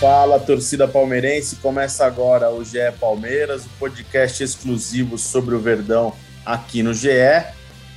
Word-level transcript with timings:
Fala, 0.00 0.40
torcida 0.40 0.88
palmeirense. 0.88 1.56
Começa 1.56 2.06
agora 2.06 2.50
o 2.50 2.64
GE 2.64 2.78
Palmeiras, 2.98 3.66
o 3.66 3.68
podcast 3.78 4.42
exclusivo 4.42 5.18
sobre 5.18 5.54
o 5.54 5.60
Verdão 5.60 6.14
aqui 6.42 6.82
no 6.82 6.94
GE. 6.94 7.10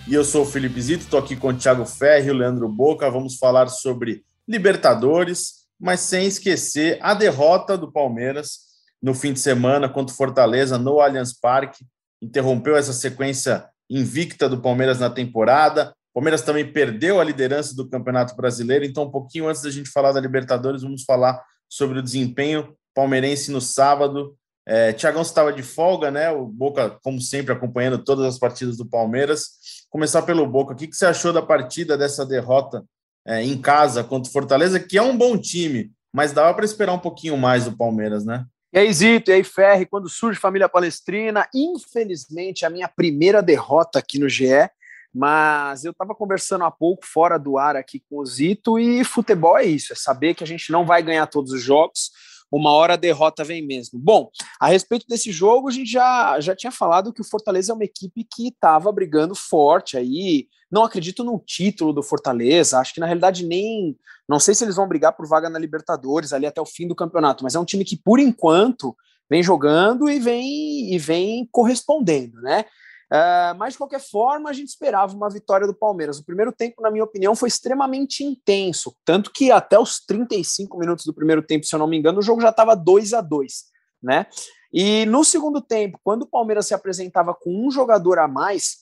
E 0.05 0.14
eu 0.14 0.26
sou 0.26 0.44
o 0.44 0.45
Felipe 0.45 0.81
Zito, 0.81 1.05
estou 1.05 1.18
aqui 1.18 1.38
com 1.38 1.48
o 1.48 1.54
Thiago 1.54 1.86
Ferri 1.86 2.30
o 2.30 2.34
Leandro 2.34 2.68
Boca. 2.68 3.09
Vamos 3.09 3.38
falar 3.38 3.70
sobre 3.70 4.22
Libertadores, 4.45 5.64
mas 5.80 6.02
sem 6.02 6.28
esquecer 6.28 7.00
a 7.02 7.14
derrota 7.14 7.78
do 7.78 7.90
Palmeiras 7.90 8.59
no 9.02 9.14
fim 9.14 9.31
de 9.31 9.40
semana 9.40 9.88
contra 9.88 10.14
o 10.14 10.17
Fortaleza 10.17 10.78
no 10.78 11.00
Allianz 11.00 11.31
Parque. 11.31 11.86
Interrompeu 12.22 12.76
essa 12.76 12.92
sequência 12.92 13.66
invicta 13.90 14.50
do 14.50 14.62
Palmeiras 14.62 15.00
na 15.00 15.09
temporada. 15.09 15.94
O 16.12 16.16
Palmeiras 16.16 16.42
também 16.42 16.70
perdeu 16.70 17.22
a 17.22 17.23
liderança 17.23 17.73
do 17.73 17.90
Campeonato 17.90 18.36
Brasileiro. 18.36 18.84
Então, 18.84 19.04
um 19.04 19.09
pouquinho 19.09 19.48
antes 19.48 19.62
da 19.62 19.72
gente 19.72 19.90
falar 19.90 20.12
da 20.12 20.20
Libertadores, 20.20 20.81
vamos 20.81 21.06
falar 21.06 21.42
sobre 21.73 21.98
o 21.98 22.04
desempenho 22.04 22.76
palmeirense 22.94 23.52
no 23.52 23.59
sábado. 23.59 24.38
É, 24.64 24.94
Tiagão 24.94 25.23
estava 25.23 25.52
de 25.52 25.64
folga, 25.64 26.12
né? 26.12 26.30
O 26.30 26.45
Boca, 26.45 27.00
como 27.04 27.20
sempre, 27.20 27.52
acompanhando 27.52 27.98
todas 27.98 28.25
as 28.25 28.38
partidas 28.38 28.78
do 28.78 28.86
Palmeiras. 28.86 29.86
Começar 29.89 30.22
pelo 30.22 30.45
Boca. 30.45 30.73
O 30.73 30.75
que, 30.75 30.88
que 30.88 30.95
você 30.95 31.08
achou 31.08 31.33
da 31.33 31.42
partida 31.42 31.98
dessa 31.98 32.23
derrota 32.23 32.86
é, 33.25 33.42
em 33.42 33.59
casa 33.59 34.03
contra 34.03 34.30
o 34.30 34.31
Fortaleza, 34.31 34.80
que 34.80 35.00
é 35.00 35.02
um 35.02 35.17
bom 35.17 35.36
time, 35.36 35.92
mas 36.14 36.31
dava 36.31 36.53
para 36.53 36.64
esperar 36.64 36.94
um 36.94 37.00
pouquinho 37.00 37.36
mais 37.36 37.66
do 37.66 37.76
Palmeiras, 37.76 38.23
né? 38.23 38.45
E 38.72 38.78
aí, 38.78 38.94
Zito, 38.94 39.31
e 39.31 39.33
aí, 39.33 39.44
Ferri, 39.44 39.88
quando 39.88 40.08
surge 40.08 40.39
Família 40.39 40.70
Palestrina, 40.70 41.48
infelizmente 41.53 42.66
a 42.66 42.70
minha 42.70 42.88
primeira 42.88 43.42
derrota 43.42 43.98
aqui 43.98 44.20
no 44.20 44.30
GE, 44.30 44.70
mas 45.14 45.86
eu 45.86 45.92
estava 45.92 46.16
conversando 46.16 46.64
há 46.64 46.72
pouco 46.72 47.06
fora 47.06 47.38
do 47.38 47.58
ar 47.58 47.75
aqui 47.75 48.02
com 48.09 48.19
o 48.19 48.25
Zito 48.25 48.80
e 48.80 49.03
futebol 49.03 49.58
é 49.58 49.64
isso, 49.64 49.94
é 49.94 49.95
saber 49.95 50.33
que 50.33 50.44
a 50.44 50.47
gente 50.47 50.72
não 50.72 50.86
vai 50.86 51.03
ganhar 51.03 51.28
todos 51.28 51.52
os 51.52 51.61
jogos, 51.61 52.09
uma 52.53 52.72
hora 52.72 52.94
a 52.94 52.97
derrota 52.97 53.44
vem 53.44 53.66
mesmo. 53.66 53.97
Bom, 53.97 54.30
a 54.59 54.67
respeito 54.67 55.08
desse 55.08 55.31
jogo, 55.31 55.70
a 55.70 55.72
gente 55.72 55.92
já, 55.92 56.39
já 56.39 56.55
tinha 56.55 56.72
falado 56.72 57.11
que 57.11 57.22
o 57.22 57.25
Fortaleza 57.25 57.72
é 57.72 57.75
uma 57.75 57.83
equipe 57.83 58.23
que 58.23 58.50
estava 58.50 58.92
brigando 58.92 59.33
forte 59.33 59.97
aí. 59.97 60.47
Não 60.72 60.83
acredito 60.83 61.23
no 61.23 61.39
título 61.39 61.92
do 61.92 62.03
Fortaleza, 62.03 62.77
acho 62.77 62.94
que 62.94 63.00
na 63.00 63.08
realidade 63.08 63.44
nem. 63.44 63.98
Não 64.30 64.39
sei 64.39 64.53
se 64.53 64.64
eles 64.64 64.75
vão 64.75 64.88
brigar 64.88 65.14
por 65.14 65.27
vaga 65.27 65.50
na 65.50 65.58
Libertadores 65.58 66.31
ali 66.31 66.45
até 66.45 66.61
o 66.61 66.66
fim 66.66 66.88
do 66.88 66.95
campeonato, 66.95 67.44
mas 67.44 67.55
é 67.55 67.59
um 67.59 67.66
time 67.66 67.83
que, 67.83 67.98
por 67.98 68.20
enquanto, 68.20 68.95
vem 69.27 69.42
jogando 69.42 70.08
e 70.08 70.20
vem, 70.20 70.94
e 70.94 71.00
vem 71.00 71.50
correspondendo, 71.52 72.39
né? 72.39 72.66
Uh, 73.12 73.56
mas, 73.58 73.73
de 73.73 73.78
qualquer 73.78 74.00
forma, 74.00 74.50
a 74.50 74.54
gente 74.54 74.70
esperava 74.70 75.16
uma 75.16 75.30
vitória 75.30 75.68
do 75.68 75.73
Palmeiras. 75.73 76.18
O 76.18 76.26
primeiro 76.26 76.52
tempo, 76.52 76.82
na 76.82 76.90
minha 76.90 77.04
opinião, 77.04 77.36
foi 77.36 77.48
extremamente 77.48 78.23
intenso. 78.23 78.95
Tanto 79.06 79.32
que 79.32 79.52
até 79.52 79.78
os 79.78 80.00
35 80.06 80.78
minutos 80.78 81.06
do 81.06 81.14
primeiro 81.14 81.44
tempo, 81.44 81.66
se 81.66 81.76
eu 81.76 81.80
não 81.80 81.88
me 81.88 81.98
engano, 81.98 82.20
o 82.20 82.23
jogo 82.23 82.42
já 82.42 82.50
estava 82.50 82.76
2 82.76 83.14
a 83.14 83.22
2 83.22 83.73
né? 84.02 84.26
E 84.73 85.06
no 85.06 85.23
segundo 85.23 85.62
tempo, 85.62 86.00
quando 86.04 86.23
o 86.23 86.28
Palmeiras 86.28 86.68
se 86.68 86.73
apresentava 86.73 87.34
com 87.34 87.66
um 87.66 87.72
jogador 87.72 88.20
a 88.20 88.28
mais, 88.28 88.80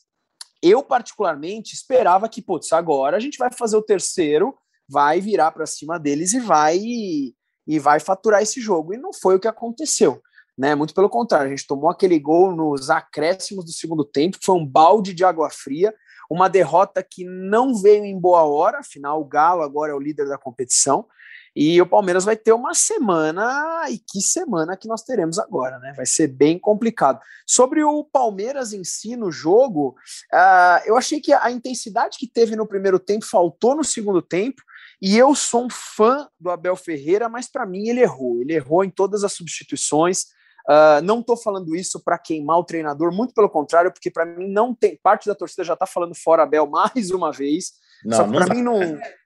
eu, 0.63 0.81
particularmente, 0.81 1.75
esperava 1.75 2.29
que, 2.29 2.41
putz, 2.41 2.71
agora 2.71 3.17
a 3.17 3.19
gente 3.19 3.37
vai 3.37 3.51
fazer 3.51 3.77
o 3.77 3.83
terceiro, 3.83 4.57
vai 4.89 5.19
virar 5.19 5.51
para 5.51 5.65
cima 5.65 5.99
deles 5.99 6.33
e 6.33 6.39
vai 6.39 6.79
e 6.79 7.79
vai 7.79 7.99
faturar 7.99 8.41
esse 8.41 8.59
jogo. 8.59 8.93
E 8.93 8.97
não 8.97 9.13
foi 9.13 9.35
o 9.35 9.39
que 9.39 9.47
aconteceu 9.47 10.21
né? 10.61 10.75
Muito 10.75 10.93
pelo 10.93 11.09
contrário, 11.09 11.47
a 11.47 11.49
gente 11.49 11.65
tomou 11.65 11.89
aquele 11.89 12.19
gol 12.19 12.55
nos 12.55 12.91
acréscimos 12.91 13.65
do 13.65 13.71
segundo 13.71 14.05
tempo, 14.05 14.37
foi 14.43 14.55
um 14.55 14.63
balde 14.63 15.11
de 15.11 15.25
água 15.25 15.49
fria, 15.49 15.91
uma 16.29 16.47
derrota 16.47 17.01
que 17.01 17.25
não 17.25 17.73
veio 17.73 18.05
em 18.05 18.17
boa 18.17 18.43
hora, 18.43 18.77
afinal 18.77 19.19
o 19.19 19.25
Galo 19.25 19.63
agora 19.63 19.91
é 19.91 19.95
o 19.95 19.99
líder 19.99 20.27
da 20.27 20.37
competição. 20.37 21.07
E 21.55 21.81
o 21.81 21.85
Palmeiras 21.85 22.23
vai 22.23 22.37
ter 22.37 22.53
uma 22.53 22.75
semana, 22.75 23.89
e 23.89 23.97
que 23.97 24.21
semana 24.21 24.77
que 24.77 24.87
nós 24.87 25.01
teremos 25.01 25.39
agora, 25.39 25.79
né? 25.79 25.93
Vai 25.97 26.05
ser 26.05 26.27
bem 26.27 26.59
complicado. 26.59 27.19
Sobre 27.45 27.83
o 27.83 28.03
Palmeiras 28.05 28.71
em 28.71 28.83
si 28.83 29.17
no 29.17 29.31
jogo, 29.31 29.95
uh, 30.31 30.85
eu 30.85 30.95
achei 30.95 31.19
que 31.19 31.33
a 31.33 31.49
intensidade 31.49 32.19
que 32.19 32.27
teve 32.27 32.55
no 32.55 32.67
primeiro 32.67 32.99
tempo 32.99 33.25
faltou 33.25 33.75
no 33.75 33.83
segundo 33.83 34.21
tempo. 34.21 34.61
E 35.01 35.17
eu 35.17 35.33
sou 35.33 35.65
um 35.65 35.69
fã 35.69 36.29
do 36.39 36.51
Abel 36.51 36.75
Ferreira, 36.75 37.27
mas 37.27 37.49
para 37.49 37.65
mim 37.65 37.89
ele 37.89 38.01
errou. 38.01 38.39
Ele 38.39 38.53
errou 38.53 38.85
em 38.85 38.89
todas 38.91 39.23
as 39.23 39.33
substituições. 39.33 40.27
Uh, 40.69 41.01
não 41.03 41.19
estou 41.19 41.35
falando 41.35 41.75
isso 41.75 41.99
para 42.03 42.17
queimar 42.17 42.57
o 42.57 42.63
treinador, 42.63 43.11
muito 43.11 43.33
pelo 43.33 43.49
contrário, 43.49 43.91
porque 43.91 44.11
para 44.11 44.25
mim 44.25 44.51
não 44.51 44.73
tem. 44.73 44.99
Parte 45.01 45.27
da 45.27 45.35
torcida 45.35 45.63
já 45.63 45.73
está 45.73 45.85
falando 45.85 46.15
fora 46.15 46.43
Abel 46.43 46.67
mais 46.69 47.11
uma 47.11 47.31
vez. 47.31 47.73
Não, 48.03 48.17
só 48.17 48.23
que 48.25 48.31
para 48.31 48.53
mim 48.53 48.61
não, 48.61 48.79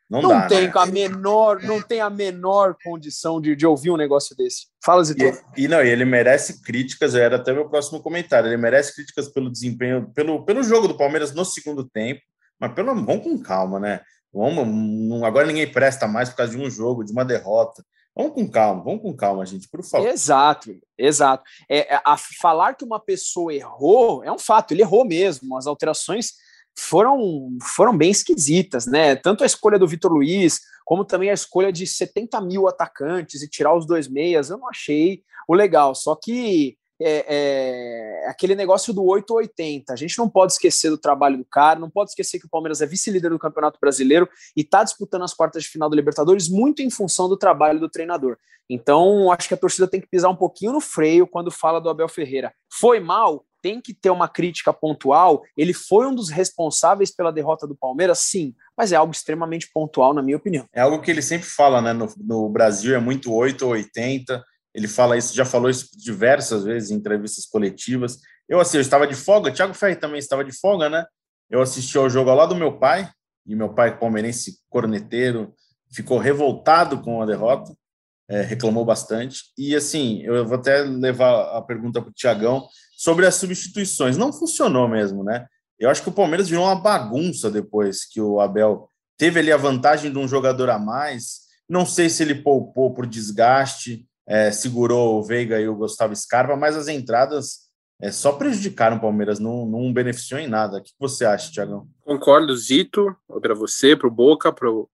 não, 0.09 0.21
não 0.21 0.29
dá, 0.29 0.47
tem 0.47 0.67
né? 0.67 0.73
a 0.75 0.85
menor, 0.85 1.63
não 1.63 1.81
tem 1.81 1.99
a 1.99 2.09
menor 2.09 2.75
condição 2.83 3.41
de, 3.41 3.55
de 3.55 3.65
ouvir 3.65 3.89
um 3.89 3.97
negócio 3.97 4.35
desse. 4.35 4.67
Fala, 4.83 5.03
Zito. 5.03 5.23
E, 5.57 5.63
e 5.63 5.67
não, 5.67 5.81
ele 5.81 6.05
merece 6.05 6.61
críticas, 6.61 7.15
era 7.15 7.37
até 7.37 7.53
meu 7.53 7.69
próximo 7.69 8.01
comentário. 8.01 8.47
Ele 8.47 8.57
merece 8.57 8.93
críticas 8.93 9.29
pelo 9.29 9.51
desempenho, 9.51 10.11
pelo, 10.13 10.45
pelo 10.45 10.63
jogo 10.63 10.87
do 10.87 10.97
Palmeiras 10.97 11.33
no 11.33 11.43
segundo 11.43 11.83
tempo, 11.83 12.21
mas 12.59 12.73
pelo 12.73 12.93
vamos 12.93 13.23
com 13.23 13.41
calma, 13.41 13.79
né? 13.79 14.01
Vamos, 14.33 15.23
agora 15.23 15.47
ninguém 15.47 15.71
presta 15.71 16.07
mais 16.07 16.29
por 16.29 16.35
causa 16.35 16.51
de 16.51 16.61
um 16.61 16.69
jogo, 16.69 17.05
de 17.05 17.11
uma 17.13 17.23
derrota. 17.23 17.83
Vamos 18.15 18.33
com 18.33 18.49
calma, 18.49 18.81
vamos 18.81 19.01
com 19.01 19.13
calma, 19.13 19.45
gente, 19.45 19.67
por 19.67 19.83
favor. 19.83 20.07
Exato, 20.07 20.79
exato. 20.97 21.43
É, 21.69 21.95
é, 21.95 22.01
a 22.05 22.15
falar 22.15 22.75
que 22.75 22.85
uma 22.85 22.99
pessoa 22.99 23.53
errou 23.53 24.23
é 24.23 24.31
um 24.31 24.39
fato, 24.39 24.71
ele 24.71 24.81
errou 24.81 25.03
mesmo. 25.03 25.57
As 25.57 25.67
alterações 25.67 26.33
foram, 26.77 27.57
foram 27.61 27.97
bem 27.97 28.11
esquisitas, 28.11 28.85
né? 28.85 29.17
Tanto 29.17 29.43
a 29.43 29.45
escolha 29.45 29.77
do 29.77 29.87
Vitor 29.87 30.11
Luiz, 30.13 30.61
como 30.85 31.03
também 31.03 31.29
a 31.29 31.33
escolha 31.33 31.73
de 31.73 31.85
70 31.85 32.39
mil 32.39 32.69
atacantes 32.69 33.41
e 33.41 33.49
tirar 33.49 33.75
os 33.75 33.85
dois 33.85 34.07
meias, 34.07 34.49
eu 34.49 34.57
não 34.57 34.69
achei 34.69 35.21
o 35.45 35.53
legal. 35.53 35.93
Só 35.93 36.15
que 36.15 36.77
é, 37.01 37.25
é, 37.27 38.29
aquele 38.29 38.55
negócio 38.55 38.93
do 38.93 39.03
880. 39.03 39.93
A 39.93 39.95
gente 39.95 40.17
não 40.17 40.29
pode 40.29 40.53
esquecer 40.53 40.89
do 40.89 40.97
trabalho 40.97 41.37
do 41.37 41.45
cara, 41.45 41.79
não 41.79 41.89
pode 41.89 42.11
esquecer 42.11 42.39
que 42.39 42.45
o 42.45 42.49
Palmeiras 42.49 42.81
é 42.81 42.85
vice-líder 42.85 43.29
do 43.29 43.39
Campeonato 43.39 43.79
Brasileiro 43.79 44.29
e 44.55 44.61
está 44.61 44.83
disputando 44.83 45.23
as 45.23 45.33
quartas 45.33 45.63
de 45.63 45.69
final 45.69 45.89
do 45.89 45.95
Libertadores 45.95 46.49
muito 46.49 46.81
em 46.81 46.89
função 46.89 47.27
do 47.27 47.37
trabalho 47.37 47.79
do 47.79 47.89
treinador. 47.89 48.37
Então, 48.69 49.31
acho 49.31 49.47
que 49.47 49.53
a 49.53 49.57
torcida 49.57 49.87
tem 49.87 50.01
que 50.01 50.07
pisar 50.07 50.29
um 50.29 50.35
pouquinho 50.35 50.73
no 50.73 50.81
freio 50.81 51.27
quando 51.27 51.51
fala 51.51 51.79
do 51.79 51.89
Abel 51.89 52.09
Ferreira. 52.09 52.53
Foi 52.71 52.99
mal? 52.99 53.45
Tem 53.61 53.79
que 53.79 53.93
ter 53.93 54.09
uma 54.09 54.27
crítica 54.27 54.73
pontual. 54.73 55.43
Ele 55.55 55.73
foi 55.73 56.07
um 56.07 56.15
dos 56.15 56.29
responsáveis 56.29 57.11
pela 57.11 57.31
derrota 57.31 57.67
do 57.67 57.75
Palmeiras, 57.75 58.19
sim, 58.19 58.55
mas 58.77 58.91
é 58.91 58.95
algo 58.95 59.11
extremamente 59.11 59.69
pontual, 59.71 60.13
na 60.13 60.21
minha 60.21 60.37
opinião. 60.37 60.65
É 60.73 60.81
algo 60.81 61.01
que 61.01 61.11
ele 61.11 61.21
sempre 61.21 61.47
fala, 61.47 61.81
né? 61.81 61.93
No, 61.93 62.07
no 62.17 62.49
Brasil 62.49 62.95
é 62.95 62.99
muito 62.99 63.31
8 63.31 63.65
ou 63.65 63.71
80 63.71 64.43
ele 64.75 64.89
fala 64.89 65.17
isso, 65.17 65.33
já 65.33 65.45
falou 65.45 65.69
isso 65.69 65.87
diversas 65.97 66.65
vezes 66.65 66.91
em 66.91 66.95
entrevistas 66.95 67.45
coletivas. 67.45 68.19
Eu, 68.47 68.59
assim, 68.59 68.75
eu 68.75 68.81
estava 68.81 69.07
de 69.07 69.15
folga, 69.15 69.49
Thiago 69.49 69.73
Ferri 69.73 69.95
também 69.95 70.19
estava 70.19 70.43
de 70.43 70.51
folga, 70.51 70.89
né? 70.89 71.05
Eu 71.49 71.61
assisti 71.61 71.97
ao 71.97 72.09
jogo 72.09 72.29
ao 72.29 72.35
lado 72.35 72.49
do 72.49 72.59
meu 72.59 72.77
pai, 72.77 73.09
e 73.47 73.55
meu 73.55 73.73
pai, 73.73 73.97
palmeirense 73.97 74.59
corneteiro, 74.69 75.53
ficou 75.93 76.17
revoltado 76.17 77.01
com 77.01 77.21
a 77.21 77.25
derrota, 77.25 77.73
é, 78.27 78.41
reclamou 78.41 78.83
bastante. 78.83 79.43
E, 79.57 79.73
assim, 79.73 80.21
eu 80.23 80.45
vou 80.45 80.57
até 80.57 80.81
levar 80.81 81.55
a 81.55 81.61
pergunta 81.61 82.01
para 82.01 82.09
o 82.09 82.13
Tiagão 82.13 82.67
sobre 82.97 83.25
as 83.25 83.35
substituições. 83.35 84.17
Não 84.17 84.33
funcionou 84.33 84.89
mesmo, 84.89 85.23
né? 85.23 85.47
Eu 85.79 85.89
acho 85.89 86.03
que 86.03 86.09
o 86.09 86.13
Palmeiras 86.13 86.49
virou 86.49 86.65
uma 86.65 86.75
bagunça 86.75 87.49
depois 87.49 88.03
que 88.03 88.19
o 88.19 88.41
Abel 88.41 88.89
teve 89.17 89.39
ali 89.39 89.53
a 89.53 89.57
vantagem 89.57 90.11
de 90.11 90.17
um 90.17 90.27
jogador 90.27 90.69
a 90.69 90.77
mais. 90.77 91.45
Não 91.69 91.85
sei 91.85 92.09
se 92.09 92.23
ele 92.23 92.35
poupou 92.35 92.93
por 92.93 93.05
desgaste, 93.05 94.05
é, 94.27 94.51
segurou 94.51 95.19
o 95.19 95.23
Veiga 95.23 95.59
e 95.59 95.67
o 95.67 95.75
Gustavo 95.75 96.15
Scarpa, 96.15 96.55
mas 96.55 96.75
as 96.75 96.87
entradas 96.87 97.65
é, 98.01 98.11
só 98.11 98.33
prejudicaram 98.33 98.97
o 98.97 99.01
Palmeiras, 99.01 99.39
não, 99.39 99.65
não 99.65 99.93
beneficiou 99.93 100.39
em 100.39 100.47
nada. 100.47 100.77
O 100.77 100.83
que 100.83 100.91
você 100.99 101.25
acha, 101.25 101.51
Tiagão? 101.51 101.87
Concordo, 102.01 102.55
Zito, 102.55 103.15
para 103.41 103.53
você, 103.53 103.95
para 103.95 104.07
o 104.07 104.11
Boca, 104.11 104.51
para 104.51 104.69
o 104.69 104.89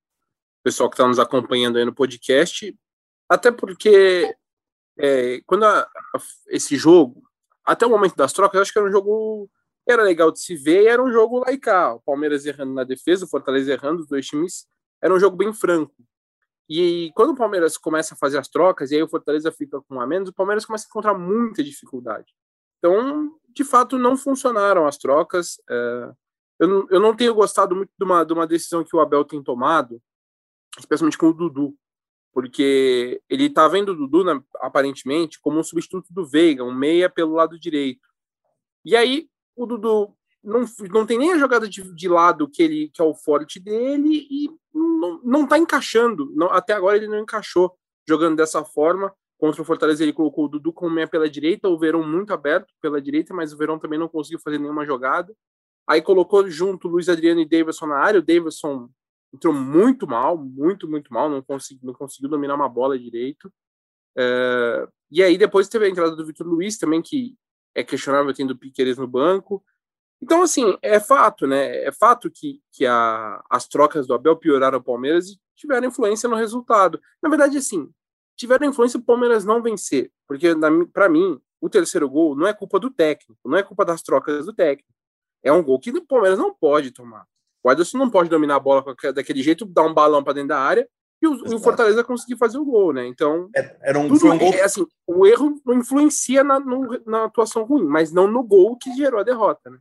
pessoal 0.64 0.90
que 0.90 0.96
está 0.96 1.08
nos 1.08 1.20
acompanhando 1.20 1.78
aí 1.78 1.86
no 1.86 1.94
podcast, 1.94 2.76
até 3.28 3.52
porque 3.52 4.36
é, 5.00 5.42
quando 5.48 5.66
a, 5.66 5.80
a, 5.80 6.20
esse 6.50 6.76
jogo, 6.76 7.24
até 7.66 7.86
o 7.86 7.90
momento 7.90 8.16
das 8.16 8.34
trocas, 8.34 8.56
eu 8.56 8.62
acho 8.62 8.74
que 8.74 8.80
era 8.80 8.88
um 8.88 8.92
jogo 8.92 9.50
era 9.88 10.04
legal 10.04 10.32
de 10.32 10.40
se 10.40 10.56
ver 10.56 10.84
e 10.84 10.88
era 10.88 11.04
um 11.04 11.12
jogo 11.12 11.40
laical. 11.40 11.98
O 11.98 12.02
Palmeiras 12.02 12.46
errando 12.46 12.74
na 12.74 12.84
defesa, 12.84 13.26
o 13.26 13.28
Fortaleza 13.28 13.72
errando, 13.72 14.02
os 14.02 14.08
dois 14.08 14.28
times. 14.28 14.68
Era 15.02 15.14
um 15.14 15.20
jogo 15.20 15.36
bem 15.36 15.52
franco. 15.54 15.94
E 16.74 17.12
quando 17.16 17.32
o 17.32 17.36
Palmeiras 17.36 17.78
começa 17.78 18.14
a 18.14 18.18
fazer 18.18 18.38
as 18.38 18.48
trocas, 18.48 18.92
e 18.92 18.96
aí 18.96 19.04
o 19.04 19.10
Fortaleza 19.10 19.52
fica 19.52 19.82
com 19.82 19.96
um 19.96 20.00
a 20.00 20.08
menos, 20.08 20.30
o 20.30 20.34
Palmeiras 20.34 20.66
começa 20.66 20.86
a 20.86 20.88
encontrar 20.88 21.14
muita 21.14 21.62
dificuldade. 21.62 22.34
Então, 22.78 23.38
de 23.50 23.66
fato, 23.66 24.00
não 24.00 24.16
funcionaram 24.16 24.88
as 24.88 24.98
trocas. 24.98 25.62
É, 25.70 26.12
eu, 26.62 26.68
não, 26.70 26.88
eu 26.90 27.00
não 27.02 27.14
tenho 27.14 27.36
gostado 27.36 27.76
muito 27.76 27.92
de 28.00 28.06
uma, 28.06 28.24
de 28.24 28.32
uma 28.32 28.48
decisão 28.48 28.86
que 28.86 28.96
o 28.96 29.02
Abel 29.02 29.26
tem 29.26 29.44
tomado, 29.44 30.02
especialmente 30.80 31.18
com 31.18 31.28
o 31.28 31.34
Dudu, 31.34 31.76
porque 32.32 33.22
ele 33.30 33.48
está 33.48 33.68
vendo 33.68 33.90
o 33.90 33.96
Dudu, 33.96 34.24
né, 34.24 34.42
aparentemente, 34.62 35.42
como 35.42 35.60
um 35.60 35.64
substituto 35.64 36.08
do 36.10 36.26
Veiga, 36.26 36.64
um 36.64 36.74
meia 36.74 37.10
pelo 37.10 37.34
lado 37.34 37.60
direito. 37.60 38.08
E 38.86 38.96
aí, 38.96 39.28
o 39.58 39.66
Dudu 39.66 40.16
não, 40.44 40.66
não 40.90 41.06
tem 41.06 41.18
nem 41.18 41.34
a 41.34 41.38
jogada 41.38 41.68
de, 41.68 41.84
de 41.94 42.08
lado 42.08 42.50
que 42.50 42.64
ele 42.64 42.92
que 42.94 43.02
é 43.02 43.06
o 43.06 43.14
forte 43.14 43.60
dele 43.60 44.28
e 44.30 44.50
não, 44.74 45.22
não 45.24 45.48
tá 45.48 45.58
encaixando. 45.58 46.32
Não, 46.36 46.48
até 46.48 46.74
agora 46.74 46.98
ele 46.98 47.08
não 47.08 47.20
encaixou 47.20 47.76
jogando 48.08 48.38
dessa 48.38 48.64
forma. 48.64 49.14
Contra 49.38 49.62
o 49.62 49.66
Fortaleza 49.66 50.04
ele 50.04 50.14
colocou 50.14 50.46
o 50.46 50.48
Dudu 50.48 50.72
como 50.72 50.94
meia 50.94 51.08
pela 51.08 51.30
direita, 51.30 51.68
o 51.68 51.78
Verão 51.78 52.08
muito 52.08 52.32
aberto 52.32 52.72
pela 52.80 53.02
direita, 53.02 53.34
mas 53.34 53.54
o 53.54 53.58
Verão 53.58 53.80
também 53.80 53.98
não 53.98 54.08
conseguiu 54.08 54.40
fazer 54.40 54.60
nenhuma 54.60 54.86
jogada. 54.86 55.34
Aí 55.88 56.02
colocou 56.02 56.48
junto 56.50 56.88
Luiz 56.88 57.10
Adriano 57.10 57.42
e 57.42 57.48
Davidson 57.48 57.88
na 57.88 57.98
área. 57.98 58.20
O 58.20 58.24
Davidson 58.24 58.88
entrou 59.34 59.54
muito 59.54 60.06
mal, 60.06 60.38
muito, 60.38 60.88
muito 60.88 61.12
mal, 61.12 61.30
não, 61.30 61.44
não 61.82 61.94
conseguiu 61.94 62.30
dominar 62.30 62.56
uma 62.56 62.70
bola 62.70 63.00
direito. 63.00 63.52
É, 64.16 64.88
e 65.10 65.24
aí 65.24 65.38
depois 65.38 65.68
teve 65.68 65.86
a 65.86 65.90
entrada 65.90 66.16
do 66.16 66.26
Vitor 66.26 66.46
Luiz 66.46 66.78
também, 66.78 67.02
que 67.02 67.36
é 67.74 67.84
questionável 67.84 68.34
tendo 68.34 68.58
Piqueires 68.58 68.98
no 68.98 69.08
banco. 69.08 69.64
Então, 70.22 70.44
assim, 70.44 70.78
é 70.82 71.00
fato, 71.00 71.48
né? 71.48 71.84
É 71.84 71.92
fato 71.92 72.30
que, 72.30 72.62
que 72.72 72.86
a, 72.86 73.44
as 73.50 73.68
trocas 73.68 74.06
do 74.06 74.14
Abel 74.14 74.38
pioraram 74.38 74.78
o 74.78 74.84
Palmeiras 74.84 75.30
e 75.30 75.40
tiveram 75.56 75.88
influência 75.88 76.30
no 76.30 76.36
resultado. 76.36 77.02
Na 77.22 77.30
verdade, 77.30 77.58
assim, 77.58 77.90
tiveram 78.38 78.68
influência 78.68 79.00
o 79.00 79.04
Palmeiras 79.04 79.44
não 79.44 79.62
vencer. 79.62 80.12
Porque, 80.28 80.50
para 80.94 81.10
mim, 81.10 81.40
o 81.60 81.70
terceiro 81.70 82.10
gol 82.10 82.36
não 82.36 82.46
é 82.46 82.54
culpa 82.54 82.80
do 82.80 82.90
técnico, 82.92 83.40
não 83.46 83.58
é 83.58 83.64
culpa 83.64 83.84
das 83.84 84.02
trocas 84.02 84.46
do 84.46 84.54
técnico. 84.54 84.90
É 85.44 85.52
um 85.52 85.64
gol 85.64 85.80
que 85.80 85.90
o 85.90 86.06
Palmeiras 86.06 86.38
não 86.38 86.54
pode 86.54 86.92
tomar. 86.92 87.26
O 87.64 87.72
Ederson 87.72 87.98
não 87.98 88.10
pode 88.10 88.30
dominar 88.30 88.56
a 88.56 88.60
bola 88.60 88.84
daquele 89.14 89.42
jeito, 89.42 89.66
dar 89.66 89.84
um 89.84 89.94
balão 89.94 90.24
para 90.24 90.34
dentro 90.34 90.50
da 90.50 90.60
área 90.60 90.88
e 91.22 91.28
o, 91.28 91.56
o, 91.56 91.60
Fortaleza 91.60 92.04
conseguir 92.04 92.36
fazer 92.36 92.58
o 92.58 92.66
gol, 92.66 92.92
né? 92.92 93.06
Então, 93.06 93.48
é, 93.56 93.78
era 93.84 94.00
um, 94.00 94.08
tudo, 94.08 94.26
um 94.26 94.38
gol... 94.38 94.54
é, 94.54 94.64
assim, 94.64 94.86
o 95.06 95.28
erro 95.28 95.62
não 95.64 95.76
influencia 95.76 96.44
na, 96.44 96.60
no, 96.60 97.00
na 97.06 97.26
atuação 97.26 97.64
ruim, 97.64 97.86
mas 97.86 98.12
não 98.12 98.26
no 98.26 98.44
gol 98.44 98.76
que 98.76 98.92
gerou 98.96 99.20
a 99.20 99.24
derrota, 99.24 99.70
né? 99.70 99.78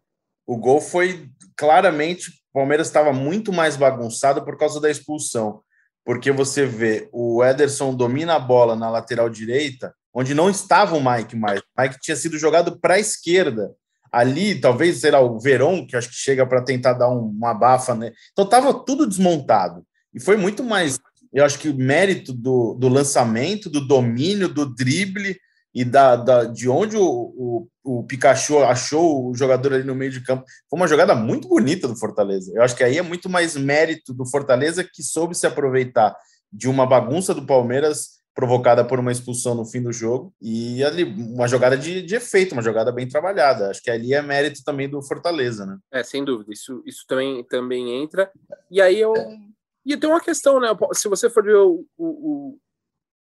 O 0.51 0.57
gol 0.57 0.81
foi 0.81 1.31
claramente. 1.57 2.29
O 2.29 2.55
Palmeiras 2.55 2.89
estava 2.89 3.13
muito 3.13 3.53
mais 3.53 3.77
bagunçado 3.77 4.45
por 4.45 4.59
causa 4.59 4.81
da 4.81 4.91
expulsão. 4.91 5.61
Porque 6.05 6.33
você 6.33 6.67
vê 6.67 7.09
o 7.13 7.45
Ederson 7.45 7.95
domina 7.95 8.35
a 8.35 8.39
bola 8.41 8.75
na 8.75 8.91
lateral 8.91 9.31
direita, 9.31 9.95
onde 10.13 10.35
não 10.35 10.51
estava 10.51 10.97
o 10.97 11.01
Mike 11.01 11.37
mais. 11.37 11.61
O 11.61 11.81
Mike 11.81 12.01
tinha 12.01 12.17
sido 12.17 12.37
jogado 12.37 12.81
para 12.81 12.95
a 12.95 12.99
esquerda. 12.99 13.71
Ali, 14.11 14.61
talvez, 14.61 14.99
será 14.99 15.21
o 15.21 15.39
Verón, 15.39 15.87
que 15.87 15.95
acho 15.95 16.09
que 16.09 16.17
chega 16.17 16.45
para 16.45 16.65
tentar 16.65 16.95
dar 16.95 17.09
um, 17.11 17.27
uma 17.27 17.55
bafa, 17.55 17.95
né? 17.95 18.11
Então 18.33 18.45
estava 18.45 18.75
tudo 18.75 19.07
desmontado. 19.07 19.87
E 20.13 20.19
foi 20.19 20.37
muito 20.37 20.65
mais. 20.65 20.99
Eu 21.33 21.45
acho 21.45 21.61
que 21.61 21.69
o 21.69 21.77
mérito 21.77 22.33
do, 22.33 22.75
do 22.75 22.89
lançamento, 22.89 23.71
do 23.71 23.87
domínio, 23.87 24.49
do 24.49 24.67
drible 24.67 25.39
e 25.75 25.85
da, 25.85 26.17
da, 26.17 26.45
de 26.45 26.69
onde 26.69 26.97
o, 26.97 27.05
o, 27.05 27.69
o, 27.85 28.03
Pikachu 28.05 28.59
achou 28.59 29.31
o 29.31 29.35
jogador 29.35 29.75
ali 29.75 29.85
no 29.85 29.95
meio 29.95 30.11
de 30.11 30.23
campo. 30.23 30.45
Foi 30.69 30.79
uma 30.79 30.89
jogada 30.89 31.15
muito 31.15 31.49
bonita 31.49 31.87
do 31.87 31.97
Fortaleza. 31.97 32.53
Eu 32.55 32.63
acho 32.63 32.77
que 32.77 32.85
aí 32.85 32.99
é 32.99 33.03
muito 33.03 33.29
mais 33.29 33.57
mérito 33.57 34.13
do 34.13 34.27
Fortaleza 34.27 34.83
que 34.83 35.03
soube 35.03 35.37
se 35.37 35.47
aproveitar 35.47 36.17
de 36.53 36.69
uma 36.69 36.87
bagunça 36.87 37.33
do 37.33 37.47
Palmeiras 37.47 38.21
provocada 38.35 38.85
por 38.85 38.99
uma 38.99 39.13
expulsão 39.13 39.55
no 39.55 39.67
fim 39.67 39.83
do 39.83 39.93
jogo 39.93 40.33
e 40.41 40.83
ali 40.85 41.05
uma 41.05 41.47
jogada 41.47 41.77
de, 41.77 42.01
de 42.01 42.15
efeito, 42.15 42.53
uma 42.53 42.63
jogada 42.63 42.91
bem 42.91 43.07
trabalhada. 43.07 43.71
Acho 43.71 43.83
que 43.83 43.91
ali 43.91 44.15
é 44.15 44.23
mérito 44.23 44.63
também 44.65 44.89
do 44.89 45.03
Fortaleza, 45.03 45.67
né? 45.67 45.79
É, 45.93 46.03
sem 46.03 46.25
dúvida. 46.25 46.53
Isso, 46.53 46.83
isso 46.87 47.05
também, 47.07 47.45
também 47.45 48.03
entra. 48.03 48.31
E 48.71 48.81
aí 48.81 48.99
eu. 48.99 49.15
É. 49.15 49.37
E 49.85 49.97
tem 49.97 50.11
uma 50.11 50.21
questão, 50.21 50.61
né? 50.61 50.69
Se 50.93 51.09
você 51.09 51.29
for 51.29 51.43
ver 51.43 51.57
o, 51.57 51.85
o 51.99 52.59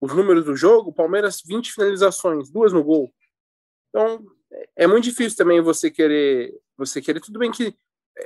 os 0.05 0.13
números 0.13 0.45
do 0.45 0.55
jogo, 0.55 0.93
Palmeiras 0.93 1.41
20 1.43 1.73
finalizações, 1.73 2.51
duas 2.51 2.71
no 2.71 2.83
gol. 2.83 3.11
Então, 3.89 4.23
é 4.75 4.85
muito 4.85 5.05
difícil 5.05 5.35
também 5.35 5.61
você 5.61 5.89
querer, 5.89 6.53
você 6.77 7.01
querer, 7.01 7.19
tudo 7.19 7.39
bem 7.39 7.51
que 7.51 7.75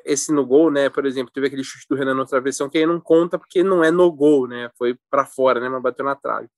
esse 0.05 0.31
no 0.31 0.45
gol, 0.45 0.69
né, 0.69 0.89
por 0.89 1.05
exemplo, 1.05 1.31
teve 1.33 1.47
aquele 1.47 1.63
chute 1.63 1.87
do 1.89 1.95
Renan 1.95 2.13
na 2.13 2.25
travessão 2.25 2.69
que 2.69 2.77
aí 2.77 2.85
não 2.85 2.99
conta 2.99 3.39
porque 3.39 3.63
não 3.63 3.83
é 3.83 3.89
no 3.89 4.11
gol, 4.11 4.47
né, 4.47 4.69
foi 4.77 4.97
para 5.09 5.25
fora, 5.25 5.59
né, 5.59 5.69
mas 5.69 5.81
bateu 5.81 6.05
na 6.05 6.15
trave. 6.15 6.49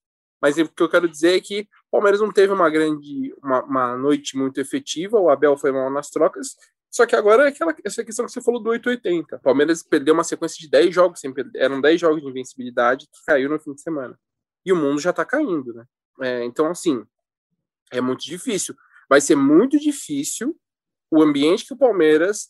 Mas 0.42 0.58
o 0.58 0.68
que 0.68 0.82
eu 0.82 0.90
quero 0.90 1.08
dizer 1.08 1.38
é 1.38 1.40
que 1.40 1.62
o 1.88 1.92
Palmeiras 1.92 2.20
não 2.20 2.32
teve 2.32 2.52
uma 2.52 2.70
grande, 2.70 3.34
uma, 3.44 3.64
uma 3.64 3.98
noite 3.98 4.36
muito 4.36 4.60
efetiva, 4.60 5.20
o 5.20 5.30
Abel 5.30 5.56
foi 5.56 5.72
mal 5.72 5.90
nas 5.92 6.10
trocas, 6.10 6.56
só 6.90 7.06
que 7.06 7.16
agora 7.16 7.46
é 7.46 7.50
aquela 7.50 7.74
essa 7.86 8.04
questão 8.04 8.26
que 8.26 8.32
você 8.32 8.42
falou 8.42 8.62
do 8.62 8.70
880. 8.72 9.38
O 9.38 9.40
Palmeiras 9.40 9.84
perdeu 9.84 10.14
uma 10.14 10.26
sequência 10.26 10.60
de 10.60 10.70
10 10.70 10.94
jogos, 10.94 11.20
sem 11.22 11.32
perder, 11.32 11.60
eram 11.60 11.80
10 11.80 12.02
jogos 12.02 12.22
de 12.22 12.28
invencibilidade 12.28 13.06
que 13.06 13.26
caiu 13.26 13.50
no 13.50 13.60
fim 13.60 13.74
de 13.74 13.82
semana 13.82 14.18
e 14.66 14.72
o 14.72 14.76
mundo 14.76 15.00
já 15.00 15.10
está 15.10 15.26
caindo, 15.26 15.74
né? 15.74 15.86
É, 16.22 16.44
então, 16.44 16.68
assim, 16.68 17.04
é 17.92 18.00
muito 18.00 18.24
difícil. 18.24 18.76
Vai 19.10 19.20
ser 19.20 19.36
muito 19.36 19.80
difícil 19.80 20.58
o 21.10 21.22
ambiente 21.22 21.66
que 21.66 21.74
o 21.74 21.78
Palmeiras 21.78 22.50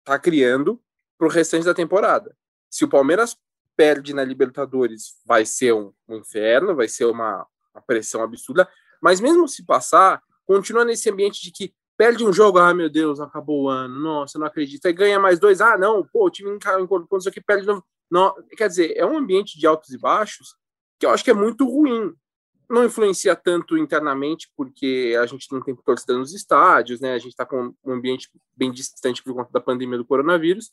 está 0.00 0.18
criando 0.18 0.80
para 1.16 1.28
o 1.28 1.30
restante 1.30 1.64
da 1.64 1.74
temporada. 1.74 2.36
Se 2.68 2.84
o 2.84 2.88
Palmeiras 2.88 3.36
perde 3.76 4.12
na 4.12 4.24
Libertadores, 4.24 5.14
vai 5.24 5.46
ser 5.46 5.72
um, 5.72 5.92
um 6.08 6.16
inferno, 6.16 6.74
vai 6.74 6.88
ser 6.88 7.04
uma, 7.04 7.46
uma, 7.74 7.82
pressão 7.82 8.22
absurda. 8.22 8.68
Mas 9.00 9.20
mesmo 9.20 9.46
se 9.46 9.64
passar, 9.64 10.20
continua 10.44 10.84
nesse 10.84 11.08
ambiente 11.10 11.40
de 11.42 11.52
que 11.52 11.74
perde 11.96 12.24
um 12.24 12.32
jogo, 12.32 12.58
ah, 12.58 12.74
meu 12.74 12.90
Deus, 12.90 13.20
acabou 13.20 13.64
o 13.64 13.68
ano, 13.68 14.00
nossa, 14.00 14.38
não 14.38 14.46
acredito. 14.46 14.86
Aí 14.86 14.92
ganha 14.92 15.20
mais 15.20 15.38
dois, 15.38 15.60
ah, 15.60 15.78
não, 15.78 16.04
pô, 16.04 16.26
o 16.26 16.30
time 16.30 16.50
incorporou 16.50 17.18
isso 17.18 17.28
aqui, 17.28 17.40
perde 17.40 17.62
de 17.62 17.68
novo. 17.68 17.84
Não, 18.10 18.34
quer 18.56 18.68
dizer, 18.68 18.92
é 18.96 19.06
um 19.06 19.16
ambiente 19.16 19.58
de 19.58 19.66
altos 19.66 19.90
e 19.90 19.98
baixos 19.98 20.56
que 21.02 21.06
eu 21.06 21.10
acho 21.10 21.24
que 21.24 21.32
é 21.32 21.34
muito 21.34 21.68
ruim. 21.68 22.14
Não 22.70 22.84
influencia 22.84 23.34
tanto 23.34 23.76
internamente, 23.76 24.48
porque 24.56 25.18
a 25.20 25.26
gente 25.26 25.50
não 25.50 25.60
tem 25.60 25.74
torcida 25.74 26.16
nos 26.16 26.32
estádios, 26.32 27.00
né? 27.00 27.14
A 27.14 27.18
gente 27.18 27.32
está 27.32 27.44
com 27.44 27.74
um 27.84 27.92
ambiente 27.92 28.30
bem 28.56 28.70
distante 28.70 29.20
por 29.20 29.34
conta 29.34 29.50
da 29.52 29.60
pandemia 29.60 29.98
do 29.98 30.04
coronavírus. 30.04 30.70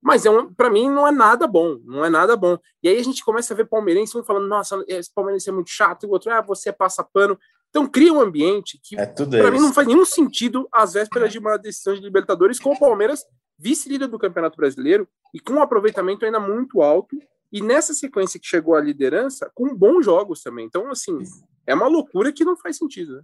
Mas 0.00 0.24
é 0.24 0.30
um, 0.30 0.54
para 0.54 0.70
mim 0.70 0.88
não 0.88 1.04
é 1.06 1.10
nada 1.10 1.48
bom, 1.48 1.80
não 1.84 2.04
é 2.04 2.08
nada 2.08 2.36
bom. 2.36 2.56
E 2.80 2.88
aí 2.88 2.96
a 2.96 3.02
gente 3.02 3.24
começa 3.24 3.52
a 3.52 3.56
ver 3.56 3.66
palmeirense 3.66 4.16
um 4.16 4.22
falando, 4.22 4.46
nossa, 4.46 4.84
esse 4.86 5.12
palmeirense 5.12 5.48
é 5.48 5.52
muito 5.52 5.70
chato, 5.70 6.04
e 6.04 6.06
o 6.06 6.10
outro, 6.10 6.30
ah, 6.32 6.40
você 6.40 6.72
passa 6.72 7.02
pano. 7.02 7.36
Então 7.70 7.88
cria 7.88 8.12
um 8.12 8.20
ambiente 8.20 8.78
que 8.80 8.96
é 8.96 9.06
para 9.06 9.50
mim 9.50 9.58
não 9.58 9.72
faz 9.72 9.88
nenhum 9.88 10.04
sentido 10.04 10.68
às 10.72 10.92
vésperas 10.92 11.32
de 11.32 11.40
uma 11.40 11.56
decisão 11.56 11.94
de 11.94 12.00
Libertadores 12.00 12.60
com 12.60 12.70
o 12.70 12.78
Palmeiras 12.78 13.24
vice-líder 13.58 14.06
do 14.06 14.18
Campeonato 14.18 14.56
Brasileiro 14.56 15.08
e 15.34 15.40
com 15.40 15.54
um 15.54 15.62
aproveitamento 15.62 16.24
ainda 16.24 16.38
muito 16.38 16.82
alto 16.82 17.16
e 17.52 17.60
nessa 17.60 17.92
sequência 17.92 18.40
que 18.40 18.46
chegou 18.46 18.74
à 18.74 18.80
liderança, 18.80 19.50
com 19.54 19.76
bons 19.76 20.04
jogos 20.04 20.42
também. 20.42 20.64
Então, 20.64 20.90
assim, 20.90 21.18
é 21.66 21.74
uma 21.74 21.86
loucura 21.86 22.32
que 22.32 22.44
não 22.44 22.56
faz 22.56 22.78
sentido. 22.78 23.16
Né? 23.16 23.22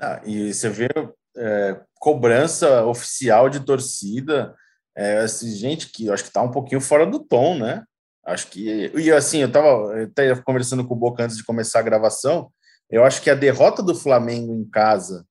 Ah, 0.00 0.20
e 0.24 0.52
você 0.52 0.68
vê 0.68 0.88
é, 1.36 1.80
cobrança 1.94 2.84
oficial 2.84 3.48
de 3.48 3.60
torcida, 3.60 4.54
é, 4.96 5.18
assim, 5.18 5.50
gente 5.54 5.90
que 5.90 6.10
acho 6.10 6.24
que 6.24 6.28
está 6.28 6.42
um 6.42 6.50
pouquinho 6.50 6.80
fora 6.80 7.06
do 7.06 7.18
tom, 7.20 7.58
né? 7.58 7.84
Acho 8.24 8.48
que. 8.48 8.92
E 8.94 9.10
assim, 9.10 9.38
eu 9.38 9.48
estava 9.48 10.02
até 10.02 10.34
conversando 10.42 10.86
com 10.86 10.94
o 10.94 10.98
Boca 10.98 11.24
antes 11.24 11.36
de 11.36 11.44
começar 11.44 11.78
a 11.78 11.82
gravação. 11.82 12.52
Eu 12.90 13.04
acho 13.04 13.22
que 13.22 13.30
a 13.30 13.34
derrota 13.34 13.82
do 13.82 13.94
Flamengo 13.94 14.52
em 14.52 14.68
casa, 14.68 15.24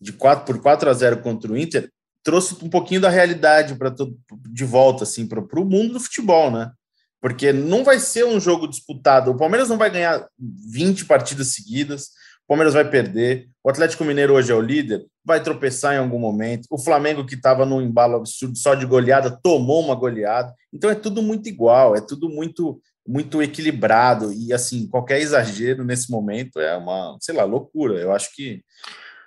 de 0.00 0.12
4 0.12 0.44
por 0.44 0.62
4 0.62 0.88
a 0.88 0.92
0 0.92 1.20
contra 1.20 1.50
o 1.50 1.56
Inter, 1.56 1.90
trouxe 2.22 2.54
um 2.62 2.70
pouquinho 2.70 3.00
da 3.00 3.08
realidade 3.08 3.74
para 3.76 3.92
de 4.50 4.64
volta 4.64 5.04
assim 5.04 5.26
para 5.26 5.40
o 5.40 5.64
mundo 5.64 5.94
do 5.94 6.00
futebol, 6.00 6.50
né? 6.50 6.70
Porque 7.20 7.52
não 7.52 7.84
vai 7.84 7.98
ser 7.98 8.24
um 8.24 8.40
jogo 8.40 8.68
disputado. 8.68 9.30
O 9.30 9.36
Palmeiras 9.36 9.68
não 9.68 9.78
vai 9.78 9.90
ganhar 9.90 10.26
20 10.38 11.04
partidas 11.04 11.48
seguidas, 11.48 12.06
o 12.44 12.48
Palmeiras 12.48 12.74
vai 12.74 12.88
perder. 12.88 13.48
O 13.62 13.70
Atlético 13.70 14.04
Mineiro 14.04 14.34
hoje 14.34 14.52
é 14.52 14.54
o 14.54 14.60
líder, 14.60 15.04
vai 15.24 15.42
tropeçar 15.42 15.94
em 15.94 15.98
algum 15.98 16.18
momento. 16.18 16.66
O 16.70 16.78
Flamengo, 16.78 17.26
que 17.26 17.34
estava 17.34 17.66
num 17.66 17.82
embalo 17.82 18.16
absurdo 18.16 18.56
só 18.56 18.74
de 18.74 18.86
goleada, 18.86 19.38
tomou 19.42 19.84
uma 19.84 19.94
goleada. 19.94 20.54
Então 20.72 20.88
é 20.88 20.94
tudo 20.94 21.22
muito 21.22 21.48
igual, 21.48 21.94
é 21.94 22.00
tudo 22.00 22.28
muito 22.28 22.80
muito 23.08 23.42
equilibrado 23.42 24.34
e 24.34 24.52
assim 24.52 24.86
qualquer 24.86 25.18
exagero 25.18 25.82
nesse 25.82 26.10
momento 26.10 26.60
é 26.60 26.76
uma 26.76 27.16
sei 27.22 27.34
lá 27.34 27.42
loucura 27.42 27.94
eu 27.94 28.12
acho 28.12 28.34
que 28.34 28.62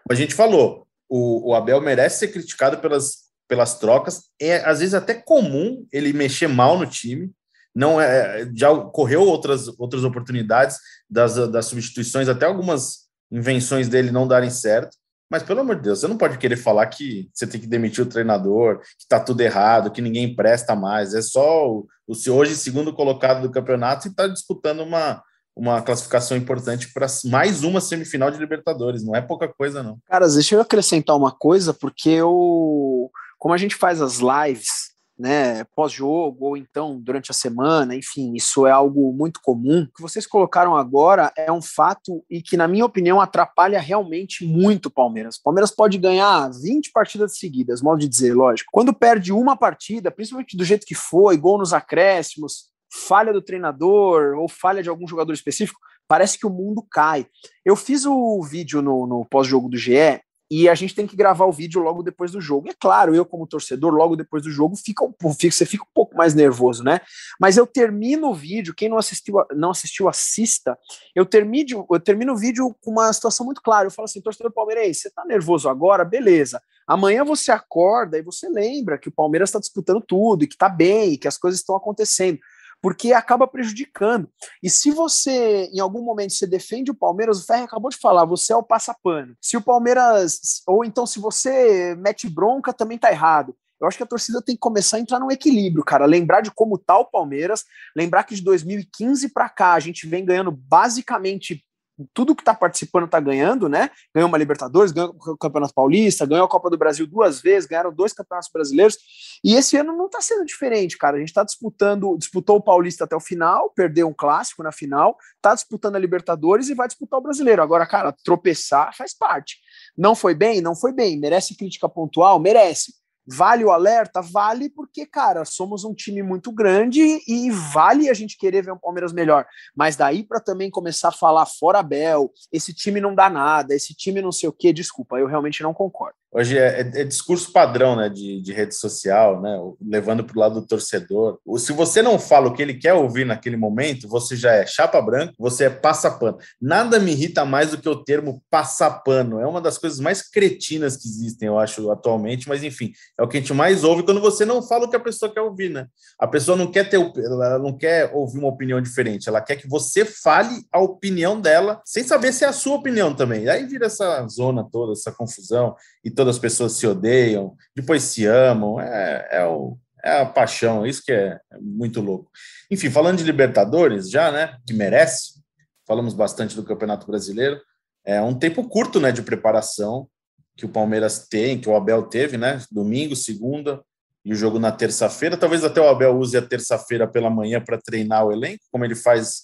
a 0.07 0.13
gente 0.13 0.35
falou 0.35 0.87
o, 1.09 1.49
o 1.49 1.55
Abel 1.55 1.81
merece 1.81 2.19
ser 2.19 2.27
criticado 2.27 2.77
pelas 2.77 3.31
pelas 3.47 3.79
trocas 3.79 4.25
é 4.39 4.57
às 4.57 4.81
vezes 4.81 4.93
até 4.93 5.15
comum 5.15 5.83
ele 5.91 6.13
mexer 6.13 6.45
mal 6.45 6.77
no 6.77 6.85
time 6.85 7.31
não 7.75 7.99
é 7.99 8.49
já 8.55 8.69
ocorreu 8.69 9.21
outras 9.21 9.67
outras 9.79 10.03
oportunidades 10.03 10.77
das, 11.09 11.35
das 11.49 11.65
substituições, 11.65 12.27
até 12.27 12.45
algumas 12.45 13.07
invenções 13.31 13.87
dele 13.87 14.11
não 14.11 14.27
darem 14.27 14.49
certo. 14.49 14.97
Mas 15.29 15.43
pelo 15.43 15.61
amor 15.61 15.77
de 15.77 15.83
Deus, 15.83 15.99
você 15.99 16.09
não 16.09 16.17
pode 16.17 16.37
querer 16.37 16.57
falar 16.57 16.85
que 16.87 17.29
você 17.33 17.47
tem 17.47 17.61
que 17.61 17.65
demitir 17.65 18.03
o 18.03 18.09
treinador, 18.09 18.79
que 18.79 19.03
está 19.03 19.17
tudo 19.17 19.39
errado, 19.39 19.89
que 19.89 20.01
ninguém 20.01 20.35
presta 20.35 20.75
mais. 20.75 21.13
É 21.13 21.21
só 21.21 21.69
o, 21.69 21.87
o 22.05 22.31
hoje 22.33 22.53
segundo 22.53 22.93
colocado 22.93 23.41
do 23.41 23.49
campeonato 23.49 24.07
e 24.07 24.11
está 24.11 24.27
disputando 24.27 24.81
uma, 24.81 25.23
uma 25.55 25.81
classificação 25.81 26.35
importante 26.35 26.91
para 26.93 27.07
mais 27.25 27.63
uma 27.63 27.79
semifinal 27.79 28.29
de 28.29 28.39
Libertadores. 28.39 29.05
Não 29.05 29.15
é 29.15 29.21
pouca 29.21 29.47
coisa, 29.47 29.81
não. 29.81 29.99
Cara, 30.05 30.27
deixa 30.27 30.55
eu 30.55 30.59
acrescentar 30.59 31.15
uma 31.15 31.31
coisa, 31.31 31.73
porque 31.73 32.09
eu, 32.09 33.09
como 33.39 33.53
a 33.53 33.57
gente 33.57 33.75
faz 33.75 34.01
as 34.01 34.19
lives 34.19 34.90
né, 35.21 35.63
pós-jogo 35.75 36.47
ou 36.47 36.57
então 36.57 36.99
durante 36.99 37.29
a 37.29 37.33
semana, 37.33 37.95
enfim, 37.95 38.33
isso 38.33 38.65
é 38.65 38.71
algo 38.71 39.13
muito 39.13 39.39
comum. 39.43 39.83
O 39.83 39.93
que 39.93 40.01
vocês 40.01 40.25
colocaram 40.25 40.75
agora 40.75 41.31
é 41.37 41.51
um 41.51 41.61
fato 41.61 42.25
e 42.27 42.41
que, 42.41 42.57
na 42.57 42.67
minha 42.67 42.85
opinião, 42.85 43.21
atrapalha 43.21 43.79
realmente 43.79 44.43
muito 44.43 44.87
o 44.87 44.91
Palmeiras. 44.91 45.35
O 45.35 45.43
Palmeiras 45.43 45.69
pode 45.69 45.99
ganhar 45.99 46.49
20 46.49 46.91
partidas 46.91 47.37
seguidas, 47.37 47.83
modo 47.83 47.99
de 47.99 48.07
dizer, 48.07 48.33
lógico. 48.33 48.69
Quando 48.73 48.93
perde 48.93 49.31
uma 49.31 49.55
partida, 49.55 50.09
principalmente 50.09 50.57
do 50.57 50.65
jeito 50.65 50.87
que 50.87 50.95
foi, 50.95 51.37
gol 51.37 51.59
nos 51.59 51.71
acréscimos, 51.71 52.71
falha 53.07 53.31
do 53.31 53.41
treinador 53.41 54.35
ou 54.37 54.49
falha 54.49 54.81
de 54.81 54.89
algum 54.89 55.07
jogador 55.07 55.33
específico, 55.33 55.79
parece 56.07 56.37
que 56.37 56.47
o 56.47 56.49
mundo 56.49 56.83
cai. 56.89 57.27
Eu 57.63 57.75
fiz 57.75 58.05
o 58.07 58.41
vídeo 58.41 58.81
no, 58.81 59.05
no 59.05 59.25
pós-jogo 59.25 59.69
do 59.69 59.77
GE 59.77 60.19
e 60.51 60.67
a 60.67 60.75
gente 60.75 60.93
tem 60.93 61.07
que 61.07 61.15
gravar 61.15 61.45
o 61.45 61.51
vídeo 61.51 61.81
logo 61.81 62.03
depois 62.03 62.33
do 62.33 62.41
jogo. 62.41 62.69
É 62.69 62.73
claro, 62.77 63.15
eu 63.15 63.25
como 63.25 63.47
torcedor, 63.47 63.93
logo 63.93 64.17
depois 64.17 64.43
do 64.43 64.51
jogo, 64.51 64.75
fica 64.75 65.05
um, 65.05 65.13
fica, 65.33 65.55
você 65.55 65.65
fica 65.65 65.85
um 65.85 65.93
pouco 65.93 66.17
mais 66.17 66.35
nervoso, 66.35 66.83
né? 66.83 66.99
Mas 67.39 67.55
eu 67.55 67.65
termino 67.65 68.27
o 68.27 68.35
vídeo, 68.35 68.75
quem 68.75 68.89
não 68.89 68.97
assistiu, 68.97 69.35
não 69.55 69.71
assistiu, 69.71 70.09
assista. 70.09 70.77
Eu 71.15 71.25
termino, 71.25 71.87
eu 71.89 71.99
termino 72.01 72.33
o 72.33 72.37
vídeo 72.37 72.75
com 72.81 72.91
uma 72.91 73.13
situação 73.13 73.45
muito 73.45 73.61
clara. 73.61 73.87
Eu 73.87 73.91
falo 73.91 74.03
assim, 74.03 74.19
torcedor 74.19 74.51
palmeirense, 74.51 74.99
você 74.99 75.09
tá 75.09 75.23
nervoso 75.23 75.69
agora? 75.69 76.03
Beleza. 76.03 76.61
Amanhã 76.85 77.23
você 77.23 77.49
acorda 77.49 78.17
e 78.17 78.21
você 78.21 78.49
lembra 78.49 78.97
que 78.97 79.07
o 79.07 79.11
Palmeiras 79.13 79.47
está 79.47 79.59
disputando 79.59 80.01
tudo, 80.01 80.43
e 80.43 80.47
que 80.47 80.57
tá 80.57 80.67
bem, 80.67 81.13
e 81.13 81.17
que 81.17 81.29
as 81.29 81.37
coisas 81.37 81.61
estão 81.61 81.77
acontecendo 81.77 82.37
porque 82.81 83.13
acaba 83.13 83.47
prejudicando. 83.47 84.29
E 84.61 84.69
se 84.69 84.91
você, 84.91 85.69
em 85.71 85.79
algum 85.79 86.01
momento, 86.01 86.33
você 86.33 86.47
defende 86.47 86.91
o 86.91 86.95
Palmeiras, 86.95 87.39
o 87.39 87.45
Ferre 87.45 87.63
acabou 87.63 87.91
de 87.91 87.97
falar, 87.97 88.25
você 88.25 88.53
é 88.53 88.55
o 88.55 88.63
passapano. 88.63 89.35
Se 89.39 89.55
o 89.55 89.61
Palmeiras, 89.61 90.61
ou 90.67 90.83
então 90.83 91.05
se 91.05 91.19
você 91.19 91.95
mete 91.95 92.27
bronca, 92.29 92.73
também 92.73 92.97
tá 92.97 93.11
errado. 93.11 93.55
Eu 93.79 93.87
acho 93.87 93.97
que 93.97 94.03
a 94.03 94.07
torcida 94.07 94.41
tem 94.41 94.55
que 94.55 94.59
começar 94.59 94.97
a 94.97 94.99
entrar 94.99 95.19
num 95.19 95.31
equilíbrio, 95.31 95.83
cara. 95.83 96.05
Lembrar 96.05 96.41
de 96.41 96.51
como 96.51 96.77
tá 96.77 96.97
o 96.99 97.05
Palmeiras, 97.05 97.65
lembrar 97.95 98.23
que 98.23 98.35
de 98.35 98.43
2015 98.43 99.29
para 99.29 99.49
cá 99.49 99.73
a 99.73 99.79
gente 99.79 100.05
vem 100.05 100.23
ganhando 100.23 100.51
basicamente 100.51 101.65
tudo 102.13 102.35
que 102.35 102.41
está 102.41 102.53
participando 102.53 103.05
está 103.05 103.19
ganhando, 103.19 103.67
né? 103.67 103.89
Ganhou 104.13 104.27
uma 104.27 104.37
Libertadores, 104.37 104.91
ganhou 104.91 105.15
o 105.17 105.37
Campeonato 105.37 105.73
Paulista, 105.73 106.25
ganhou 106.25 106.45
a 106.45 106.49
Copa 106.49 106.69
do 106.69 106.77
Brasil 106.77 107.07
duas 107.07 107.41
vezes, 107.41 107.67
ganharam 107.67 107.93
dois 107.93 108.13
campeonatos 108.13 108.49
brasileiros. 108.51 108.97
E 109.43 109.55
esse 109.55 109.77
ano 109.77 109.95
não 109.95 110.05
está 110.05 110.21
sendo 110.21 110.45
diferente, 110.45 110.97
cara. 110.97 111.17
A 111.17 111.19
gente 111.19 111.29
está 111.29 111.43
disputando, 111.43 112.17
disputou 112.17 112.57
o 112.57 112.61
Paulista 112.61 113.03
até 113.03 113.15
o 113.15 113.19
final, 113.19 113.71
perdeu 113.71 114.07
um 114.07 114.13
clássico 114.13 114.63
na 114.63 114.71
final, 114.71 115.17
está 115.35 115.53
disputando 115.53 115.95
a 115.95 115.99
Libertadores 115.99 116.69
e 116.69 116.73
vai 116.73 116.87
disputar 116.87 117.19
o 117.19 117.23
brasileiro. 117.23 117.61
Agora, 117.61 117.85
cara, 117.85 118.15
tropeçar 118.23 118.95
faz 118.95 119.13
parte. 119.13 119.57
Não 119.97 120.15
foi 120.15 120.33
bem? 120.33 120.61
Não 120.61 120.75
foi 120.75 120.93
bem. 120.93 121.19
Merece 121.19 121.55
crítica 121.55 121.89
pontual? 121.89 122.39
Merece. 122.39 123.00
Vale 123.27 123.63
o 123.63 123.71
alerta? 123.71 124.21
Vale, 124.21 124.69
porque, 124.69 125.05
cara, 125.05 125.45
somos 125.45 125.83
um 125.83 125.93
time 125.93 126.23
muito 126.23 126.51
grande 126.51 127.21
e 127.27 127.51
vale 127.51 128.09
a 128.09 128.13
gente 128.13 128.37
querer 128.37 128.63
ver 128.63 128.71
um 128.71 128.77
Palmeiras 128.77 129.13
melhor. 129.13 129.45
Mas 129.75 129.95
daí 129.95 130.23
para 130.23 130.39
também 130.39 130.69
começar 130.69 131.09
a 131.09 131.13
falar 131.13 131.45
fora 131.45 131.83
Bel, 131.83 132.31
esse 132.51 132.73
time 132.73 132.99
não 132.99 133.13
dá 133.13 133.29
nada, 133.29 133.75
esse 133.75 133.93
time 133.93 134.21
não 134.21 134.31
sei 134.31 134.49
o 134.49 134.53
quê, 134.53 134.73
desculpa, 134.73 135.17
eu 135.17 135.27
realmente 135.27 135.61
não 135.63 135.73
concordo. 135.73 136.20
Hoje 136.33 136.57
é, 136.57 136.79
é, 136.79 137.01
é, 137.01 137.03
discurso 137.03 137.51
padrão 137.51 137.97
né, 137.97 138.07
de, 138.07 138.41
de 138.41 138.53
rede 138.53 138.73
social, 138.73 139.41
né, 139.41 139.59
levando 139.85 140.23
para 140.23 140.37
o 140.37 140.39
lado 140.39 140.61
do 140.61 140.65
torcedor. 140.65 141.37
Se 141.57 141.73
você 141.73 142.01
não 142.01 142.17
fala 142.17 142.47
o 142.47 142.53
que 142.53 142.61
ele 142.61 142.75
quer 142.75 142.93
ouvir 142.93 143.25
naquele 143.25 143.57
momento, 143.57 144.07
você 144.07 144.37
já 144.37 144.53
é 144.53 144.65
chapa 144.65 145.01
branca, 145.01 145.33
você 145.37 145.65
é 145.65 145.69
passapano. 145.69 146.37
Nada 146.61 146.99
me 146.99 147.11
irrita 147.11 147.43
mais 147.43 147.71
do 147.71 147.77
que 147.77 147.89
o 147.89 148.01
termo 148.01 148.41
passapano. 148.49 149.41
É 149.41 149.45
uma 149.45 149.59
das 149.59 149.77
coisas 149.77 149.99
mais 149.99 150.21
cretinas 150.21 150.95
que 150.95 151.05
existem, 151.05 151.49
eu 151.49 151.59
acho, 151.59 151.91
atualmente, 151.91 152.47
mas 152.47 152.63
enfim, 152.63 152.93
é 153.19 153.23
o 153.23 153.27
que 153.27 153.35
a 153.35 153.39
gente 153.41 153.53
mais 153.53 153.83
ouve 153.83 154.03
quando 154.03 154.21
você 154.21 154.45
não 154.45 154.63
fala 154.63 154.85
o 154.85 154.89
que 154.89 154.95
a 154.95 155.01
pessoa 155.01 155.33
quer 155.33 155.41
ouvir. 155.41 155.69
Né? 155.69 155.85
A 156.17 156.27
pessoa 156.27 156.57
não 156.57 156.71
quer 156.71 156.89
ter, 156.89 156.95
ela 156.97 157.59
não 157.59 157.77
quer 157.77 158.09
ouvir 158.13 158.39
uma 158.39 158.47
opinião 158.47 158.79
diferente, 158.79 159.27
ela 159.27 159.41
quer 159.41 159.57
que 159.57 159.67
você 159.67 160.05
fale 160.05 160.63
a 160.71 160.79
opinião 160.79 161.41
dela, 161.41 161.81
sem 161.83 162.05
saber 162.05 162.31
se 162.31 162.45
é 162.45 162.47
a 162.47 162.53
sua 162.53 162.77
opinião 162.77 163.13
também. 163.13 163.49
Aí 163.49 163.65
vira 163.65 163.87
essa 163.87 164.25
zona 164.29 164.65
toda, 164.71 164.93
essa 164.93 165.11
confusão. 165.11 165.75
E 166.05 166.20
todas 166.21 166.35
as 166.35 166.39
pessoas 166.39 166.73
se 166.73 166.85
odeiam, 166.85 167.55
depois 167.75 168.03
se 168.03 168.27
amam, 168.27 168.79
é, 168.79 169.27
é, 169.31 169.45
o, 169.45 169.75
é 170.05 170.21
a 170.21 170.25
paixão, 170.25 170.85
isso 170.85 171.01
que 171.03 171.11
é, 171.11 171.39
é 171.51 171.57
muito 171.59 171.99
louco. 171.99 172.29
Enfim, 172.69 172.91
falando 172.91 173.17
de 173.17 173.23
Libertadores, 173.23 174.07
já, 174.07 174.31
né, 174.31 174.55
que 174.67 174.71
merece, 174.71 175.41
falamos 175.87 176.13
bastante 176.13 176.55
do 176.55 176.63
Campeonato 176.63 177.07
Brasileiro, 177.07 177.59
é 178.05 178.21
um 178.21 178.35
tempo 178.35 178.63
curto, 178.69 178.99
né, 178.99 179.11
de 179.11 179.23
preparação 179.23 180.07
que 180.55 180.63
o 180.63 180.69
Palmeiras 180.69 181.27
tem, 181.27 181.59
que 181.59 181.67
o 181.67 181.75
Abel 181.75 182.03
teve, 182.03 182.37
né, 182.37 182.61
domingo, 182.71 183.15
segunda, 183.15 183.81
e 184.23 184.31
o 184.31 184.35
jogo 184.35 184.59
na 184.59 184.71
terça-feira. 184.71 185.35
Talvez 185.35 185.63
até 185.63 185.81
o 185.81 185.89
Abel 185.89 186.15
use 186.15 186.37
a 186.37 186.41
terça-feira 186.43 187.07
pela 187.07 187.31
manhã 187.31 187.59
para 187.59 187.81
treinar 187.81 188.27
o 188.27 188.31
elenco, 188.31 188.63
como 188.71 188.85
ele 188.85 188.93
faz 188.93 189.41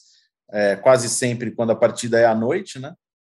é, 0.52 0.76
quase 0.76 1.10
sempre 1.10 1.50
quando 1.50 1.72
a 1.72 1.76
partida 1.76 2.20
é 2.20 2.26
à 2.26 2.36
noite, 2.36 2.78
né? 2.78 2.94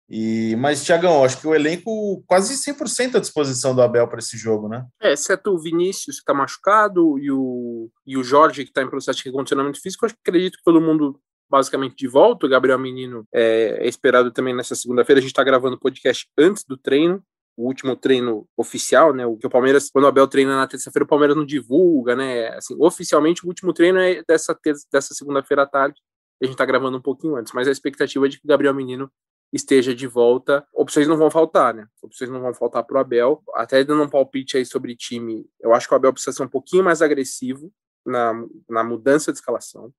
E, 0.09 0.55
mas, 0.55 0.83
Tiagão, 0.83 1.23
acho 1.23 1.39
que 1.39 1.47
o 1.47 1.53
elenco 1.53 2.23
quase 2.25 2.55
100% 2.55 3.15
à 3.15 3.19
disposição 3.19 3.75
do 3.75 3.81
Abel 3.81 4.07
para 4.07 4.19
esse 4.19 4.37
jogo, 4.37 4.67
né? 4.67 4.85
É, 4.99 5.13
exceto 5.13 5.51
o 5.51 5.59
Vinícius, 5.59 6.15
que 6.15 6.21
está 6.21 6.33
machucado, 6.33 7.19
e 7.19 7.31
o, 7.31 7.91
e 8.07 8.17
o 8.17 8.23
Jorge, 8.23 8.63
que 8.63 8.71
está 8.71 8.81
em 8.81 8.89
processo 8.89 9.19
de 9.19 9.25
recondicionamento 9.25 9.79
físico, 9.79 10.05
acho 10.05 10.15
que 10.15 10.21
acredito 10.25 10.57
que 10.57 10.63
todo 10.63 10.81
mundo 10.81 11.19
basicamente 11.49 11.95
de 11.95 12.07
volta. 12.07 12.45
O 12.45 12.49
Gabriel 12.49 12.79
Menino 12.79 13.23
é, 13.33 13.77
é 13.81 13.87
esperado 13.87 14.31
também 14.31 14.55
nessa 14.55 14.75
segunda-feira. 14.75 15.19
A 15.19 15.21
gente 15.21 15.31
está 15.31 15.43
gravando 15.43 15.75
o 15.75 15.79
podcast 15.79 16.27
antes 16.37 16.63
do 16.63 16.77
treino, 16.77 17.23
o 17.57 17.67
último 17.67 17.95
treino 17.95 18.47
oficial, 18.55 19.13
né? 19.13 19.25
O 19.25 19.35
que 19.35 19.45
o 19.45 19.49
Palmeiras, 19.49 19.89
quando 19.91 20.05
o 20.05 20.07
Abel 20.07 20.27
treina 20.27 20.55
na 20.55 20.67
terça-feira, 20.67 21.03
o 21.03 21.07
Palmeiras 21.07 21.35
não 21.35 21.45
divulga, 21.45 22.15
né? 22.15 22.47
Assim, 22.55 22.75
oficialmente, 22.79 23.43
o 23.43 23.47
último 23.47 23.73
treino 23.73 23.99
é 23.99 24.23
dessa, 24.27 24.57
dessa 24.91 25.13
segunda-feira 25.13 25.63
à 25.63 25.65
tarde. 25.65 25.99
A 26.41 26.45
gente 26.45 26.53
está 26.53 26.65
gravando 26.65 26.97
um 26.97 27.01
pouquinho 27.01 27.35
antes, 27.35 27.51
mas 27.53 27.67
a 27.67 27.71
expectativa 27.71 28.25
é 28.25 28.29
de 28.29 28.39
que 28.39 28.45
o 28.45 28.47
Gabriel 28.47 28.73
Menino 28.73 29.11
esteja 29.51 29.93
de 29.95 30.07
volta. 30.07 30.67
Opções 30.73 31.07
não 31.07 31.17
vão 31.17 31.29
faltar, 31.29 31.73
né? 31.73 31.87
Opções 32.01 32.29
não 32.29 32.41
vão 32.41 32.53
faltar 32.53 32.83
para 32.83 32.97
o 32.97 32.99
Abel. 32.99 33.43
Até 33.53 33.83
dando 33.83 34.03
um 34.03 34.09
palpite 34.09 34.57
aí 34.57 34.65
sobre 34.65 34.95
time, 34.95 35.49
eu 35.59 35.73
acho 35.73 35.87
que 35.87 35.93
o 35.93 35.97
Abel 35.97 36.13
precisa 36.13 36.35
ser 36.35 36.43
um 36.43 36.49
pouquinho 36.49 36.83
mais 36.83 37.01
agressivo 37.01 37.73
na, 38.05 38.33
na 38.69 38.83
mudança 38.83 39.31
de 39.31 39.39
escalação. 39.39 39.93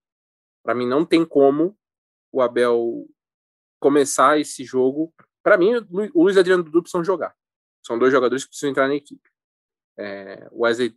Para 0.62 0.74
mim, 0.74 0.86
não 0.86 1.04
tem 1.04 1.24
como 1.24 1.76
o 2.32 2.40
Abel 2.40 3.08
começar 3.80 4.38
esse 4.38 4.64
jogo. 4.64 5.12
Para 5.42 5.56
mim, 5.56 5.74
o 6.14 6.22
Luiz 6.22 6.36
Adriano 6.36 6.62
Dudu 6.62 6.82
precisam 6.82 7.02
jogar. 7.02 7.34
São 7.84 7.98
dois 7.98 8.12
jogadores 8.12 8.44
que 8.44 8.50
precisam 8.50 8.70
entrar 8.70 8.88
na 8.88 8.94
equipe. 8.94 9.28
É, 9.98 10.48
o 10.52 10.62
Wesley 10.64 10.96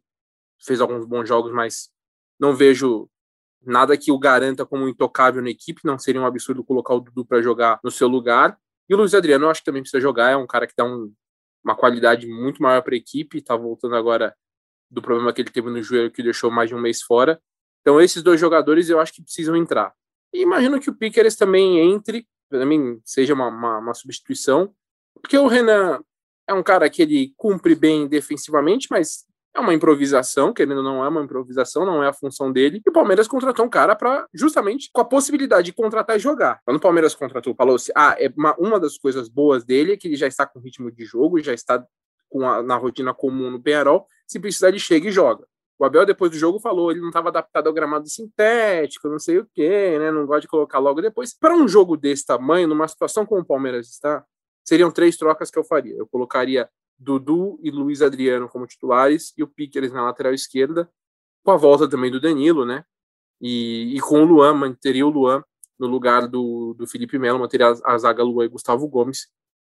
fez 0.62 0.80
alguns 0.82 1.06
bons 1.06 1.28
jogos, 1.28 1.52
mas 1.52 1.90
não 2.40 2.56
vejo 2.56 3.10
nada 3.66 3.98
que 3.98 4.12
o 4.12 4.20
garanta 4.20 4.66
como 4.66 4.88
intocável 4.88 5.42
na 5.42 5.50
equipe, 5.50 5.82
não 5.84 5.98
seria 5.98 6.22
um 6.22 6.26
absurdo 6.26 6.64
colocar 6.64 6.94
o 6.94 7.00
Dudu 7.00 7.26
para 7.26 7.42
jogar 7.42 7.80
no 7.84 7.92
seu 7.92 8.08
lugar. 8.08 8.58
E 8.90 8.94
o 8.94 8.98
Luiz 8.98 9.14
Adriano, 9.14 9.46
eu 9.46 9.50
acho 9.50 9.62
que 9.62 9.66
também 9.66 9.82
precisa 9.82 10.02
jogar, 10.02 10.32
é 10.32 10.38
um 10.38 10.48
cara 10.48 10.68
que 10.68 10.74
dá 10.76 10.84
um, 10.84 11.14
uma 11.64 11.76
qualidade 11.76 12.28
muito 12.28 12.62
maior 12.62 12.82
para 12.82 12.94
a 12.94 12.98
equipe, 12.98 13.38
está 13.38 13.56
voltando 13.56 13.96
agora 13.96 14.36
do 14.92 15.02
problema 15.02 15.34
que 15.34 15.42
ele 15.42 15.50
teve 15.50 15.70
no 15.70 15.82
joelho 15.82 16.12
que 16.12 16.22
o 16.22 16.24
deixou 16.24 16.52
mais 16.52 16.70
de 16.70 16.76
um 16.76 16.80
mês 16.80 17.02
fora. 17.02 17.42
Então, 17.82 18.00
esses 18.00 18.22
dois 18.22 18.40
jogadores 18.40 18.90
eu 18.90 19.00
acho 19.00 19.14
que 19.14 19.24
precisam 19.24 19.56
entrar. 19.56 19.94
E 20.34 20.42
imagino 20.42 20.80
que 20.80 20.90
o 20.90 20.96
Piqueres 20.96 21.36
também 21.36 21.80
entre, 21.80 22.28
também 22.50 23.02
seja 23.04 23.34
uma, 23.34 23.48
uma, 23.48 23.78
uma 23.80 23.94
substituição, 23.94 24.74
porque 25.22 25.38
o 25.38 25.48
Renan 25.48 26.02
é 26.48 26.54
um 26.54 26.64
cara 26.64 26.90
que 26.90 27.02
ele 27.02 27.34
cumpre 27.38 27.76
bem 27.76 28.08
defensivamente, 28.08 28.88
mas 28.90 29.26
é 29.56 29.60
uma 29.60 29.74
improvisação, 29.74 30.52
querendo 30.52 30.78
ou 30.78 30.84
não 30.84 31.06
é 31.06 31.08
uma 31.08 31.22
improvisação, 31.22 31.86
não 31.86 32.04
é 32.04 32.08
a 32.08 32.14
função 32.14 32.52
dele. 32.52 32.82
E 32.84 32.90
o 32.90 32.94
Palmeiras 32.94 33.28
contratou 33.28 33.66
um 33.66 33.70
cara 33.70 33.96
para 33.96 34.28
justamente 34.34 34.90
com 34.92 35.02
a 35.02 35.06
possibilidade 35.06 35.68
de 35.68 35.74
contratar 35.74 36.16
e 36.16 36.20
jogar. 36.20 36.60
Quando 36.66 36.78
o 36.78 36.80
Palmeiras 36.80 37.14
contratou, 37.14 37.54
falou 37.54 37.76
assim: 37.76 37.92
ah, 37.96 38.16
é 38.18 38.32
uma, 38.36 38.56
uma 38.58 38.80
das 38.80 38.98
coisas 38.98 39.30
boas 39.30 39.64
dele 39.64 39.94
é 39.94 39.98
que 39.98 40.08
ele 40.08 40.16
já 40.16 40.28
está 40.28 40.46
com 40.46 40.60
ritmo 40.60 40.92
de 40.92 41.06
jogo, 41.06 41.40
já 41.40 41.54
está 41.54 41.86
com 42.30 42.50
a, 42.50 42.64
na 42.64 42.76
rotina 42.76 43.14
comum 43.14 43.52
no 43.52 43.62
Penharol. 43.62 44.08
Se 44.28 44.40
precisar, 44.40 44.70
ele 44.70 44.80
chega 44.80 45.08
e 45.08 45.12
joga. 45.12 45.46
O 45.78 45.86
Abel, 45.86 46.06
depois 46.06 46.32
do 46.32 46.38
jogo, 46.38 46.60
falou 46.60 46.92
ele 46.92 47.02
não 47.02 47.10
estava 47.10 47.30
adaptado 47.30 47.68
ao 47.68 47.74
gramado 47.74 48.08
sintético, 48.10 49.08
não 49.08 49.20
sei 49.20 49.40
o 49.40 49.48
quê, 49.54 49.98
né? 50.00 50.12
Não 50.12 50.26
gosta 50.26 50.42
de 50.42 50.48
colocar 50.48 50.80
logo 50.80 51.02
depois. 51.02 51.38
Para 51.38 51.56
um 51.56 51.68
jogo 51.68 51.96
desse 51.96 52.26
tamanho, 52.26 52.68
numa 52.68 52.88
situação 52.88 53.26
como 53.26 53.42
o 53.42 53.46
Palmeiras 53.46 53.90
está, 53.90 54.24
seriam 54.64 54.90
três 54.90 55.16
trocas 55.18 55.52
que 55.52 55.60
eu 55.60 55.64
faria. 55.64 55.96
Eu 55.96 56.08
colocaria 56.08 56.70
Dudu 56.98 57.60
e 57.62 57.72
Luiz 57.72 58.02
Adriano 58.02 58.48
como 58.50 58.68
titulares 58.68 59.34
e 59.38 59.44
o 59.44 59.48
Piqueres 59.48 59.92
na 59.92 60.04
lateral 60.04 60.34
esquerda, 60.34 60.90
com 61.44 61.52
a 61.52 61.58
volta 61.58 61.90
também 61.90 62.12
do 62.12 62.22
Danilo, 62.22 62.66
né? 62.66 62.84
E, 63.42 63.96
e 63.96 64.00
com 64.00 64.22
o 64.22 64.26
Luan, 64.26 64.54
manteria 64.54 65.06
o 65.06 65.10
Luan 65.10 65.44
no 65.80 65.88
lugar 65.88 66.28
do, 66.28 66.74
do 66.78 66.88
Felipe 66.88 67.20
Melo, 67.20 67.40
manteria 67.40 67.68
a, 67.68 67.94
a 67.94 67.98
zaga 67.98 68.24
Luan 68.24 68.46
e 68.46 68.50
Gustavo 68.50 68.88
Gomes, 68.88 69.28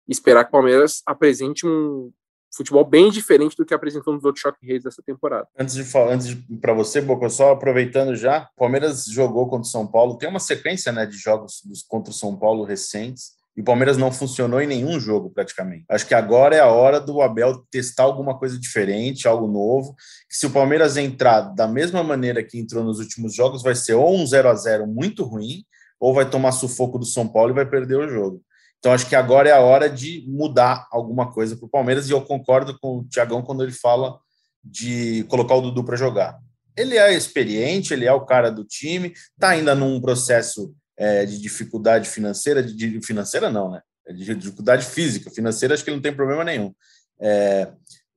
e 0.06 0.12
esperar 0.12 0.44
que 0.44 0.48
o 0.48 0.52
Palmeiras 0.52 1.02
apresente 1.06 1.66
um, 1.66 2.12
futebol 2.54 2.84
bem 2.84 3.10
diferente 3.10 3.56
do 3.56 3.64
que 3.64 3.72
apresentou 3.72 4.12
nos 4.12 4.24
outros 4.24 4.42
Choque 4.42 4.66
Reis 4.66 4.82
dessa 4.82 5.02
temporada. 5.02 5.48
Antes 5.58 5.74
de 5.74 5.84
falar, 5.84 6.12
antes 6.12 6.36
para 6.60 6.74
você, 6.74 7.00
Boca, 7.00 7.28
só 7.30 7.52
aproveitando 7.52 8.14
já, 8.14 8.50
o 8.54 8.58
Palmeiras 8.58 9.06
jogou 9.06 9.48
contra 9.48 9.66
o 9.66 9.70
São 9.70 9.86
Paulo, 9.86 10.18
tem 10.18 10.28
uma 10.28 10.40
sequência 10.40 10.92
né, 10.92 11.06
de 11.06 11.16
jogos 11.16 11.62
contra 11.88 12.10
o 12.10 12.14
São 12.14 12.36
Paulo 12.36 12.64
recentes, 12.64 13.32
e 13.56 13.60
o 13.60 13.64
Palmeiras 13.64 13.98
não 13.98 14.10
funcionou 14.10 14.60
em 14.62 14.66
nenhum 14.66 14.98
jogo, 14.98 15.30
praticamente. 15.30 15.84
Acho 15.88 16.06
que 16.06 16.14
agora 16.14 16.56
é 16.56 16.60
a 16.60 16.70
hora 16.70 16.98
do 16.98 17.20
Abel 17.20 17.64
testar 17.70 18.04
alguma 18.04 18.38
coisa 18.38 18.58
diferente, 18.58 19.28
algo 19.28 19.46
novo. 19.46 19.94
Se 20.28 20.46
o 20.46 20.50
Palmeiras 20.50 20.96
entrar 20.96 21.42
da 21.42 21.68
mesma 21.68 22.02
maneira 22.02 22.42
que 22.42 22.58
entrou 22.58 22.82
nos 22.82 22.98
últimos 22.98 23.34
jogos, 23.34 23.62
vai 23.62 23.74
ser 23.74 23.94
ou 23.94 24.16
um 24.16 24.26
0 24.26 24.48
a 24.48 24.54
0 24.54 24.86
muito 24.86 25.24
ruim, 25.24 25.64
ou 26.00 26.14
vai 26.14 26.28
tomar 26.28 26.52
sufoco 26.52 26.98
do 26.98 27.04
São 27.04 27.28
Paulo 27.28 27.50
e 27.50 27.54
vai 27.54 27.66
perder 27.66 27.96
o 27.96 28.08
jogo. 28.08 28.42
Então, 28.78 28.92
acho 28.92 29.06
que 29.06 29.14
agora 29.14 29.48
é 29.48 29.52
a 29.52 29.60
hora 29.60 29.88
de 29.88 30.24
mudar 30.26 30.88
alguma 30.90 31.30
coisa 31.30 31.54
para 31.54 31.66
o 31.66 31.70
Palmeiras, 31.70 32.08
e 32.08 32.12
eu 32.12 32.22
concordo 32.22 32.76
com 32.80 32.98
o 32.98 33.04
Tiagão 33.04 33.42
quando 33.42 33.62
ele 33.62 33.70
fala 33.70 34.18
de 34.64 35.24
colocar 35.28 35.54
o 35.54 35.60
Dudu 35.60 35.84
para 35.84 35.96
jogar. 35.96 36.38
Ele 36.76 36.96
é 36.96 37.12
experiente, 37.14 37.92
ele 37.92 38.06
é 38.06 38.12
o 38.12 38.24
cara 38.24 38.50
do 38.50 38.64
time, 38.64 39.12
está 39.34 39.50
ainda 39.50 39.74
num 39.74 40.00
processo 40.00 40.74
é, 40.96 41.24
de 41.24 41.40
dificuldade 41.40 42.08
financeira, 42.08 42.62
de, 42.62 42.74
de, 42.74 43.02
financeira 43.04 43.50
não, 43.50 43.70
né? 43.70 43.80
É 44.06 44.12
de 44.12 44.34
dificuldade 44.34 44.84
física, 44.84 45.30
financeira 45.30 45.74
acho 45.74 45.84
que 45.84 45.90
ele 45.90 45.96
não 45.96 46.02
tem 46.02 46.14
problema 46.14 46.44
nenhum. 46.44 46.74
Está 47.18 47.26
é, 47.28 47.72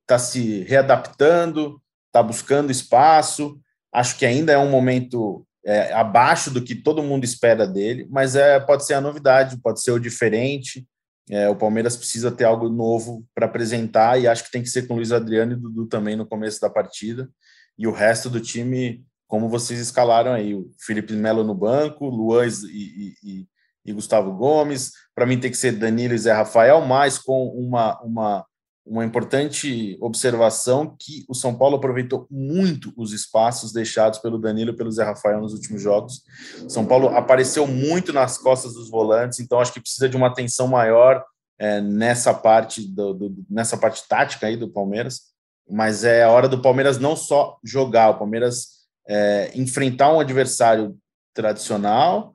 tá 0.06 0.18
se 0.18 0.62
readaptando, 0.62 1.80
está 2.06 2.22
buscando 2.22 2.72
espaço. 2.72 3.60
Acho 3.92 4.18
que 4.18 4.26
ainda 4.26 4.52
é 4.52 4.58
um 4.58 4.70
momento 4.70 5.46
é, 5.64 5.92
abaixo 5.92 6.50
do 6.50 6.62
que 6.62 6.74
todo 6.74 7.02
mundo 7.02 7.24
espera 7.24 7.66
dele, 7.66 8.06
mas 8.10 8.36
é, 8.36 8.58
pode 8.60 8.84
ser 8.84 8.94
a 8.94 9.00
novidade, 9.00 9.60
pode 9.60 9.82
ser 9.82 9.90
o 9.92 9.98
diferente. 9.98 10.86
É, 11.28 11.48
o 11.48 11.56
Palmeiras 11.56 11.96
precisa 11.96 12.30
ter 12.30 12.44
algo 12.44 12.68
novo 12.68 13.24
para 13.34 13.46
apresentar 13.46 14.20
e 14.20 14.28
acho 14.28 14.44
que 14.44 14.50
tem 14.50 14.62
que 14.62 14.70
ser 14.70 14.86
com 14.86 14.94
o 14.94 14.96
Luiz 14.96 15.10
Adriano 15.10 15.52
e 15.52 15.56
Dudu 15.56 15.86
também 15.86 16.14
no 16.14 16.26
começo 16.26 16.60
da 16.60 16.70
partida. 16.70 17.28
E 17.76 17.86
o 17.86 17.92
resto 17.92 18.30
do 18.30 18.40
time 18.40 19.04
como 19.26 19.48
vocês 19.48 19.80
escalaram 19.80 20.32
aí, 20.32 20.54
o 20.54 20.70
Felipe 20.78 21.12
Melo 21.14 21.42
no 21.42 21.54
banco, 21.54 22.06
Luan 22.06 22.46
e, 22.46 23.14
e, 23.22 23.46
e 23.84 23.92
Gustavo 23.92 24.32
Gomes. 24.32 24.92
Para 25.14 25.26
mim 25.26 25.38
tem 25.38 25.50
que 25.50 25.56
ser 25.56 25.72
Danilo 25.72 26.14
e 26.14 26.18
Zé 26.18 26.32
Rafael, 26.32 26.80
mas 26.82 27.18
com 27.18 27.48
uma, 27.48 28.00
uma, 28.02 28.46
uma 28.84 29.04
importante 29.04 29.98
observação 30.00 30.96
que 30.98 31.24
o 31.28 31.34
São 31.34 31.54
Paulo 31.56 31.76
aproveitou 31.76 32.26
muito 32.30 32.92
os 32.96 33.12
espaços 33.12 33.72
deixados 33.72 34.20
pelo 34.20 34.38
Danilo 34.38 34.70
e 34.70 34.76
pelo 34.76 34.92
Zé 34.92 35.02
Rafael 35.02 35.40
nos 35.40 35.52
últimos 35.52 35.82
jogos. 35.82 36.22
São 36.68 36.86
Paulo 36.86 37.08
apareceu 37.08 37.66
muito 37.66 38.12
nas 38.12 38.38
costas 38.38 38.74
dos 38.74 38.88
volantes, 38.88 39.40
então 39.40 39.58
acho 39.58 39.72
que 39.72 39.80
precisa 39.80 40.08
de 40.08 40.16
uma 40.16 40.28
atenção 40.28 40.68
maior 40.68 41.24
é, 41.58 41.80
nessa 41.80 42.32
parte 42.32 42.86
do, 42.86 43.12
do, 43.12 43.44
nessa 43.50 43.76
parte 43.76 44.06
tática 44.08 44.46
aí 44.46 44.56
do 44.56 44.68
Palmeiras. 44.68 45.34
Mas 45.68 46.04
é 46.04 46.22
a 46.22 46.30
hora 46.30 46.48
do 46.48 46.62
Palmeiras 46.62 46.96
não 46.98 47.16
só 47.16 47.58
jogar, 47.64 48.10
o 48.10 48.18
Palmeiras 48.18 48.75
é, 49.08 49.50
enfrentar 49.54 50.12
um 50.12 50.20
adversário 50.20 50.96
tradicional 51.34 52.34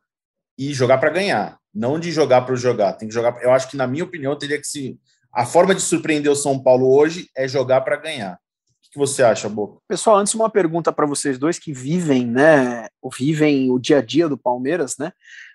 e 0.57 0.73
jogar 0.73 0.97
para 0.99 1.09
ganhar, 1.09 1.57
não 1.73 1.99
de 1.99 2.11
jogar 2.11 2.41
para 2.41 2.55
jogar. 2.55 2.93
Tem 2.93 3.07
que 3.07 3.13
jogar. 3.13 3.41
Eu 3.41 3.51
acho 3.51 3.69
que, 3.69 3.77
na 3.77 3.87
minha 3.87 4.03
opinião, 4.03 4.37
teria 4.37 4.59
que 4.59 4.67
se. 4.67 4.99
A 5.33 5.45
forma 5.45 5.73
de 5.73 5.81
surpreender 5.81 6.31
o 6.31 6.35
São 6.35 6.61
Paulo 6.61 6.93
hoje 6.93 7.29
é 7.35 7.47
jogar 7.47 7.81
para 7.81 7.95
ganhar. 7.95 8.33
O 8.33 8.91
que 8.91 8.99
você 8.99 9.23
acha, 9.23 9.47
Boca? 9.47 9.79
Pessoal, 9.87 10.17
antes 10.17 10.33
uma 10.33 10.49
pergunta 10.49 10.91
para 10.91 11.05
vocês 11.05 11.37
dois 11.37 11.57
que 11.57 11.71
vivem, 11.71 12.27
né, 12.27 12.89
vivem 13.17 13.71
o 13.71 13.79
dia 13.79 13.99
a 13.99 14.01
dia 14.01 14.27
do 14.27 14.37
Palmeiras, 14.37 14.97
né, 14.97 15.13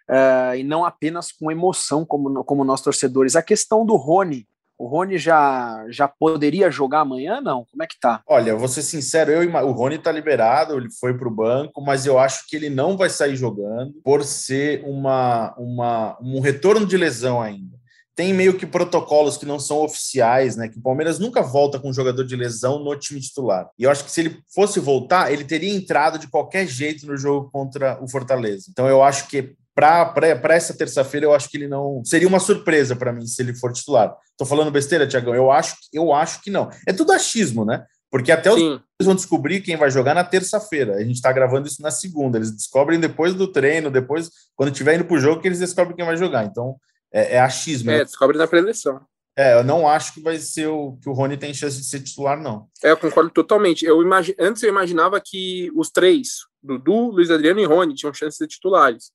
uh, 0.09 0.57
e 0.57 0.65
não 0.65 0.87
apenas 0.87 1.31
com 1.31 1.51
emoção 1.51 2.07
como, 2.07 2.43
como 2.45 2.65
nós 2.65 2.81
torcedores. 2.81 3.37
A 3.37 3.43
questão 3.43 3.85
do 3.85 3.97
Rony, 3.97 4.49
o 4.79 4.87
Rony 4.87 5.19
já, 5.19 5.85
já 5.89 6.07
poderia 6.07 6.71
jogar 6.71 7.01
amanhã, 7.01 7.41
não? 7.41 7.65
Como 7.71 7.83
é 7.83 7.87
que 7.87 7.99
tá? 7.99 8.23
Olha, 8.27 8.55
vou 8.57 8.69
ser 8.69 8.83
sincero, 8.83 9.31
eu, 9.31 9.51
o 9.67 9.73
Rony 9.73 9.99
tá 9.99 10.13
liberado, 10.13 10.77
ele 10.77 10.91
foi 10.91 11.17
para 11.17 11.29
o 11.29 11.35
banco, 11.35 11.81
mas 11.81 12.07
eu 12.07 12.19
acho 12.19 12.47
que 12.49 12.57
ele 12.57 12.71
não 12.71 12.97
vai 12.97 13.09
sair 13.09 13.37
jogando 13.37 13.95
por 14.05 14.25
ser 14.25 14.83
uma, 14.85 15.55
uma, 15.59 16.19
um 16.21 16.41
retorno 16.41 16.87
de 16.87 16.97
lesão 16.97 17.41
ainda. 17.41 17.77
Tem 18.15 18.33
meio 18.33 18.57
que 18.57 18.65
protocolos 18.65 19.37
que 19.37 19.45
não 19.45 19.59
são 19.59 19.83
oficiais, 19.83 20.57
né? 20.57 20.69
Que 20.69 20.79
o 20.79 20.83
Palmeiras 20.83 21.19
nunca 21.19 21.43
volta 21.43 21.79
com 21.79 21.91
um 21.91 21.93
jogador 21.93 22.25
de 22.25 22.35
lesão 22.35 22.83
no 22.83 22.97
time 22.97 23.21
titular. 23.21 23.69
E 23.79 23.83
eu 23.83 23.91
acho 23.91 24.05
que 24.05 24.11
se 24.11 24.23
ele 24.23 24.39
fosse 24.55 24.81
voltar, 24.81 25.31
ele 25.31 25.45
teria 25.45 25.75
entrado 25.75 26.19
de 26.19 26.27
qualquer 26.27 26.67
jeito 26.67 27.07
no 27.07 27.15
jogo 27.19 27.51
contra 27.51 28.03
o 28.03 28.09
Fortaleza. 28.09 28.69
Então 28.71 28.89
eu 28.89 29.03
acho 29.03 29.29
que 29.29 29.55
para 29.77 30.55
essa 30.55 30.75
terça-feira, 30.75 31.27
eu 31.27 31.35
acho 31.35 31.51
que 31.51 31.59
ele 31.59 31.69
não. 31.69 32.03
Seria 32.03 32.27
uma 32.27 32.41
surpresa 32.41 32.97
para 32.97 33.13
mim 33.13 33.27
se 33.27 33.43
ele 33.43 33.55
for 33.55 33.73
titular. 33.73 34.17
Estou 34.31 34.47
falando 34.47 34.71
besteira, 34.71 35.07
Tiagão? 35.07 35.35
Eu 35.35 35.51
acho, 35.51 35.77
eu 35.93 36.15
acho 36.15 36.41
que 36.41 36.51
não. 36.51 36.71
É 36.87 36.95
tudo 36.95 37.13
achismo, 37.13 37.63
né? 37.63 37.85
Porque 38.11 38.33
até 38.33 38.51
os 38.51 38.81
vão 39.03 39.15
descobrir 39.15 39.61
quem 39.61 39.77
vai 39.77 39.91
jogar 39.91 40.15
na 40.15 40.25
terça-feira. 40.25 40.95
A 40.95 41.05
gente 41.05 41.17
está 41.17 41.31
gravando 41.31 41.69
isso 41.69 41.83
na 41.83 41.91
segunda. 41.91 42.39
Eles 42.39 42.51
descobrem 42.51 42.99
depois 42.99 43.35
do 43.35 43.53
treino, 43.53 43.91
depois, 43.91 44.31
quando 44.55 44.73
estiver 44.73 44.95
indo 44.95 45.05
para 45.05 45.17
o 45.17 45.21
jogo, 45.21 45.43
que 45.43 45.49
eles 45.49 45.59
descobrem 45.59 45.95
quem 45.95 46.07
vai 46.07 46.17
jogar. 46.17 46.47
Então, 46.47 46.77
é, 47.13 47.35
é 47.35 47.41
achismo. 47.41 47.91
É, 47.91 48.03
descobre 48.03 48.39
na 48.39 48.47
preleção. 48.47 49.01
É, 49.37 49.59
eu 49.59 49.63
não 49.63 49.87
acho 49.87 50.15
que 50.15 50.23
vai 50.23 50.39
ser 50.39 50.69
o 50.69 50.97
que 51.03 51.11
o 51.11 51.13
Rony 51.13 51.37
tem 51.37 51.53
chance 51.53 51.77
de 51.77 51.85
ser 51.85 52.01
titular, 52.01 52.41
não. 52.41 52.67
É, 52.83 52.91
eu 52.93 52.97
concordo 52.97 53.29
totalmente. 53.29 53.85
Eu 53.85 54.01
imagi... 54.01 54.35
Antes 54.41 54.63
eu 54.63 54.71
imaginava 54.71 55.21
que 55.23 55.71
os 55.77 55.91
três, 55.91 56.47
Dudu, 56.63 57.11
Luiz 57.11 57.31
Adriano 57.31 57.61
e 57.61 57.67
Rony, 57.67 57.95
tinham 57.95 58.15
chance 58.15 58.31
de 58.31 58.37
ser 58.39 58.47
titulares. 58.47 59.11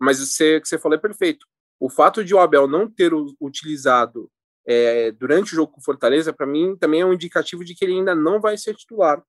Mas 0.00 0.18
você, 0.18 0.60
que 0.60 0.68
você 0.68 0.78
falou 0.78 0.96
é 0.96 1.00
perfeito. 1.00 1.46
O 1.78 1.88
fato 1.88 2.24
de 2.24 2.34
o 2.34 2.38
Abel 2.38 2.66
não 2.66 2.88
ter 2.88 3.12
utilizado 3.40 4.30
é, 4.66 5.10
durante 5.12 5.52
o 5.52 5.56
jogo 5.56 5.72
com 5.72 5.80
Fortaleza, 5.80 6.32
para 6.32 6.46
mim, 6.46 6.76
também 6.76 7.00
é 7.00 7.06
um 7.06 7.12
indicativo 7.12 7.64
de 7.64 7.74
que 7.74 7.84
ele 7.84 7.94
ainda 7.94 8.14
não 8.14 8.40
vai 8.40 8.56
ser 8.56 8.74
titular. 8.74 9.22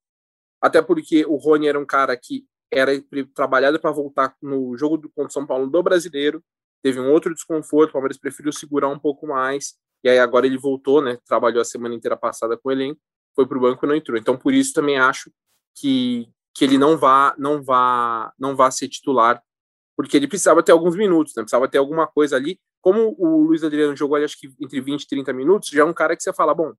Até 0.62 0.82
porque 0.82 1.26
o 1.26 1.36
Rony 1.36 1.68
era 1.68 1.80
um 1.80 1.86
cara 1.86 2.16
que 2.16 2.46
era 2.72 2.92
trabalhado 3.34 3.80
para 3.80 3.92
voltar 3.92 4.36
no 4.42 4.78
jogo 4.78 4.98
do, 4.98 5.10
contra 5.10 5.30
o 5.30 5.34
São 5.34 5.46
Paulo 5.46 5.68
do 5.68 5.84
brasileiro, 5.84 6.44
teve 6.82 7.00
um 7.00 7.12
outro 7.12 7.34
desconforto, 7.34 7.90
o 7.90 7.94
Palmeiras 7.94 8.18
preferiu 8.18 8.52
segurar 8.54 8.88
um 8.88 9.00
pouco 9.00 9.28
mais, 9.28 9.76
e 10.04 10.10
aí 10.10 10.20
agora 10.20 10.46
ele 10.46 10.58
voltou, 10.58 11.02
né? 11.02 11.18
Trabalhou 11.26 11.62
a 11.62 11.66
semana 11.66 11.94
inteira 11.94 12.16
passada 12.16 12.58
com 12.58 12.70
o 12.70 12.72
elenco, 12.72 13.00
foi 13.36 13.46
para 13.46 13.58
o 13.58 13.62
banco 13.62 13.86
e 13.86 13.90
não 13.90 13.96
entrou. 13.96 14.18
Então, 14.18 14.38
por 14.38 14.54
isso 14.54 14.74
também 14.74 14.98
acho 14.98 15.32
que, 15.76 16.30
que 16.56 16.64
ele 16.64 16.78
não 16.78 16.98
vá, 16.98 17.36
não 17.38 17.62
vá, 17.62 18.34
não 18.40 18.56
vá 18.56 18.72
ser 18.72 18.88
titular 18.88 19.42
porque 19.95 20.17
ele 20.17 20.27
precisava 20.27 20.63
ter 20.63 20.71
alguns 20.71 20.95
minutos, 20.95 21.34
né? 21.36 21.43
precisava 21.43 21.67
ter 21.67 21.77
alguma 21.77 22.08
coisa 22.08 22.36
ali. 22.36 22.60
Como 22.82 23.15
o 23.17 23.43
Luiz 23.43 23.63
Adriano 23.63 23.95
jogou 23.95 24.15
ali, 24.15 24.25
acho 24.25 24.39
que 24.39 24.51
entre 24.60 24.82
20 24.82 25.04
e 25.04 25.08
30 25.08 25.34
minutos, 25.34 25.69
já 25.69 25.82
é 25.82 25.86
um 25.86 25.93
cara 25.93 26.15
que 26.15 26.23
você 26.23 26.34
fala, 26.34 26.54
bom, 26.54 26.73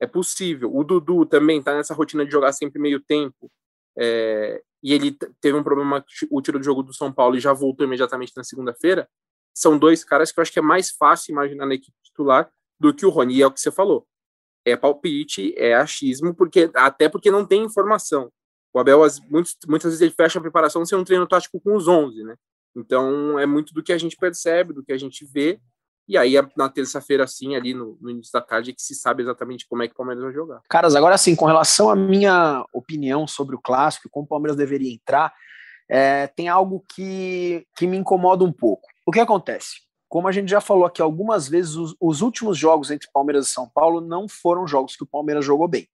é 0.00 0.06
possível. 0.06 0.74
O 0.74 0.84
Dudu 0.84 1.26
também 1.26 1.58
está 1.58 1.74
nessa 1.74 1.94
rotina 1.94 2.24
de 2.24 2.30
jogar 2.30 2.52
sempre 2.52 2.80
meio 2.80 3.00
tempo, 3.00 3.50
é, 3.98 4.62
e 4.82 4.92
ele 4.92 5.16
teve 5.40 5.56
um 5.56 5.62
problema, 5.62 6.04
o 6.30 6.42
tiro 6.42 6.58
do 6.58 6.64
jogo 6.64 6.82
do 6.82 6.92
São 6.92 7.12
Paulo 7.12 7.36
e 7.36 7.40
já 7.40 7.52
voltou 7.52 7.86
imediatamente 7.86 8.32
na 8.36 8.42
segunda-feira. 8.42 9.08
São 9.54 9.78
dois 9.78 10.02
caras 10.02 10.32
que 10.32 10.40
eu 10.40 10.42
acho 10.42 10.52
que 10.52 10.58
é 10.58 10.62
mais 10.62 10.90
fácil 10.90 11.32
imaginar 11.32 11.66
na 11.66 11.74
equipe 11.74 11.96
titular 12.02 12.50
do 12.80 12.92
que 12.92 13.06
o 13.06 13.10
Rony, 13.10 13.36
e 13.36 13.42
é 13.42 13.46
o 13.46 13.52
que 13.52 13.60
você 13.60 13.70
falou. 13.70 14.06
É 14.64 14.76
palpite, 14.76 15.54
é 15.56 15.74
achismo, 15.74 16.34
porque 16.34 16.70
até 16.74 17.08
porque 17.08 17.30
não 17.30 17.46
tem 17.46 17.62
informação. 17.62 18.32
O 18.74 18.78
Abel, 18.78 19.00
muitas, 19.28 19.84
vezes, 19.84 20.00
ele 20.00 20.10
fecha 20.10 20.38
a 20.38 20.42
preparação 20.42 20.84
sem 20.84 20.96
um 20.96 21.04
treino 21.04 21.26
tático 21.26 21.60
com 21.60 21.76
os 21.76 21.86
11, 21.86 22.24
né? 22.24 22.36
Então, 22.74 23.38
é 23.38 23.44
muito 23.44 23.74
do 23.74 23.82
que 23.82 23.92
a 23.92 23.98
gente 23.98 24.16
percebe, 24.16 24.72
do 24.72 24.82
que 24.82 24.92
a 24.92 24.98
gente 24.98 25.26
vê. 25.26 25.60
E 26.08 26.16
aí, 26.16 26.34
na 26.56 26.68
terça-feira, 26.68 27.24
assim, 27.24 27.54
ali 27.54 27.74
no, 27.74 27.98
no, 28.00 28.10
início 28.10 28.32
da 28.32 28.40
tarde, 28.40 28.70
é 28.70 28.74
que 28.74 28.82
se 28.82 28.94
sabe 28.94 29.22
exatamente 29.22 29.66
como 29.68 29.82
é 29.82 29.86
que 29.86 29.92
o 29.92 29.96
Palmeiras 29.96 30.24
vai 30.24 30.32
jogar. 30.32 30.60
Caras, 30.68 30.96
agora 30.96 31.16
sim, 31.18 31.36
com 31.36 31.44
relação 31.44 31.90
à 31.90 31.96
minha 31.96 32.64
opinião 32.72 33.26
sobre 33.26 33.54
o 33.54 33.60
clássico, 33.60 34.08
como 34.10 34.24
o 34.24 34.28
Palmeiras 34.28 34.56
deveria 34.56 34.92
entrar, 34.92 35.32
é, 35.88 36.26
tem 36.26 36.48
algo 36.48 36.84
que, 36.94 37.66
que 37.76 37.86
me 37.86 37.96
incomoda 37.96 38.42
um 38.44 38.52
pouco. 38.52 38.88
O 39.06 39.12
que 39.12 39.20
acontece? 39.20 39.82
Como 40.08 40.26
a 40.26 40.32
gente 40.32 40.50
já 40.50 40.60
falou 40.60 40.84
aqui 40.84 41.00
algumas 41.00 41.48
vezes, 41.48 41.74
os, 41.76 41.94
os 42.00 42.20
últimos 42.20 42.58
jogos 42.58 42.90
entre 42.90 43.08
Palmeiras 43.12 43.48
e 43.48 43.52
São 43.52 43.68
Paulo 43.68 44.00
não 44.00 44.28
foram 44.28 44.66
jogos 44.66 44.96
que 44.96 45.04
o 45.04 45.06
Palmeiras 45.06 45.44
jogou 45.44 45.68
bem. 45.68 45.88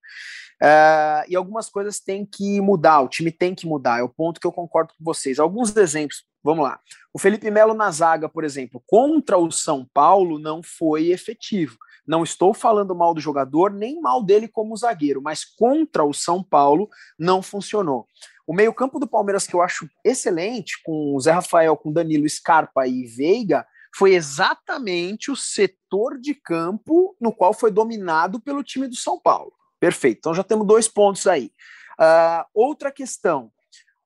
Uh, 0.60 1.22
e 1.28 1.36
algumas 1.36 1.68
coisas 1.68 2.00
têm 2.00 2.26
que 2.26 2.60
mudar, 2.60 3.00
o 3.00 3.08
time 3.08 3.30
tem 3.30 3.54
que 3.54 3.66
mudar, 3.66 4.00
é 4.00 4.02
o 4.02 4.08
ponto 4.08 4.40
que 4.40 4.46
eu 4.46 4.52
concordo 4.52 4.92
com 4.96 5.04
vocês. 5.04 5.38
Alguns 5.38 5.74
exemplos, 5.76 6.24
vamos 6.42 6.64
lá. 6.64 6.80
O 7.12 7.18
Felipe 7.18 7.50
Melo 7.50 7.74
na 7.74 7.90
zaga, 7.90 8.28
por 8.28 8.44
exemplo, 8.44 8.82
contra 8.86 9.38
o 9.38 9.50
São 9.52 9.86
Paulo 9.94 10.38
não 10.38 10.62
foi 10.62 11.10
efetivo. 11.10 11.76
Não 12.06 12.24
estou 12.24 12.54
falando 12.54 12.94
mal 12.94 13.12
do 13.12 13.20
jogador, 13.20 13.70
nem 13.70 14.00
mal 14.00 14.22
dele 14.22 14.48
como 14.48 14.76
zagueiro, 14.76 15.20
mas 15.22 15.44
contra 15.44 16.04
o 16.04 16.14
São 16.14 16.42
Paulo 16.42 16.88
não 17.18 17.42
funcionou. 17.42 18.06
O 18.46 18.54
meio-campo 18.54 18.98
do 18.98 19.06
Palmeiras, 19.06 19.46
que 19.46 19.54
eu 19.54 19.60
acho 19.60 19.88
excelente, 20.02 20.82
com 20.82 21.14
o 21.14 21.20
Zé 21.20 21.32
Rafael, 21.32 21.76
com 21.76 21.92
Danilo, 21.92 22.26
Scarpa 22.26 22.86
e 22.86 23.04
Veiga, 23.04 23.66
foi 23.94 24.14
exatamente 24.14 25.30
o 25.30 25.36
setor 25.36 26.18
de 26.18 26.34
campo 26.34 27.14
no 27.20 27.30
qual 27.30 27.52
foi 27.52 27.70
dominado 27.70 28.40
pelo 28.40 28.64
time 28.64 28.88
do 28.88 28.96
São 28.96 29.20
Paulo. 29.20 29.52
Perfeito. 29.80 30.18
Então 30.18 30.34
já 30.34 30.42
temos 30.42 30.66
dois 30.66 30.88
pontos 30.88 31.26
aí. 31.26 31.52
Uh, 31.98 32.44
outra 32.54 32.90
questão. 32.90 33.50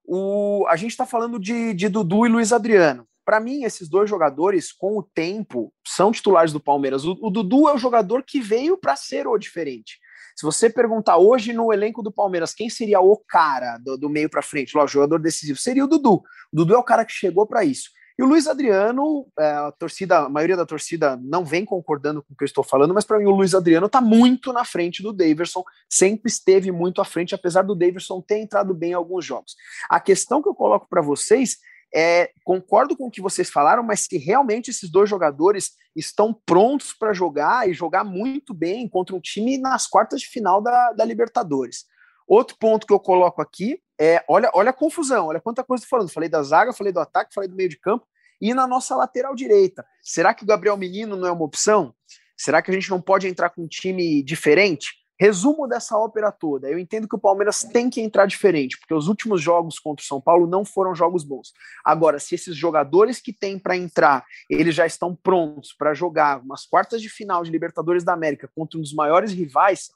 O, 0.04 0.66
a 0.68 0.76
gente 0.76 0.90
está 0.90 1.06
falando 1.06 1.38
de, 1.38 1.74
de 1.74 1.88
Dudu 1.88 2.26
e 2.26 2.28
Luiz 2.28 2.52
Adriano. 2.52 3.06
Para 3.24 3.38
mim, 3.38 3.62
esses 3.62 3.88
dois 3.88 4.10
jogadores, 4.10 4.72
com 4.72 4.98
o 4.98 5.02
tempo, 5.02 5.72
são 5.86 6.10
titulares 6.10 6.52
do 6.52 6.60
Palmeiras. 6.60 7.04
O, 7.04 7.16
o 7.20 7.30
Dudu 7.30 7.68
é 7.68 7.74
o 7.74 7.78
jogador 7.78 8.24
que 8.24 8.40
veio 8.40 8.76
para 8.76 8.96
ser 8.96 9.26
o 9.26 9.38
diferente. 9.38 9.98
Se 10.34 10.44
você 10.44 10.68
perguntar 10.68 11.18
hoje 11.18 11.52
no 11.52 11.72
elenco 11.72 12.02
do 12.02 12.10
Palmeiras 12.10 12.54
quem 12.54 12.68
seria 12.68 13.00
o 13.00 13.16
cara 13.16 13.78
do, 13.78 13.96
do 13.96 14.08
meio 14.08 14.28
para 14.28 14.42
frente, 14.42 14.74
lógico, 14.74 14.94
jogador 14.94 15.18
decisivo, 15.18 15.58
seria 15.58 15.84
o 15.84 15.88
Dudu. 15.88 16.14
O 16.14 16.22
Dudu 16.56 16.74
é 16.74 16.78
o 16.78 16.82
cara 16.82 17.04
que 17.04 17.12
chegou 17.12 17.46
para 17.46 17.64
isso. 17.64 17.90
E 18.18 18.22
o 18.22 18.26
Luiz 18.26 18.46
Adriano, 18.46 19.26
é, 19.38 19.44
a 19.44 19.72
torcida, 19.72 20.18
a 20.18 20.28
maioria 20.28 20.56
da 20.56 20.66
torcida 20.66 21.18
não 21.22 21.44
vem 21.44 21.64
concordando 21.64 22.22
com 22.22 22.34
o 22.34 22.36
que 22.36 22.44
eu 22.44 22.46
estou 22.46 22.62
falando, 22.62 22.92
mas 22.92 23.04
para 23.04 23.18
mim 23.18 23.24
o 23.24 23.30
Luiz 23.30 23.54
Adriano 23.54 23.86
está 23.86 24.00
muito 24.00 24.52
na 24.52 24.64
frente 24.64 25.02
do 25.02 25.12
Daverson, 25.12 25.64
sempre 25.88 26.30
esteve 26.30 26.70
muito 26.70 27.00
à 27.00 27.04
frente, 27.04 27.34
apesar 27.34 27.62
do 27.62 27.74
Daverson 27.74 28.20
ter 28.20 28.38
entrado 28.38 28.74
bem 28.74 28.90
em 28.90 28.94
alguns 28.94 29.24
jogos. 29.24 29.56
A 29.88 29.98
questão 29.98 30.42
que 30.42 30.48
eu 30.48 30.54
coloco 30.54 30.86
para 30.88 31.00
vocês 31.00 31.56
é, 31.94 32.30
concordo 32.44 32.96
com 32.96 33.06
o 33.06 33.10
que 33.10 33.20
vocês 33.20 33.50
falaram, 33.50 33.82
mas 33.82 34.00
se 34.00 34.16
realmente 34.16 34.70
esses 34.70 34.90
dois 34.90 35.08
jogadores 35.08 35.72
estão 35.94 36.32
prontos 36.32 36.92
para 36.94 37.12
jogar 37.12 37.68
e 37.68 37.74
jogar 37.74 38.02
muito 38.02 38.54
bem 38.54 38.88
contra 38.88 39.14
um 39.14 39.20
time 39.20 39.58
nas 39.58 39.86
quartas 39.86 40.22
de 40.22 40.28
final 40.28 40.62
da, 40.62 40.92
da 40.92 41.04
Libertadores. 41.04 41.84
Outro 42.26 42.56
ponto 42.58 42.86
que 42.86 42.92
eu 42.92 43.00
coloco 43.00 43.40
aqui 43.40 43.80
é: 44.00 44.24
olha, 44.28 44.50
olha 44.54 44.70
a 44.70 44.74
confusão, 44.74 45.26
olha 45.26 45.40
quanta 45.40 45.62
coisa 45.64 45.84
estou 45.84 45.98
falando. 45.98 46.12
Falei 46.12 46.28
da 46.28 46.42
zaga, 46.42 46.72
falei 46.72 46.92
do 46.92 47.00
ataque, 47.00 47.34
falei 47.34 47.48
do 47.48 47.56
meio 47.56 47.68
de 47.68 47.78
campo 47.78 48.06
e 48.40 48.52
na 48.52 48.66
nossa 48.66 48.96
lateral 48.96 49.34
direita. 49.36 49.86
Será 50.02 50.34
que 50.34 50.42
o 50.42 50.46
Gabriel 50.46 50.76
Menino 50.76 51.16
não 51.16 51.28
é 51.28 51.32
uma 51.32 51.44
opção? 51.44 51.94
Será 52.36 52.60
que 52.60 52.72
a 52.72 52.74
gente 52.74 52.90
não 52.90 53.00
pode 53.00 53.28
entrar 53.28 53.50
com 53.50 53.62
um 53.62 53.68
time 53.68 54.20
diferente? 54.24 55.02
Resumo 55.20 55.68
dessa 55.68 55.96
ópera 55.96 56.32
toda. 56.32 56.68
Eu 56.68 56.76
entendo 56.76 57.06
que 57.06 57.14
o 57.14 57.20
Palmeiras 57.20 57.62
tem 57.62 57.88
que 57.88 58.00
entrar 58.00 58.26
diferente, 58.26 58.76
porque 58.76 58.92
os 58.92 59.06
últimos 59.06 59.40
jogos 59.40 59.78
contra 59.78 60.02
o 60.02 60.06
São 60.06 60.20
Paulo 60.20 60.48
não 60.48 60.64
foram 60.64 60.92
jogos 60.96 61.22
bons. 61.22 61.52
Agora, 61.84 62.18
se 62.18 62.34
esses 62.34 62.56
jogadores 62.56 63.20
que 63.20 63.32
têm 63.32 63.56
para 63.56 63.76
entrar, 63.76 64.24
eles 64.50 64.74
já 64.74 64.84
estão 64.84 65.14
prontos 65.14 65.72
para 65.72 65.94
jogar 65.94 66.40
umas 66.42 66.66
quartas 66.66 67.00
de 67.00 67.08
final 67.08 67.44
de 67.44 67.52
Libertadores 67.52 68.02
da 68.02 68.12
América 68.12 68.50
contra 68.56 68.76
um 68.76 68.82
dos 68.82 68.92
maiores 68.92 69.32
rivais, 69.32 69.92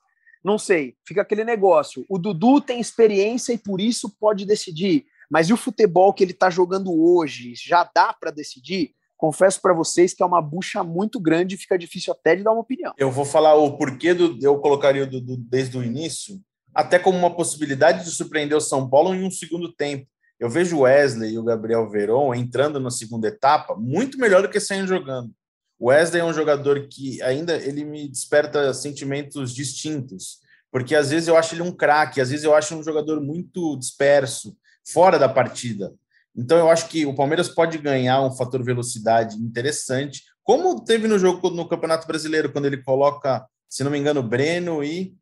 não 0.46 0.58
sei, 0.58 0.94
fica 1.04 1.22
aquele 1.22 1.44
negócio. 1.44 2.06
O 2.08 2.18
Dudu 2.18 2.60
tem 2.60 2.80
experiência 2.80 3.52
e 3.52 3.58
por 3.58 3.80
isso 3.80 4.16
pode 4.18 4.46
decidir. 4.46 5.04
Mas 5.28 5.48
e 5.48 5.52
o 5.52 5.56
futebol 5.56 6.14
que 6.14 6.22
ele 6.22 6.32
está 6.32 6.48
jogando 6.48 6.94
hoje? 6.94 7.52
Já 7.56 7.88
dá 7.92 8.12
para 8.12 8.30
decidir? 8.30 8.94
confesso 9.16 9.60
para 9.60 9.72
vocês 9.72 10.12
que 10.12 10.22
é 10.22 10.26
uma 10.26 10.42
bucha 10.42 10.84
muito 10.84 11.18
grande 11.18 11.54
e 11.54 11.58
fica 11.58 11.78
difícil 11.78 12.12
até 12.12 12.36
de 12.36 12.42
dar 12.42 12.52
uma 12.52 12.60
opinião. 12.60 12.92
Eu 12.98 13.10
vou 13.10 13.24
falar 13.24 13.54
o 13.54 13.76
porquê 13.76 14.12
do, 14.12 14.38
eu 14.42 14.58
colocaria 14.58 15.04
o 15.04 15.06
Dudu 15.06 15.36
desde 15.38 15.78
o 15.78 15.82
início, 15.82 16.38
até 16.74 16.98
como 16.98 17.18
uma 17.18 17.34
possibilidade 17.34 18.04
de 18.04 18.10
surpreender 18.10 18.56
o 18.56 18.60
São 18.60 18.88
Paulo 18.88 19.14
em 19.14 19.24
um 19.24 19.30
segundo 19.30 19.72
tempo. 19.72 20.06
Eu 20.38 20.50
vejo 20.50 20.76
o 20.76 20.80
Wesley 20.80 21.32
e 21.32 21.38
o 21.38 21.42
Gabriel 21.42 21.88
Veron 21.88 22.34
entrando 22.34 22.78
na 22.78 22.90
segunda 22.90 23.26
etapa 23.26 23.74
muito 23.74 24.18
melhor 24.18 24.42
do 24.42 24.50
que 24.50 24.60
saindo 24.60 24.86
jogando. 24.86 25.30
O 25.78 25.88
Wesley 25.88 26.20
é 26.20 26.24
um 26.24 26.32
jogador 26.32 26.88
que 26.88 27.20
ainda 27.22 27.56
ele 27.56 27.84
me 27.84 28.08
desperta 28.08 28.72
sentimentos 28.72 29.54
distintos, 29.54 30.38
porque 30.70 30.94
às 30.94 31.10
vezes 31.10 31.28
eu 31.28 31.36
acho 31.36 31.54
ele 31.54 31.62
um 31.62 31.72
craque, 31.72 32.20
às 32.20 32.30
vezes 32.30 32.44
eu 32.44 32.54
acho 32.54 32.74
um 32.74 32.82
jogador 32.82 33.20
muito 33.20 33.76
disperso, 33.78 34.56
fora 34.86 35.18
da 35.18 35.28
partida. 35.28 35.92
Então, 36.34 36.58
eu 36.58 36.70
acho 36.70 36.88
que 36.88 37.06
o 37.06 37.14
Palmeiras 37.14 37.48
pode 37.48 37.78
ganhar 37.78 38.20
um 38.20 38.30
fator 38.30 38.62
velocidade 38.62 39.36
interessante, 39.36 40.22
como 40.42 40.84
teve 40.84 41.08
no 41.08 41.18
jogo 41.18 41.50
no 41.50 41.68
Campeonato 41.68 42.06
Brasileiro, 42.06 42.52
quando 42.52 42.66
ele 42.66 42.82
coloca, 42.82 43.44
se 43.68 43.82
não 43.82 43.90
me 43.90 43.98
engano, 43.98 44.22
Breno 44.22 44.84
e 44.84 45.16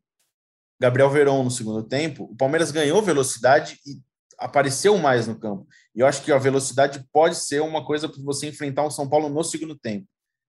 Gabriel 0.79 1.09
Verón 1.09 1.43
no 1.43 1.51
segundo 1.51 1.81
tempo. 1.83 2.25
O 2.25 2.35
Palmeiras 2.35 2.69
ganhou 2.69 3.01
velocidade 3.01 3.79
e 3.87 3.97
apareceu 4.37 4.97
mais 4.97 5.25
no 5.25 5.39
campo. 5.39 5.65
E 5.95 6.01
eu 6.01 6.07
acho 6.07 6.21
que 6.21 6.31
a 6.31 6.37
velocidade 6.37 7.03
pode 7.11 7.37
ser 7.37 7.61
uma 7.61 7.85
coisa 7.85 8.09
para 8.09 8.21
você 8.21 8.47
enfrentar 8.47 8.83
o 8.83 8.91
São 8.91 9.07
Paulo 9.07 9.29
no 9.29 9.43
segundo 9.43 9.75
tempo. 9.77 10.05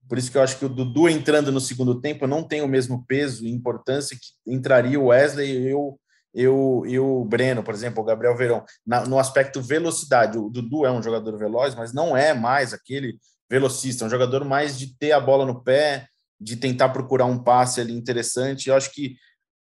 Por 0.08 0.18
isso 0.18 0.30
que 0.30 0.38
eu 0.38 0.42
acho 0.42 0.58
que 0.58 0.64
o 0.64 0.68
Dudu 0.68 1.08
entrando 1.08 1.50
no 1.50 1.60
segundo 1.60 2.00
tempo 2.00 2.26
não 2.26 2.42
tem 2.42 2.62
o 2.62 2.68
mesmo 2.68 3.04
peso 3.06 3.44
e 3.44 3.50
importância 3.50 4.16
que 4.16 4.52
entraria 4.52 4.98
o 4.98 5.06
Wesley 5.06 5.50
e 5.50 5.68
eu 5.68 5.98
e 6.36 6.46
o, 6.46 6.84
e 6.84 6.98
o 6.98 7.24
Breno, 7.24 7.62
por 7.62 7.72
exemplo, 7.72 8.02
o 8.02 8.04
Gabriel 8.04 8.36
Verão, 8.36 8.62
na, 8.86 9.06
no 9.06 9.18
aspecto 9.18 9.62
velocidade. 9.62 10.36
O 10.36 10.50
Dudu 10.50 10.84
é 10.84 10.92
um 10.92 11.02
jogador 11.02 11.38
veloz, 11.38 11.74
mas 11.74 11.94
não 11.94 12.14
é 12.14 12.34
mais 12.34 12.74
aquele 12.74 13.18
velocista, 13.48 14.04
é 14.04 14.06
um 14.06 14.10
jogador 14.10 14.44
mais 14.44 14.78
de 14.78 14.94
ter 14.98 15.12
a 15.12 15.20
bola 15.20 15.46
no 15.46 15.62
pé, 15.62 16.06
de 16.38 16.56
tentar 16.56 16.90
procurar 16.90 17.24
um 17.24 17.42
passe 17.42 17.80
ali 17.80 17.94
interessante. 17.94 18.68
Eu 18.68 18.76
acho 18.76 18.92
que 18.92 19.16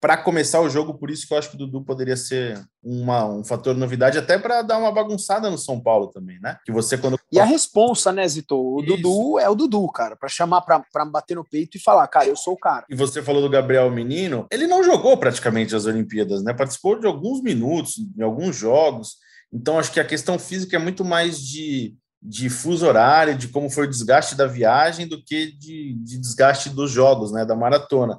para 0.01 0.17
começar 0.17 0.61
o 0.61 0.69
jogo, 0.69 0.95
por 0.95 1.11
isso 1.11 1.27
que 1.27 1.33
eu 1.33 1.39
acho 1.39 1.49
que 1.49 1.57
o 1.57 1.59
Dudu 1.59 1.83
poderia 1.83 2.17
ser 2.17 2.63
uma, 2.83 3.25
um 3.25 3.43
fator 3.43 3.75
novidade, 3.75 4.19
até 4.19 4.39
para 4.39 4.63
dar 4.63 4.79
uma 4.79 4.93
bagunçada 4.93 5.51
no 5.51 5.59
São 5.59 5.81
Paulo 5.81 6.09
também, 6.09 6.39
né? 6.41 6.59
Que 6.65 6.73
você 6.73 6.99
quando. 6.99 7.19
E 7.33 7.41
a 7.41 7.45
responsa, 7.45 8.13
né, 8.13 8.27
Zito? 8.29 8.57
O 8.57 8.81
isso. 8.81 8.97
Dudu 8.97 9.39
é 9.39 9.49
o 9.49 9.55
Dudu, 9.55 9.89
cara, 9.89 10.15
para 10.15 10.29
chamar 10.29 10.61
para 10.63 11.05
bater 11.07 11.35
no 11.35 11.45
peito 11.45 11.77
e 11.77 11.81
falar, 11.81 12.07
cara, 12.09 12.27
eu 12.27 12.37
sou 12.37 12.55
o 12.55 12.59
cara. 12.59 12.85
E 12.91 12.95
você 12.95 13.23
falou 13.23 13.41
do 13.41 13.51
Gabriel 13.51 13.91
Menino, 13.91 14.47
ele 14.51 14.67
não 14.67 14.85
jogou 14.85 15.17
praticamente 15.17 15.75
as 15.75 15.87
Olimpíadas, 15.87 16.43
né? 16.43 16.53
Participou 16.53 16.99
de 16.99 17.07
alguns 17.07 17.43
minutos, 17.43 17.95
em 18.17 18.23
alguns 18.23 18.55
jogos. 18.55 19.17
Então, 19.53 19.79
acho 19.79 19.93
que 19.93 20.01
a 20.01 20.05
questão 20.05 20.39
física 20.39 20.77
é 20.77 20.79
muito 20.79 21.05
mais 21.05 21.41
de, 21.41 21.95
de 22.23 22.51
fuso 22.51 22.87
horário, 22.87 23.37
de 23.37 23.49
como 23.49 23.71
foi 23.71 23.87
o 23.87 23.91
desgaste 23.91 24.35
da 24.35 24.47
viagem, 24.47 25.09
do 25.09 25.23
que 25.23 25.53
de, 25.53 25.95
de 25.95 26.19
desgaste 26.19 26.69
dos 26.69 26.91
jogos, 26.91 27.33
né? 27.33 27.45
Da 27.45 27.57
maratona. 27.57 28.19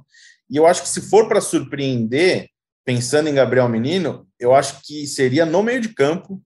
E 0.50 0.56
eu 0.58 0.66
acho 0.66 0.84
que 0.84 0.90
se 0.90 1.02
for 1.02 1.28
para 1.28 1.42
surpreender, 1.42 2.50
pensando 2.86 3.28
em 3.28 3.34
Gabriel 3.34 3.68
Menino, 3.68 4.28
eu 4.40 4.54
acho 4.54 4.82
que 4.82 5.06
seria 5.06 5.46
no 5.46 5.62
meio 5.62 5.82
de 5.82 5.90
campo 5.90 6.42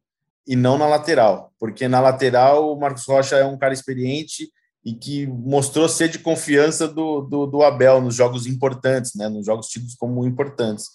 e 0.47 0.55
não 0.55 0.77
na 0.77 0.87
lateral, 0.87 1.53
porque 1.59 1.87
na 1.87 1.99
lateral 1.99 2.73
o 2.73 2.79
Marcos 2.79 3.05
Rocha 3.05 3.35
é 3.35 3.45
um 3.45 3.57
cara 3.57 3.73
experiente 3.73 4.49
e 4.83 4.93
que 4.93 5.27
mostrou 5.27 5.87
ser 5.87 6.09
de 6.09 6.17
confiança 6.17 6.87
do, 6.87 7.21
do, 7.21 7.45
do 7.45 7.63
Abel 7.63 8.01
nos 8.01 8.15
jogos 8.15 8.47
importantes, 8.47 9.13
né, 9.15 9.29
nos 9.29 9.45
jogos 9.45 9.67
tidos 9.67 9.93
como 9.93 10.25
importantes. 10.25 10.85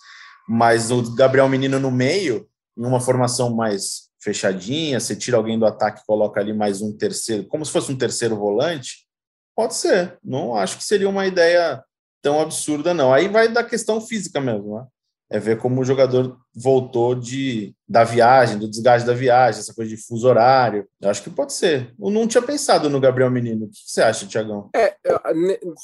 Mas 0.49 0.91
o 0.91 1.15
Gabriel 1.15 1.49
Menino 1.49 1.79
no 1.79 1.91
meio, 1.91 2.49
em 2.77 2.85
uma 2.85 3.01
formação 3.01 3.55
mais 3.55 4.07
fechadinha, 4.21 4.99
você 4.99 5.15
tira 5.15 5.37
alguém 5.37 5.57
do 5.57 5.67
ataque 5.67 6.01
e 6.01 6.07
coloca 6.07 6.41
ali 6.41 6.53
mais 6.53 6.83
um 6.83 6.97
terceiro, 6.97 7.47
como 7.47 7.65
se 7.65 7.71
fosse 7.71 7.93
um 7.93 7.97
terceiro 7.97 8.37
volante, 8.37 9.07
pode 9.55 9.77
ser. 9.77 10.19
Não 10.23 10.57
acho 10.57 10.77
que 10.79 10.85
seria 10.85 11.09
uma 11.09 11.27
ideia 11.27 11.83
tão 12.27 12.41
absurda, 12.41 12.93
não. 12.93 13.15
Aí 13.15 13.29
vai 13.29 13.47
da 13.47 13.63
questão 13.63 14.01
física 14.01 14.41
mesmo, 14.41 14.75
né? 14.75 14.87
É 15.31 15.39
ver 15.39 15.59
como 15.59 15.81
o 15.81 15.85
jogador 15.85 16.37
voltou 16.53 17.15
de, 17.15 17.73
da 17.89 18.03
viagem, 18.03 18.59
do 18.59 18.69
desgaste 18.69 19.07
da 19.07 19.15
viagem, 19.15 19.61
essa 19.61 19.73
coisa 19.73 19.95
de 19.95 19.97
fuso 19.97 20.27
horário. 20.27 20.89
Eu 21.01 21.09
acho 21.09 21.23
que 21.23 21.31
pode 21.31 21.53
ser. 21.53 21.95
Eu 22.01 22.11
não 22.11 22.27
tinha 22.27 22.43
pensado 22.43 22.91
no 22.91 22.99
Gabriel 22.99 23.31
Menino. 23.31 23.67
O 23.67 23.69
que 23.69 23.79
você 23.87 24.03
acha, 24.03 24.27
Tiagão? 24.27 24.71
É, 24.75 24.97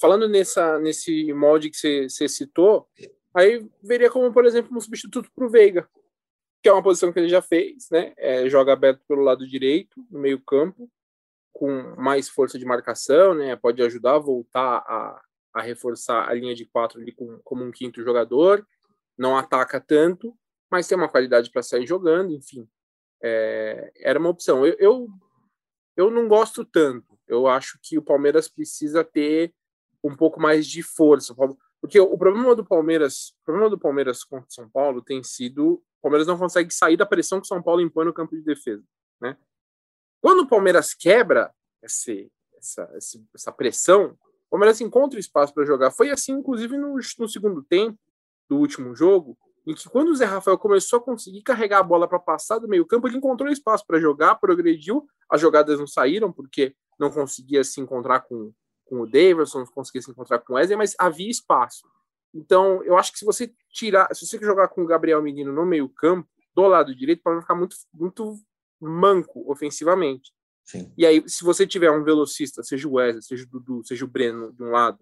falando 0.00 0.28
nessa, 0.28 0.80
nesse 0.80 1.32
molde 1.32 1.70
que 1.70 2.08
você, 2.08 2.28
citou, 2.28 2.88
aí 3.32 3.64
veria 3.80 4.10
como, 4.10 4.32
por 4.32 4.44
exemplo, 4.44 4.76
um 4.76 4.80
substituto 4.80 5.30
para 5.32 5.46
o 5.46 5.50
Veiga, 5.50 5.88
que 6.60 6.68
é 6.68 6.72
uma 6.72 6.82
posição 6.82 7.12
que 7.12 7.20
ele 7.20 7.28
já 7.28 7.42
fez, 7.42 7.86
né? 7.90 8.12
É, 8.16 8.48
joga 8.48 8.72
aberto 8.72 9.00
pelo 9.06 9.22
lado 9.22 9.46
direito, 9.46 10.04
no 10.10 10.18
meio-campo, 10.18 10.88
com 11.52 11.94
mais 11.96 12.28
força 12.28 12.58
de 12.58 12.64
marcação, 12.64 13.32
né? 13.32 13.54
Pode 13.54 13.80
ajudar 13.80 14.16
a 14.16 14.20
voltar 14.20 14.78
a, 14.78 15.20
a 15.54 15.60
reforçar 15.60 16.28
a 16.28 16.34
linha 16.34 16.54
de 16.54 16.64
quatro 16.64 17.00
ali 17.00 17.12
com, 17.12 17.38
como 17.44 17.64
um 17.64 17.70
quinto 17.70 18.02
jogador, 18.02 18.66
não 19.16 19.36
ataca 19.36 19.80
tanto, 19.80 20.36
mas 20.70 20.88
tem 20.88 20.96
uma 20.96 21.08
qualidade 21.08 21.50
para 21.50 21.62
sair 21.62 21.86
jogando, 21.86 22.32
enfim. 22.32 22.68
É, 23.22 23.92
era 23.96 24.18
uma 24.18 24.30
opção. 24.30 24.66
Eu, 24.66 24.76
eu, 24.78 25.08
eu 25.96 26.10
não 26.10 26.26
gosto 26.26 26.64
tanto. 26.64 27.18
Eu 27.28 27.46
acho 27.46 27.78
que 27.82 27.98
o 27.98 28.02
Palmeiras 28.02 28.48
precisa 28.48 29.04
ter 29.04 29.54
um 30.02 30.16
pouco 30.16 30.40
mais 30.40 30.66
de 30.66 30.82
força. 30.82 31.34
Porque 31.80 32.00
o 32.00 32.16
problema 32.16 32.56
do 32.56 32.64
Palmeiras, 32.64 33.34
o 33.42 33.44
problema 33.44 33.70
do 33.70 33.78
Palmeiras 33.78 34.24
contra 34.24 34.48
o 34.48 34.52
São 34.52 34.68
Paulo 34.70 35.02
tem 35.02 35.22
sido 35.22 35.82
o 36.02 36.10
Palmeiras 36.10 36.26
não 36.26 36.36
consegue 36.36 36.74
sair 36.74 36.96
da 36.96 37.06
pressão 37.06 37.40
que 37.40 37.44
o 37.44 37.48
São 37.48 37.62
Paulo 37.62 37.80
impõe 37.80 38.04
no 38.04 38.12
campo 38.12 38.34
de 38.34 38.42
defesa, 38.42 38.82
né? 39.20 39.38
Quando 40.20 40.40
o 40.40 40.48
Palmeiras 40.48 40.94
quebra 40.94 41.54
esse, 41.80 42.28
essa, 42.56 42.92
essa 43.32 43.52
pressão, 43.52 44.18
o 44.52 44.58
Palmeiras 44.60 44.82
encontra 44.82 45.18
espaço 45.18 45.54
para 45.54 45.64
jogar. 45.64 45.90
Foi 45.90 46.10
assim, 46.10 46.32
inclusive, 46.32 46.76
no, 46.76 46.96
no 46.96 47.28
segundo 47.28 47.62
tempo 47.62 47.98
do 48.50 48.58
último 48.58 48.94
jogo, 48.94 49.34
em 49.66 49.74
que 49.74 49.88
quando 49.88 50.10
o 50.10 50.14
Zé 50.14 50.26
Rafael 50.26 50.58
começou 50.58 50.98
a 50.98 51.02
conseguir 51.02 51.40
carregar 51.40 51.78
a 51.78 51.82
bola 51.82 52.06
para 52.06 52.18
passar 52.18 52.58
do 52.58 52.68
meio 52.68 52.84
campo, 52.84 53.08
ele 53.08 53.16
encontrou 53.16 53.50
espaço 53.50 53.82
para 53.86 53.98
jogar, 53.98 54.34
progrediu, 54.34 55.06
as 55.30 55.40
jogadas 55.40 55.78
não 55.78 55.86
saíram, 55.86 56.30
porque 56.30 56.76
não 57.00 57.10
conseguia 57.10 57.64
se 57.64 57.80
encontrar 57.80 58.20
com, 58.20 58.52
com 58.84 59.00
o 59.00 59.06
Davidson, 59.06 59.60
não 59.60 59.66
conseguia 59.66 60.02
se 60.02 60.10
encontrar 60.10 60.38
com 60.40 60.52
o 60.52 60.56
Wesley, 60.56 60.76
mas 60.76 60.94
havia 60.98 61.30
espaço. 61.30 61.88
Então, 62.34 62.84
eu 62.84 62.98
acho 62.98 63.10
que 63.10 63.20
se 63.20 63.24
você 63.24 63.50
tirar, 63.70 64.14
se 64.14 64.26
você 64.26 64.38
jogar 64.38 64.68
com 64.68 64.82
o 64.82 64.86
Gabriel 64.86 65.22
Menino 65.22 65.50
no 65.50 65.64
meio 65.64 65.88
campo, 65.88 66.28
do 66.54 66.66
lado 66.66 66.94
direito, 66.94 67.22
pode 67.22 67.40
ficar 67.40 67.54
muito, 67.54 67.74
muito 67.94 68.36
manco 68.78 69.50
ofensivamente. 69.50 70.30
Sim. 70.72 70.90
E 70.96 71.04
aí, 71.04 71.22
se 71.26 71.44
você 71.44 71.66
tiver 71.66 71.90
um 71.90 72.02
velocista, 72.02 72.62
seja 72.62 72.88
o 72.88 72.92
Wesley, 72.92 73.22
seja 73.22 73.44
o 73.44 73.46
Dudu, 73.46 73.84
seja 73.84 74.06
o 74.06 74.08
Breno 74.08 74.50
de 74.54 74.62
um 74.62 74.70
lado, 74.70 74.98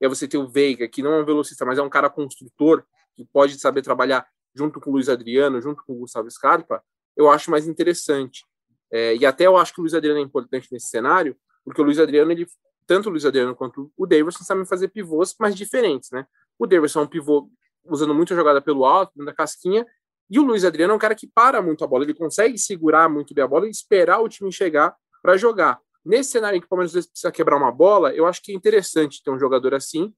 e 0.00 0.06
aí 0.06 0.08
você 0.08 0.26
tem 0.26 0.40
o 0.40 0.48
Veiga, 0.48 0.88
que 0.88 1.02
não 1.02 1.12
é 1.12 1.20
um 1.20 1.24
velocista, 1.26 1.62
mas 1.66 1.78
é 1.78 1.82
um 1.82 1.90
cara 1.90 2.08
construtor, 2.08 2.82
que 3.14 3.22
pode 3.26 3.60
saber 3.60 3.82
trabalhar 3.82 4.26
junto 4.54 4.80
com 4.80 4.88
o 4.88 4.94
Luiz 4.94 5.10
Adriano, 5.10 5.60
junto 5.60 5.84
com 5.84 5.92
o 5.92 5.98
Gustavo 5.98 6.30
Scarpa, 6.30 6.82
eu 7.14 7.30
acho 7.30 7.50
mais 7.50 7.68
interessante. 7.68 8.46
É, 8.90 9.14
e 9.14 9.26
até 9.26 9.46
eu 9.46 9.58
acho 9.58 9.74
que 9.74 9.80
o 9.80 9.82
Luiz 9.82 9.92
Adriano 9.92 10.18
é 10.18 10.22
importante 10.22 10.68
nesse 10.72 10.88
cenário, 10.88 11.36
porque 11.62 11.82
o 11.82 11.84
Luiz 11.84 11.98
Adriano, 11.98 12.32
ele, 12.32 12.46
tanto 12.86 13.10
o 13.10 13.10
Luiz 13.10 13.26
Adriano 13.26 13.54
quanto 13.54 13.92
o 13.94 14.06
Davidson 14.06 14.42
sabem 14.42 14.64
fazer 14.64 14.88
pivôs 14.88 15.36
mais 15.38 15.54
diferentes, 15.54 16.10
né? 16.10 16.26
O 16.58 16.66
Davidson 16.66 17.00
é 17.00 17.02
um 17.02 17.06
pivô 17.06 17.50
usando 17.84 18.14
muita 18.14 18.34
jogada 18.34 18.62
pelo 18.62 18.86
alto, 18.86 19.22
da 19.22 19.34
casquinha, 19.34 19.86
e 20.30 20.38
o 20.38 20.42
Luiz 20.42 20.64
Adriano 20.64 20.94
é 20.94 20.96
um 20.96 20.98
cara 20.98 21.14
que 21.14 21.26
para 21.26 21.60
muito 21.60 21.84
a 21.84 21.86
bola, 21.86 22.04
ele 22.04 22.14
consegue 22.14 22.56
segurar 22.56 23.06
muito 23.06 23.34
bem 23.34 23.44
a 23.44 23.48
bola 23.48 23.66
e 23.66 23.70
esperar 23.70 24.20
o 24.20 24.28
time 24.30 24.50
chegar 24.50 24.96
para 25.22 25.36
jogar. 25.36 25.80
Nesse 26.04 26.30
cenário 26.30 26.56
em 26.56 26.60
que 26.60 26.66
o 26.66 26.68
Palmeiras 26.68 26.92
precisa 27.06 27.30
quebrar 27.30 27.56
uma 27.56 27.70
bola, 27.70 28.14
eu 28.14 28.26
acho 28.26 28.42
que 28.42 28.52
é 28.52 28.54
interessante 28.54 29.22
ter 29.22 29.30
um 29.30 29.38
jogador 29.38 29.74
assim 29.74 30.12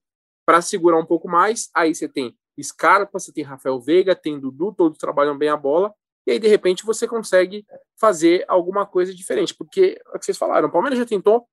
para 0.47 0.61
segurar 0.63 0.99
um 0.99 1.07
pouco 1.07 1.29
mais. 1.29 1.69
Aí 1.75 1.95
você 1.95 2.09
tem 2.09 2.37
Scarpa, 2.61 3.19
você 3.19 3.33
tem 3.33 3.45
Rafael 3.45 3.81
Veiga, 3.81 4.15
tem 4.15 4.39
Dudu, 4.39 4.73
todos 4.73 4.99
trabalham 4.99 5.37
bem 5.37 5.49
a 5.49 5.57
bola. 5.57 5.93
E 6.27 6.33
aí, 6.33 6.39
de 6.39 6.47
repente, 6.47 6.85
você 6.85 7.09
consegue 7.09 7.67
fazer 7.99 8.45
alguma 8.47 8.87
coisa 8.87 9.13
diferente. 9.15 9.55
Porque 9.55 10.01
é 10.07 10.17
o 10.17 10.19
que 10.19 10.25
vocês 10.25 10.39
falaram, 10.39 10.69
o 10.69 10.73
Palmeiras 10.73 10.99
já 10.99 11.07
tentou 11.07 11.47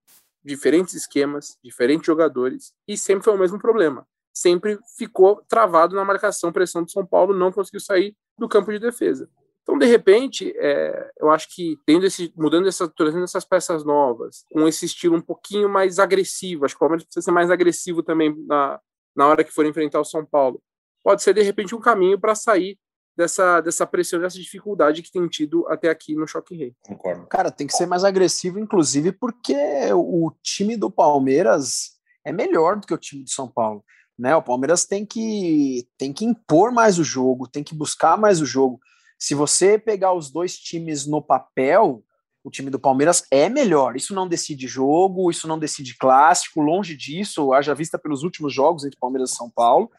diferentes 0.43 0.93
esquemas, 0.93 1.57
diferentes 1.63 2.05
jogadores, 2.05 2.73
e 2.87 2.97
sempre 2.97 3.23
foi 3.23 3.33
o 3.33 3.37
mesmo 3.37 3.59
problema. 3.59 4.07
Sempre 4.33 4.79
ficou 4.95 5.43
travado 5.47 5.95
na 5.95 6.05
marcação, 6.05 6.51
pressão 6.51 6.83
do 6.83 6.91
São 6.91 7.05
Paulo, 7.05 7.33
não 7.33 7.51
conseguiu 7.51 7.79
sair 7.79 8.15
do 8.37 8.47
campo 8.47 8.71
de 8.71 8.79
defesa. 8.79 9.29
Então, 9.69 9.77
de 9.77 9.85
repente, 9.85 10.51
é, 10.57 11.11
eu 11.19 11.29
acho 11.29 11.47
que 11.53 11.77
tendo 11.85 12.03
esse, 12.03 12.33
mudando 12.35 12.67
essa, 12.67 12.87
trazendo 12.87 13.23
essas 13.23 13.45
peças 13.45 13.85
novas, 13.85 14.43
com 14.51 14.67
esse 14.67 14.87
estilo 14.87 15.15
um 15.15 15.21
pouquinho 15.21 15.69
mais 15.69 15.99
agressivo, 15.99 16.65
acho 16.65 16.73
que 16.73 16.77
o 16.77 16.79
Palmeiras 16.79 17.03
precisa 17.03 17.23
ser 17.23 17.31
mais 17.31 17.51
agressivo 17.51 18.01
também 18.01 18.35
na, 18.47 18.79
na 19.15 19.27
hora 19.27 19.43
que 19.43 19.51
for 19.51 19.67
enfrentar 19.67 19.99
o 19.99 20.03
São 20.05 20.25
Paulo. 20.25 20.59
Pode 21.03 21.21
ser, 21.21 21.35
de 21.35 21.43
repente, 21.43 21.75
um 21.75 21.79
caminho 21.79 22.19
para 22.19 22.33
sair 22.33 22.79
dessa, 23.15 23.61
dessa 23.61 23.85
pressão, 23.85 24.19
dessa 24.19 24.39
dificuldade 24.39 25.03
que 25.03 25.11
tem 25.11 25.27
tido 25.27 25.67
até 25.67 25.87
aqui 25.87 26.15
no 26.15 26.27
Choque 26.27 26.55
Rei. 26.55 26.73
Concordo. 26.81 27.27
Cara, 27.27 27.51
tem 27.51 27.67
que 27.67 27.73
ser 27.73 27.85
mais 27.85 28.03
agressivo, 28.03 28.57
inclusive, 28.57 29.11
porque 29.11 29.55
o 29.93 30.31
time 30.41 30.77
do 30.77 30.89
Palmeiras 30.89 31.91
é 32.25 32.31
melhor 32.31 32.77
do 32.77 32.87
que 32.87 32.93
o 32.93 32.97
time 32.97 33.23
de 33.23 33.31
São 33.31 33.47
Paulo. 33.47 33.85
Né? 34.17 34.35
O 34.35 34.41
Palmeiras 34.41 34.85
tem 34.85 35.05
que, 35.05 35.87
tem 35.95 36.11
que 36.11 36.25
impor 36.25 36.71
mais 36.71 36.97
o 36.97 37.03
jogo, 37.03 37.47
tem 37.47 37.63
que 37.63 37.75
buscar 37.75 38.17
mais 38.17 38.41
o 38.41 38.47
jogo. 38.47 38.79
Se 39.19 39.35
você 39.35 39.77
pegar 39.77 40.13
os 40.13 40.31
dois 40.31 40.57
times 40.57 41.05
no 41.05 41.21
papel, 41.21 42.01
o 42.41 42.49
time 42.49 42.69
do 42.69 42.79
Palmeiras 42.79 43.23
é 43.29 43.49
melhor. 43.49 43.97
Isso 43.97 44.15
não 44.15 44.27
decide 44.27 44.65
jogo, 44.65 45.29
isso 45.29 45.47
não 45.47 45.59
decide 45.59 45.97
clássico, 45.97 46.61
longe 46.61 46.95
disso, 46.95 47.53
haja 47.53 47.75
vista 47.75 47.99
pelos 47.99 48.23
últimos 48.23 48.53
jogos 48.53 48.85
entre 48.85 48.97
Palmeiras 48.97 49.31
e 49.31 49.35
São 49.35 49.49
Paulo. 49.49 49.91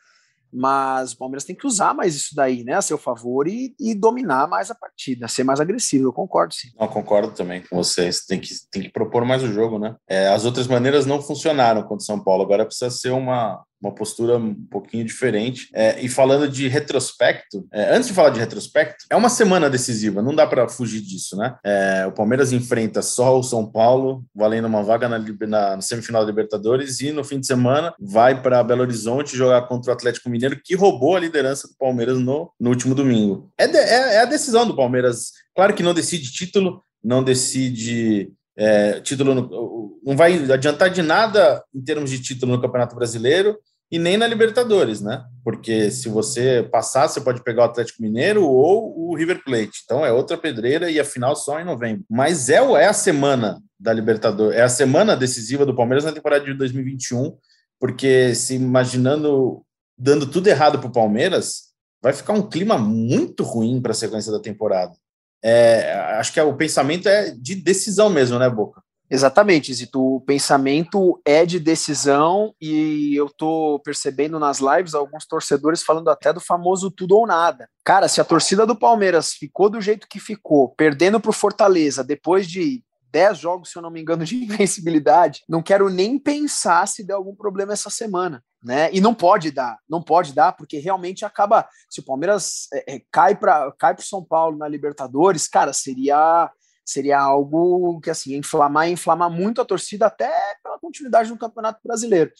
Mas 0.52 1.12
o 1.12 1.18
Palmeiras 1.18 1.44
tem 1.44 1.54
que 1.54 1.66
usar 1.66 1.94
mais 1.94 2.16
isso 2.16 2.34
daí, 2.34 2.64
né, 2.64 2.74
a 2.74 2.82
seu 2.82 2.98
favor 2.98 3.46
e, 3.46 3.72
e 3.78 3.94
dominar 3.94 4.48
mais 4.48 4.68
a 4.68 4.74
partida, 4.74 5.28
ser 5.28 5.44
mais 5.44 5.60
agressivo. 5.60 6.08
Eu 6.08 6.12
concordo, 6.12 6.54
sim. 6.54 6.70
Eu 6.78 6.88
concordo 6.88 7.32
também 7.32 7.62
com 7.62 7.76
vocês. 7.76 8.24
Tem 8.24 8.40
que, 8.40 8.48
tem 8.68 8.82
que 8.82 8.88
propor 8.88 9.24
mais 9.24 9.44
o 9.44 9.52
jogo, 9.52 9.78
né? 9.78 9.94
É, 10.08 10.28
as 10.28 10.44
outras 10.44 10.66
maneiras 10.66 11.06
não 11.06 11.22
funcionaram 11.22 11.82
contra 11.82 11.98
o 11.98 12.06
São 12.06 12.18
Paulo. 12.18 12.42
Agora 12.42 12.66
precisa 12.66 12.90
ser 12.90 13.10
uma, 13.10 13.64
uma 13.80 13.94
postura 13.94 14.36
um 14.36 14.54
pouquinho 14.54 15.04
diferente. 15.04 15.68
É, 15.72 16.00
e 16.00 16.08
falando 16.08 16.48
de 16.48 16.68
retrospecto, 16.68 17.66
é, 17.72 17.94
antes 17.94 18.08
de 18.08 18.14
falar 18.14 18.30
de 18.30 18.40
retrospecto, 18.40 19.06
é 19.08 19.16
uma 19.16 19.28
semana 19.28 19.70
decisiva, 19.70 20.22
não 20.22 20.34
dá 20.34 20.46
para 20.46 20.68
fugir 20.68 21.00
disso, 21.00 21.36
né? 21.36 21.56
É, 21.64 22.06
o 22.06 22.12
Palmeiras 22.12 22.52
enfrenta 22.52 23.02
só 23.02 23.38
o 23.38 23.42
São 23.42 23.66
Paulo, 23.66 24.24
valendo 24.34 24.66
uma 24.66 24.82
vaga 24.82 25.08
na, 25.08 25.18
na, 25.18 25.76
na 25.76 25.80
semifinal 25.80 26.22
da 26.22 26.30
Libertadores, 26.30 27.00
e 27.00 27.10
no 27.10 27.24
fim 27.24 27.40
de 27.40 27.46
semana 27.46 27.94
vai 27.98 28.40
para 28.40 28.62
Belo 28.62 28.82
Horizonte 28.82 29.36
jogar 29.36 29.62
contra 29.62 29.90
o 29.90 29.94
Atlético 29.94 30.28
Mineiro, 30.28 30.60
que 30.62 30.74
roubou 30.74 31.16
a 31.16 31.20
liderança 31.20 31.68
do 31.68 31.74
Palmeiras 31.78 32.18
no, 32.18 32.52
no 32.60 32.70
último 32.70 32.94
domingo. 32.94 33.50
É, 33.58 33.66
de, 33.66 33.78
é, 33.78 34.14
é 34.16 34.20
a 34.22 34.26
decisão 34.26 34.66
do 34.66 34.76
Palmeiras. 34.76 35.32
Claro 35.54 35.74
que 35.74 35.82
não 35.82 35.94
decide 35.94 36.30
título, 36.30 36.82
não 37.02 37.22
decide 37.22 38.32
é, 38.56 39.00
título 39.00 39.34
no, 39.34 39.98
não 40.04 40.16
vai 40.16 40.50
adiantar 40.50 40.90
de 40.90 41.02
nada 41.02 41.62
em 41.74 41.82
termos 41.82 42.10
de 42.10 42.20
título 42.20 42.52
no 42.52 42.60
Campeonato 42.60 42.94
Brasileiro 42.94 43.58
e 43.90 43.98
nem 43.98 44.16
na 44.16 44.26
Libertadores, 44.26 45.00
né? 45.00 45.24
Porque 45.42 45.90
se 45.90 46.08
você 46.08 46.68
passar, 46.70 47.08
você 47.08 47.20
pode 47.20 47.42
pegar 47.42 47.62
o 47.62 47.66
Atlético 47.66 48.02
Mineiro 48.02 48.46
ou 48.46 49.10
o 49.10 49.16
River 49.16 49.42
Plate. 49.42 49.82
Então 49.84 50.06
é 50.06 50.12
outra 50.12 50.38
pedreira 50.38 50.90
e 50.90 51.00
a 51.00 51.04
final 51.04 51.34
só 51.34 51.60
em 51.60 51.64
novembro. 51.64 52.04
Mas 52.08 52.48
é, 52.48 52.56
é 52.56 52.86
a 52.86 52.92
semana 52.92 53.60
da 53.78 53.92
Libertadores, 53.92 54.56
é 54.56 54.62
a 54.62 54.68
semana 54.68 55.16
decisiva 55.16 55.66
do 55.66 55.74
Palmeiras 55.74 56.04
na 56.04 56.12
temporada 56.12 56.44
de 56.44 56.54
2021, 56.54 57.36
porque 57.80 58.34
se 58.34 58.54
imaginando 58.54 59.64
dando 59.98 60.26
tudo 60.26 60.46
errado 60.46 60.78
para 60.78 60.88
o 60.88 60.92
Palmeiras, 60.92 61.70
vai 62.02 62.12
ficar 62.12 62.32
um 62.32 62.48
clima 62.48 62.78
muito 62.78 63.42
ruim 63.42 63.80
para 63.82 63.92
a 63.92 63.94
sequência 63.94 64.32
da 64.32 64.40
temporada. 64.40 64.92
É, 65.42 65.92
acho 66.18 66.32
que 66.32 66.40
é, 66.40 66.42
o 66.42 66.56
pensamento 66.56 67.08
é 67.08 67.30
de 67.30 67.54
decisão 67.54 68.08
mesmo, 68.08 68.38
né, 68.38 68.48
Boca? 68.48 68.82
Exatamente, 69.10 69.74
Zito. 69.74 70.00
O 70.00 70.20
pensamento 70.20 71.20
é 71.24 71.44
de 71.44 71.58
decisão 71.58 72.54
e 72.60 73.14
eu 73.16 73.28
tô 73.28 73.80
percebendo 73.84 74.38
nas 74.38 74.60
lives 74.60 74.94
alguns 74.94 75.26
torcedores 75.26 75.82
falando 75.82 76.08
até 76.08 76.32
do 76.32 76.40
famoso 76.40 76.90
tudo 76.90 77.16
ou 77.16 77.26
nada. 77.26 77.68
Cara, 77.84 78.06
se 78.06 78.20
a 78.20 78.24
torcida 78.24 78.64
do 78.64 78.76
Palmeiras 78.76 79.32
ficou 79.32 79.68
do 79.68 79.80
jeito 79.80 80.06
que 80.08 80.20
ficou, 80.20 80.68
perdendo 80.76 81.18
para 81.18 81.30
o 81.30 81.34
Fortaleza 81.34 82.04
depois 82.04 82.48
de 82.48 82.84
10 83.10 83.38
jogos, 83.38 83.70
se 83.70 83.76
eu 83.76 83.82
não 83.82 83.90
me 83.90 84.00
engano, 84.00 84.24
de 84.24 84.36
invencibilidade, 84.44 85.42
não 85.48 85.60
quero 85.60 85.90
nem 85.90 86.16
pensar 86.16 86.86
se 86.86 87.04
der 87.04 87.14
algum 87.14 87.34
problema 87.34 87.72
essa 87.72 87.90
semana. 87.90 88.44
Né? 88.62 88.90
E 88.92 89.00
não 89.00 89.14
pode 89.14 89.50
dar, 89.50 89.78
não 89.88 90.02
pode 90.02 90.34
dar, 90.34 90.52
porque 90.52 90.78
realmente 90.78 91.24
acaba. 91.24 91.66
Se 91.88 92.00
o 92.00 92.04
Palmeiras 92.04 92.68
é, 92.74 92.96
é, 92.96 93.02
cai 93.10 93.34
para 93.34 93.72
cai 93.78 93.94
o 93.94 94.02
São 94.02 94.22
Paulo 94.22 94.58
na 94.58 94.68
Libertadores, 94.68 95.48
cara, 95.48 95.72
seria 95.72 96.50
seria 96.90 97.20
algo 97.20 98.00
que 98.00 98.10
assim 98.10 98.36
inflamar 98.36 98.88
inflamar 98.88 99.30
muito 99.30 99.60
a 99.60 99.64
torcida 99.64 100.06
até 100.06 100.30
pela 100.62 100.78
continuidade 100.78 101.30
no 101.30 101.38
Campeonato 101.38 101.80
Brasileiro. 101.84 102.30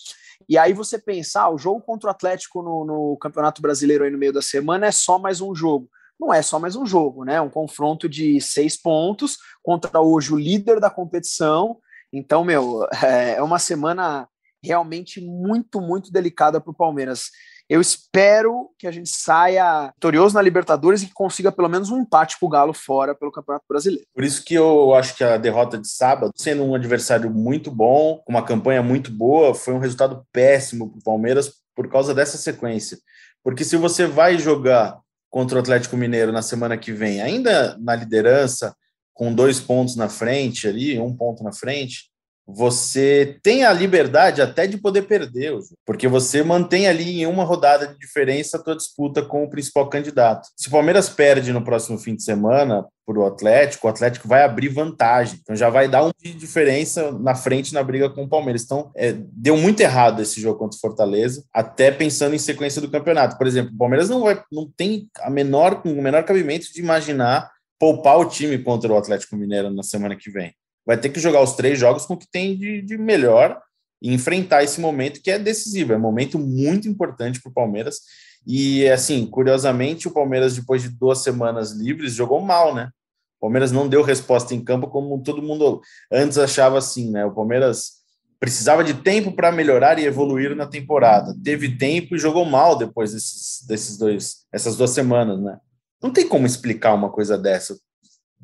E 0.48 0.58
aí 0.58 0.72
você 0.72 0.98
pensar, 0.98 1.42
ah, 1.42 1.50
o 1.50 1.58
jogo 1.58 1.80
contra 1.80 2.08
o 2.08 2.10
Atlético 2.10 2.62
no, 2.62 2.84
no, 2.84 3.16
Campeonato 3.18 3.60
Brasileiro 3.62 4.04
aí 4.04 4.10
no 4.10 4.18
meio 4.18 4.32
da 4.32 4.42
semana 4.42 4.86
é 4.86 4.92
só 4.92 5.18
mais 5.18 5.40
um 5.40 5.54
jogo. 5.54 5.88
Não 6.18 6.32
é 6.34 6.42
só 6.42 6.58
mais 6.58 6.76
um 6.76 6.84
jogo, 6.84 7.24
né? 7.24 7.40
Um 7.40 7.48
confronto 7.48 8.08
de 8.08 8.40
seis 8.40 8.76
pontos 8.76 9.38
contra 9.62 10.00
hoje 10.00 10.32
o 10.32 10.38
líder 10.38 10.80
da 10.80 10.90
competição. 10.90 11.78
Então, 12.12 12.44
meu, 12.44 12.86
é 13.02 13.42
uma 13.42 13.58
semana 13.58 14.28
realmente 14.62 15.20
muito, 15.20 15.80
muito 15.80 16.12
delicada 16.12 16.60
para 16.60 16.70
o 16.70 16.74
Palmeiras. 16.74 17.30
Eu 17.70 17.80
espero 17.80 18.68
que 18.76 18.84
a 18.84 18.90
gente 18.90 19.08
saia 19.08 19.92
vitorioso 19.94 20.34
na 20.34 20.42
Libertadores 20.42 21.02
e 21.02 21.06
que 21.06 21.12
consiga 21.12 21.52
pelo 21.52 21.68
menos 21.68 21.88
um 21.88 22.00
empate 22.00 22.36
com 22.40 22.46
o 22.46 22.48
Galo 22.48 22.72
fora 22.72 23.14
pelo 23.14 23.30
Campeonato 23.30 23.64
Brasileiro. 23.68 24.04
Por 24.12 24.24
isso 24.24 24.44
que 24.44 24.54
eu 24.54 24.92
acho 24.92 25.16
que 25.16 25.22
a 25.22 25.36
derrota 25.36 25.78
de 25.78 25.88
sábado, 25.88 26.32
sendo 26.34 26.64
um 26.64 26.74
adversário 26.74 27.30
muito 27.30 27.70
bom, 27.70 28.20
uma 28.28 28.42
campanha 28.42 28.82
muito 28.82 29.12
boa, 29.12 29.54
foi 29.54 29.72
um 29.72 29.78
resultado 29.78 30.26
péssimo 30.32 30.90
para 30.90 30.98
o 30.98 31.04
Palmeiras 31.04 31.52
por 31.72 31.88
causa 31.88 32.12
dessa 32.12 32.36
sequência. 32.36 32.98
Porque 33.40 33.62
se 33.62 33.76
você 33.76 34.04
vai 34.04 34.36
jogar 34.36 34.98
contra 35.30 35.56
o 35.56 35.60
Atlético 35.60 35.96
Mineiro 35.96 36.32
na 36.32 36.42
semana 36.42 36.76
que 36.76 36.90
vem, 36.90 37.22
ainda 37.22 37.78
na 37.78 37.94
liderança, 37.94 38.74
com 39.14 39.32
dois 39.32 39.60
pontos 39.60 39.94
na 39.94 40.08
frente 40.08 40.66
ali, 40.66 40.98
um 40.98 41.16
ponto 41.16 41.44
na 41.44 41.52
frente, 41.52 42.09
você 42.54 43.38
tem 43.42 43.64
a 43.64 43.72
liberdade 43.72 44.42
até 44.42 44.66
de 44.66 44.78
poder 44.78 45.02
perder, 45.02 45.52
porque 45.84 46.08
você 46.08 46.42
mantém 46.42 46.86
ali 46.86 47.22
em 47.22 47.26
uma 47.26 47.44
rodada 47.44 47.86
de 47.86 47.98
diferença 47.98 48.56
a 48.56 48.62
tua 48.62 48.76
disputa 48.76 49.22
com 49.22 49.44
o 49.44 49.50
principal 49.50 49.88
candidato. 49.88 50.48
Se 50.56 50.68
o 50.68 50.70
Palmeiras 50.70 51.08
perde 51.08 51.52
no 51.52 51.64
próximo 51.64 51.98
fim 51.98 52.14
de 52.14 52.22
semana 52.22 52.84
para 53.06 53.18
o 53.18 53.26
Atlético, 53.26 53.86
o 53.86 53.90
Atlético 53.90 54.28
vai 54.28 54.44
abrir 54.44 54.68
vantagem, 54.68 55.38
então 55.42 55.56
já 55.56 55.68
vai 55.68 55.88
dar 55.88 56.04
um 56.04 56.10
de 56.22 56.32
diferença 56.32 57.10
na 57.12 57.34
frente 57.34 57.74
na 57.74 57.82
briga 57.82 58.08
com 58.08 58.24
o 58.24 58.28
Palmeiras. 58.28 58.62
Então, 58.62 58.90
é, 58.94 59.12
deu 59.32 59.56
muito 59.56 59.80
errado 59.80 60.22
esse 60.22 60.40
jogo 60.40 60.58
contra 60.58 60.76
o 60.76 60.80
Fortaleza, 60.80 61.44
até 61.52 61.90
pensando 61.90 62.34
em 62.34 62.38
sequência 62.38 62.80
do 62.80 62.90
campeonato. 62.90 63.36
Por 63.36 63.46
exemplo, 63.46 63.72
o 63.74 63.78
Palmeiras 63.78 64.08
não, 64.08 64.22
vai, 64.22 64.40
não 64.52 64.70
tem 64.76 65.08
a 65.20 65.30
menor, 65.30 65.82
o 65.84 66.02
menor 66.02 66.24
cabimento 66.24 66.72
de 66.72 66.80
imaginar 66.80 67.50
poupar 67.78 68.18
o 68.18 68.26
time 68.26 68.58
contra 68.58 68.92
o 68.92 68.96
Atlético 68.96 69.36
Mineiro 69.36 69.70
na 69.70 69.82
semana 69.82 70.14
que 70.14 70.30
vem 70.30 70.54
vai 70.86 70.96
ter 70.96 71.08
que 71.08 71.20
jogar 71.20 71.42
os 71.42 71.54
três 71.54 71.78
jogos 71.78 72.06
com 72.06 72.14
o 72.14 72.18
que 72.18 72.30
tem 72.30 72.56
de, 72.56 72.82
de 72.82 72.98
melhor 72.98 73.60
e 74.02 74.12
enfrentar 74.12 74.62
esse 74.62 74.80
momento 74.80 75.20
que 75.22 75.30
é 75.30 75.38
decisivo, 75.38 75.92
é 75.92 75.96
um 75.96 76.00
momento 76.00 76.38
muito 76.38 76.88
importante 76.88 77.40
para 77.40 77.50
o 77.50 77.54
Palmeiras. 77.54 77.98
E 78.46 78.88
assim, 78.88 79.26
curiosamente, 79.26 80.08
o 80.08 80.12
Palmeiras, 80.12 80.56
depois 80.56 80.82
de 80.82 80.88
duas 80.88 81.18
semanas 81.22 81.72
livres, 81.72 82.14
jogou 82.14 82.40
mal, 82.40 82.74
né? 82.74 82.90
O 83.38 83.46
Palmeiras 83.46 83.70
não 83.72 83.88
deu 83.88 84.02
resposta 84.02 84.54
em 84.54 84.64
campo 84.64 84.88
como 84.88 85.22
todo 85.22 85.42
mundo 85.42 85.80
antes 86.10 86.38
achava 86.38 86.78
assim, 86.78 87.10
né? 87.10 87.24
O 87.24 87.34
Palmeiras 87.34 88.00
precisava 88.38 88.82
de 88.82 88.94
tempo 88.94 89.32
para 89.32 89.52
melhorar 89.52 89.98
e 89.98 90.06
evoluir 90.06 90.56
na 90.56 90.66
temporada. 90.66 91.36
Teve 91.44 91.76
tempo 91.76 92.16
e 92.16 92.18
jogou 92.18 92.46
mal 92.46 92.76
depois 92.76 93.12
desses, 93.12 93.66
desses 93.66 93.98
dois, 93.98 94.46
essas 94.50 94.76
duas 94.76 94.90
semanas, 94.90 95.38
né? 95.40 95.58
Não 96.02 96.10
tem 96.10 96.26
como 96.26 96.46
explicar 96.46 96.94
uma 96.94 97.10
coisa 97.10 97.36
dessa. 97.36 97.78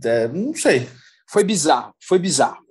É, 0.05 0.29
não 0.29 0.55
sei. 0.55 0.87
Foi 1.29 1.45
bizarro, 1.45 1.95
foi 2.03 2.19
bizarro. 2.19 2.65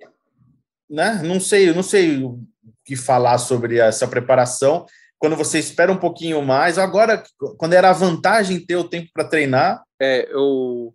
Né? 0.88 1.22
Não 1.22 1.40
sei, 1.40 1.72
não 1.72 1.82
sei 1.82 2.22
o 2.22 2.40
que 2.84 2.96
falar 2.96 3.38
sobre 3.38 3.78
essa 3.78 4.06
preparação. 4.06 4.86
Quando 5.18 5.36
você 5.36 5.58
espera 5.58 5.90
um 5.90 5.98
pouquinho 5.98 6.42
mais, 6.42 6.78
agora, 6.78 7.22
quando 7.58 7.72
era 7.72 7.90
a 7.90 7.94
vantagem 7.94 8.64
ter 8.64 8.76
o 8.76 8.88
tempo 8.88 9.10
para 9.12 9.28
treinar. 9.28 9.82
É, 10.00 10.30
eu 10.30 10.94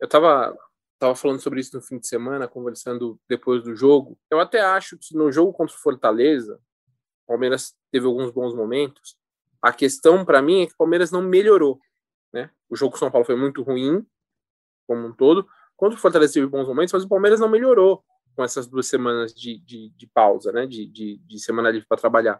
eu 0.00 0.06
estava 0.06 0.56
tava 0.98 1.14
falando 1.14 1.40
sobre 1.40 1.60
isso 1.60 1.74
no 1.74 1.82
fim 1.82 1.98
de 1.98 2.06
semana, 2.06 2.46
conversando 2.46 3.18
depois 3.28 3.62
do 3.62 3.74
jogo. 3.74 4.18
Eu 4.30 4.38
até 4.38 4.60
acho 4.60 4.98
que 4.98 5.16
no 5.16 5.32
jogo 5.32 5.52
contra 5.52 5.74
o 5.74 5.78
Fortaleza, 5.78 6.60
o 7.24 7.28
Palmeiras 7.28 7.74
teve 7.90 8.06
alguns 8.06 8.30
bons 8.30 8.54
momentos, 8.54 9.16
A 9.62 9.72
questão 9.72 10.24
para 10.24 10.40
mim 10.40 10.62
é 10.62 10.66
que 10.66 10.72
o 10.72 10.76
Palmeiras 10.76 11.10
não 11.10 11.22
melhorou, 11.22 11.78
né? 12.32 12.50
O 12.68 12.76
jogo 12.76 12.92
com 12.92 12.96
o 12.96 12.98
São 12.98 13.10
Paulo 13.10 13.26
foi 13.26 13.36
muito 13.36 13.62
ruim, 13.62 14.06
como 14.86 15.06
um 15.06 15.12
todo. 15.12 15.46
Contra 15.80 15.96
o 15.98 16.02
Fortaleza 16.02 16.34
teve 16.34 16.46
bons 16.46 16.68
momentos, 16.68 16.92
mas 16.92 17.04
o 17.04 17.08
Palmeiras 17.08 17.40
não 17.40 17.48
melhorou 17.48 18.04
com 18.36 18.44
essas 18.44 18.66
duas 18.66 18.86
semanas 18.86 19.32
de, 19.32 19.58
de, 19.60 19.88
de 19.96 20.06
pausa, 20.06 20.52
né? 20.52 20.66
De, 20.66 20.84
de, 20.84 21.16
de 21.16 21.38
semana 21.38 21.70
livre 21.70 21.88
para 21.88 21.96
trabalhar. 21.96 22.38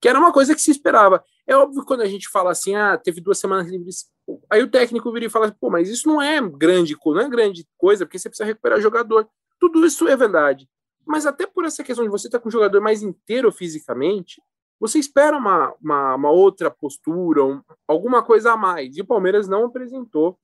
Que 0.00 0.08
era 0.08 0.18
uma 0.18 0.32
coisa 0.32 0.52
que 0.52 0.60
se 0.60 0.72
esperava. 0.72 1.24
É 1.46 1.56
óbvio 1.56 1.84
quando 1.84 2.00
a 2.00 2.06
gente 2.06 2.28
fala 2.28 2.50
assim, 2.50 2.74
ah, 2.74 2.98
teve 2.98 3.20
duas 3.20 3.38
semanas 3.38 3.70
livres, 3.70 4.10
aí 4.50 4.64
o 4.64 4.68
técnico 4.68 5.12
vira 5.12 5.26
e 5.26 5.30
fala, 5.30 5.56
pô, 5.60 5.70
mas 5.70 5.88
isso 5.88 6.08
não 6.08 6.20
é 6.20 6.40
grande, 6.40 6.96
não 7.06 7.20
é 7.20 7.28
grande 7.28 7.64
coisa, 7.78 8.04
porque 8.04 8.18
você 8.18 8.28
precisa 8.28 8.48
recuperar 8.48 8.80
jogador. 8.80 9.28
Tudo 9.60 9.86
isso 9.86 10.08
é 10.08 10.16
verdade. 10.16 10.68
Mas 11.06 11.24
até 11.24 11.46
por 11.46 11.64
essa 11.64 11.84
questão 11.84 12.04
de 12.04 12.10
você 12.10 12.26
estar 12.26 12.40
com 12.40 12.48
o 12.48 12.52
jogador 12.52 12.80
mais 12.80 13.00
inteiro 13.00 13.52
fisicamente, 13.52 14.42
você 14.80 14.98
espera 14.98 15.36
uma, 15.36 15.72
uma, 15.80 16.16
uma 16.16 16.30
outra 16.32 16.68
postura, 16.68 17.44
um, 17.44 17.62
alguma 17.86 18.24
coisa 18.24 18.54
a 18.54 18.56
mais. 18.56 18.96
E 18.96 19.02
o 19.02 19.06
Palmeiras 19.06 19.46
não 19.46 19.66
apresentou 19.66 20.36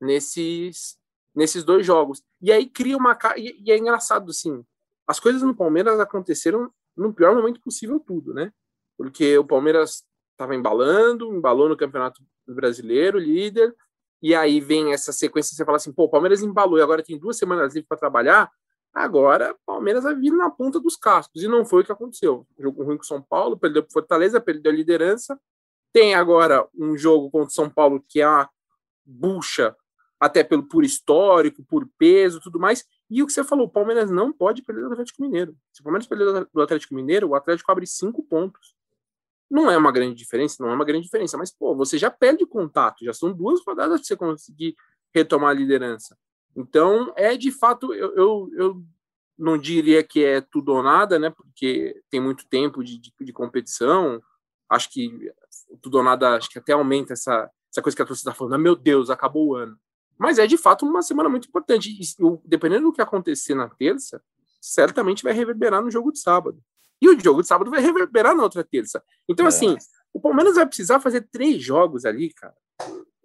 nesses, 0.00 0.96
nesses 1.36 1.62
dois 1.62 1.84
jogos. 1.84 2.22
E 2.40 2.50
aí 2.50 2.66
cria 2.66 2.96
uma. 2.96 3.16
E, 3.36 3.70
é 3.70 3.76
engraçado, 3.76 4.30
assim, 4.30 4.64
as 5.06 5.20
coisas 5.20 5.42
no 5.42 5.54
Palmeiras 5.54 6.00
aconteceram 6.00 6.72
no 6.96 7.12
pior 7.12 7.34
momento 7.34 7.60
possível, 7.60 8.00
tudo, 8.00 8.32
né? 8.32 8.50
Porque 8.96 9.36
o 9.36 9.44
Palmeiras 9.44 10.02
estava 10.32 10.54
embalando, 10.54 11.32
embalou 11.32 11.68
no 11.68 11.76
Campeonato 11.76 12.22
Brasileiro, 12.46 13.18
líder, 13.18 13.74
e 14.22 14.34
aí 14.34 14.60
vem 14.60 14.92
essa 14.92 15.12
sequência, 15.12 15.54
você 15.54 15.64
fala 15.64 15.76
assim, 15.76 15.92
pô, 15.92 16.04
o 16.04 16.08
Palmeiras 16.08 16.42
embalou 16.42 16.78
e 16.78 16.82
agora 16.82 17.02
tem 17.02 17.18
duas 17.18 17.36
semanas 17.36 17.74
livres 17.74 17.88
para 17.88 17.98
trabalhar, 17.98 18.50
agora 18.94 19.52
o 19.52 19.58
Palmeiras 19.66 20.04
vai 20.04 20.14
vir 20.14 20.32
na 20.32 20.50
ponta 20.50 20.80
dos 20.80 20.96
cascos, 20.96 21.42
e 21.42 21.48
não 21.48 21.64
foi 21.64 21.82
o 21.82 21.84
que 21.84 21.92
aconteceu. 21.92 22.46
Jogo 22.58 22.82
ruim 22.82 22.96
com 22.96 23.02
São 23.02 23.20
Paulo, 23.20 23.58
perdeu 23.58 23.82
para 23.82 23.92
Fortaleza, 23.92 24.40
perdeu 24.40 24.72
a 24.72 24.74
liderança, 24.74 25.38
tem 25.92 26.14
agora 26.14 26.66
um 26.74 26.96
jogo 26.96 27.30
contra 27.30 27.48
o 27.48 27.54
São 27.54 27.68
Paulo 27.68 28.02
que 28.06 28.20
é 28.20 28.28
uma 28.28 28.48
bucha, 29.04 29.76
até 30.18 30.42
pelo 30.42 30.62
por 30.62 30.84
histórico, 30.84 31.62
por 31.64 31.88
peso, 31.98 32.40
tudo 32.40 32.58
mais, 32.58 32.84
e 33.08 33.22
o 33.22 33.26
que 33.26 33.32
você 33.32 33.44
falou, 33.44 33.66
o 33.66 33.70
Palmeiras 33.70 34.10
não 34.10 34.32
pode 34.32 34.62
perder 34.62 34.82
do 34.82 34.92
Atlético 34.92 35.22
Mineiro. 35.22 35.56
Se 35.72 35.80
o 35.80 35.84
Palmeiras 35.84 36.06
perder 36.06 36.46
do 36.52 36.62
Atlético 36.62 36.94
Mineiro, 36.94 37.28
o 37.28 37.34
Atlético 37.34 37.70
abre 37.70 37.86
cinco 37.86 38.22
pontos. 38.22 38.74
Não 39.48 39.70
é 39.70 39.76
uma 39.76 39.92
grande 39.92 40.16
diferença, 40.16 40.56
não 40.58 40.70
é 40.70 40.74
uma 40.74 40.84
grande 40.84 41.04
diferença, 41.04 41.38
mas, 41.38 41.52
pô, 41.52 41.74
você 41.76 41.96
já 41.98 42.10
perde 42.10 42.44
contato, 42.44 43.04
já 43.04 43.12
são 43.12 43.32
duas 43.32 43.64
rodadas 43.64 44.00
para 44.00 44.06
você 44.06 44.16
conseguir 44.16 44.74
retomar 45.14 45.50
a 45.50 45.54
liderança. 45.54 46.18
Então, 46.56 47.12
é 47.16 47.36
de 47.36 47.52
fato, 47.52 47.94
eu, 47.94 48.14
eu, 48.16 48.50
eu, 48.54 48.82
não 49.38 49.56
diria 49.56 50.02
que 50.02 50.24
é 50.24 50.40
tudo 50.40 50.72
ou 50.72 50.82
nada, 50.82 51.18
né, 51.18 51.30
porque 51.30 52.02
tem 52.10 52.20
muito 52.20 52.48
tempo 52.48 52.82
de, 52.82 52.98
de, 52.98 53.12
de 53.20 53.32
competição, 53.32 54.20
acho 54.68 54.90
que 54.90 55.30
tudo 55.80 55.98
ou 55.98 56.02
nada, 56.02 56.36
acho 56.36 56.48
que 56.48 56.58
até 56.58 56.72
aumenta 56.72 57.12
essa, 57.12 57.50
essa 57.70 57.82
coisa 57.82 57.94
que 57.94 58.02
a 58.02 58.06
torcida 58.06 58.30
está 58.30 58.38
falando, 58.38 58.54
ah, 58.54 58.58
meu 58.58 58.74
Deus, 58.74 59.10
acabou 59.10 59.48
o 59.48 59.54
ano. 59.54 59.78
Mas 60.18 60.38
é 60.38 60.46
de 60.46 60.56
fato 60.56 60.86
uma 60.86 61.02
semana 61.02 61.28
muito 61.28 61.48
importante. 61.48 61.90
E, 61.90 62.04
dependendo 62.44 62.84
do 62.84 62.92
que 62.92 63.02
acontecer 63.02 63.54
na 63.54 63.68
terça, 63.68 64.22
certamente 64.60 65.22
vai 65.22 65.32
reverberar 65.32 65.82
no 65.82 65.90
jogo 65.90 66.12
de 66.12 66.18
sábado. 66.18 66.58
E 67.00 67.08
o 67.08 67.20
jogo 67.20 67.42
de 67.42 67.48
sábado 67.48 67.70
vai 67.70 67.80
reverberar 67.80 68.34
na 68.34 68.42
outra 68.42 68.64
terça. 68.64 69.02
Então, 69.28 69.44
é. 69.46 69.48
assim, 69.48 69.76
o 70.12 70.20
Palmeiras 70.20 70.54
vai 70.56 70.66
precisar 70.66 71.00
fazer 71.00 71.28
três 71.30 71.62
jogos 71.62 72.04
ali, 72.06 72.32
cara, 72.32 72.54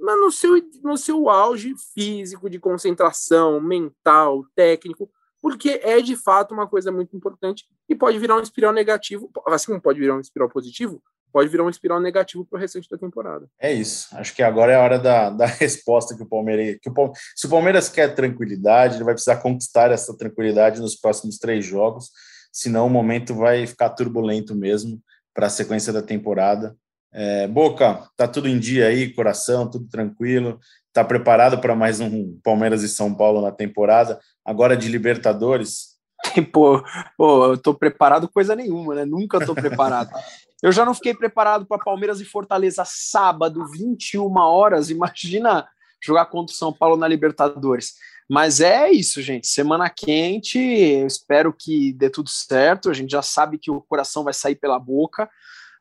mas 0.01 0.19
no 0.19 0.31
seu, 0.31 0.61
no 0.83 0.97
seu 0.97 1.29
auge 1.29 1.75
físico, 1.93 2.49
de 2.49 2.59
concentração, 2.59 3.61
mental, 3.61 4.43
técnico, 4.55 5.09
porque 5.39 5.79
é 5.83 6.01
de 6.01 6.15
fato 6.15 6.53
uma 6.53 6.67
coisa 6.67 6.91
muito 6.91 7.15
importante 7.15 7.65
e 7.87 7.95
pode 7.95 8.17
virar 8.17 8.35
um 8.35 8.41
espiral 8.41 8.73
negativo, 8.73 9.31
assim 9.47 9.67
como 9.67 9.81
pode 9.81 9.99
virar 9.99 10.15
um 10.15 10.19
espiral 10.19 10.49
positivo, 10.49 11.01
pode 11.31 11.49
virar 11.49 11.63
um 11.63 11.69
espiral 11.69 11.99
negativo 11.99 12.45
para 12.45 12.57
o 12.57 12.59
restante 12.59 12.89
da 12.89 12.97
temporada. 12.97 13.47
É 13.59 13.71
isso. 13.71 14.07
Acho 14.13 14.35
que 14.35 14.43
agora 14.43 14.71
é 14.71 14.75
a 14.75 14.81
hora 14.81 14.99
da, 14.99 15.29
da 15.29 15.45
resposta 15.59 16.15
que 16.15 16.23
o 16.23 16.27
Palmeiras. 16.27 16.77
Que 16.81 16.89
o, 16.89 17.13
se 17.35 17.47
o 17.47 17.49
Palmeiras 17.49 17.89
quer 17.89 18.13
tranquilidade, 18.13 18.95
ele 18.95 19.03
vai 19.03 19.13
precisar 19.13 19.37
conquistar 19.37 19.91
essa 19.91 20.15
tranquilidade 20.17 20.81
nos 20.81 20.95
próximos 20.95 21.37
três 21.37 21.65
jogos 21.65 22.09
senão 22.51 22.87
o 22.87 22.89
momento 22.89 23.33
vai 23.33 23.65
ficar 23.65 23.91
turbulento 23.91 24.53
mesmo 24.53 25.01
para 25.33 25.47
a 25.47 25.49
sequência 25.49 25.93
da 25.93 26.01
temporada. 26.01 26.75
É, 27.13 27.47
Boca, 27.47 28.07
tá 28.17 28.27
tudo 28.27 28.47
em 28.47 28.59
dia 28.59 28.87
aí, 28.87 29.13
coração, 29.13 29.69
tudo 29.69 29.87
tranquilo. 29.87 30.59
Tá 30.93 31.03
preparado 31.03 31.59
para 31.59 31.75
mais 31.75 31.99
um 31.99 32.37
Palmeiras 32.43 32.83
e 32.83 32.89
São 32.89 33.13
Paulo 33.13 33.41
na 33.41 33.51
temporada? 33.51 34.19
Agora 34.45 34.75
de 34.75 34.89
Libertadores? 34.89 35.91
Pô, 36.53 36.83
pô, 37.17 37.45
eu 37.45 37.57
tô 37.57 37.73
preparado 37.73 38.29
coisa 38.29 38.55
nenhuma, 38.55 38.93
né? 38.93 39.05
Nunca 39.05 39.43
tô 39.43 39.55
preparado. 39.55 40.11
Eu 40.61 40.71
já 40.71 40.85
não 40.85 40.93
fiquei 40.93 41.13
preparado 41.13 41.65
para 41.65 41.83
Palmeiras 41.83 42.21
e 42.21 42.25
Fortaleza 42.25 42.83
sábado, 42.85 43.65
21 43.65 44.37
horas. 44.37 44.89
Imagina 44.89 45.67
jogar 45.99 46.25
contra 46.27 46.53
o 46.53 46.57
São 46.57 46.71
Paulo 46.71 46.95
na 46.95 47.07
Libertadores. 47.07 47.95
Mas 48.29 48.61
é 48.61 48.91
isso, 48.91 49.21
gente. 49.21 49.47
Semana 49.47 49.89
quente, 49.89 50.59
eu 50.59 51.07
espero 51.07 51.51
que 51.51 51.91
dê 51.93 52.09
tudo 52.09 52.29
certo. 52.29 52.89
A 52.89 52.93
gente 52.93 53.11
já 53.11 53.21
sabe 53.21 53.57
que 53.57 53.71
o 53.71 53.81
coração 53.81 54.23
vai 54.23 54.33
sair 54.33 54.55
pela 54.55 54.79
boca. 54.79 55.29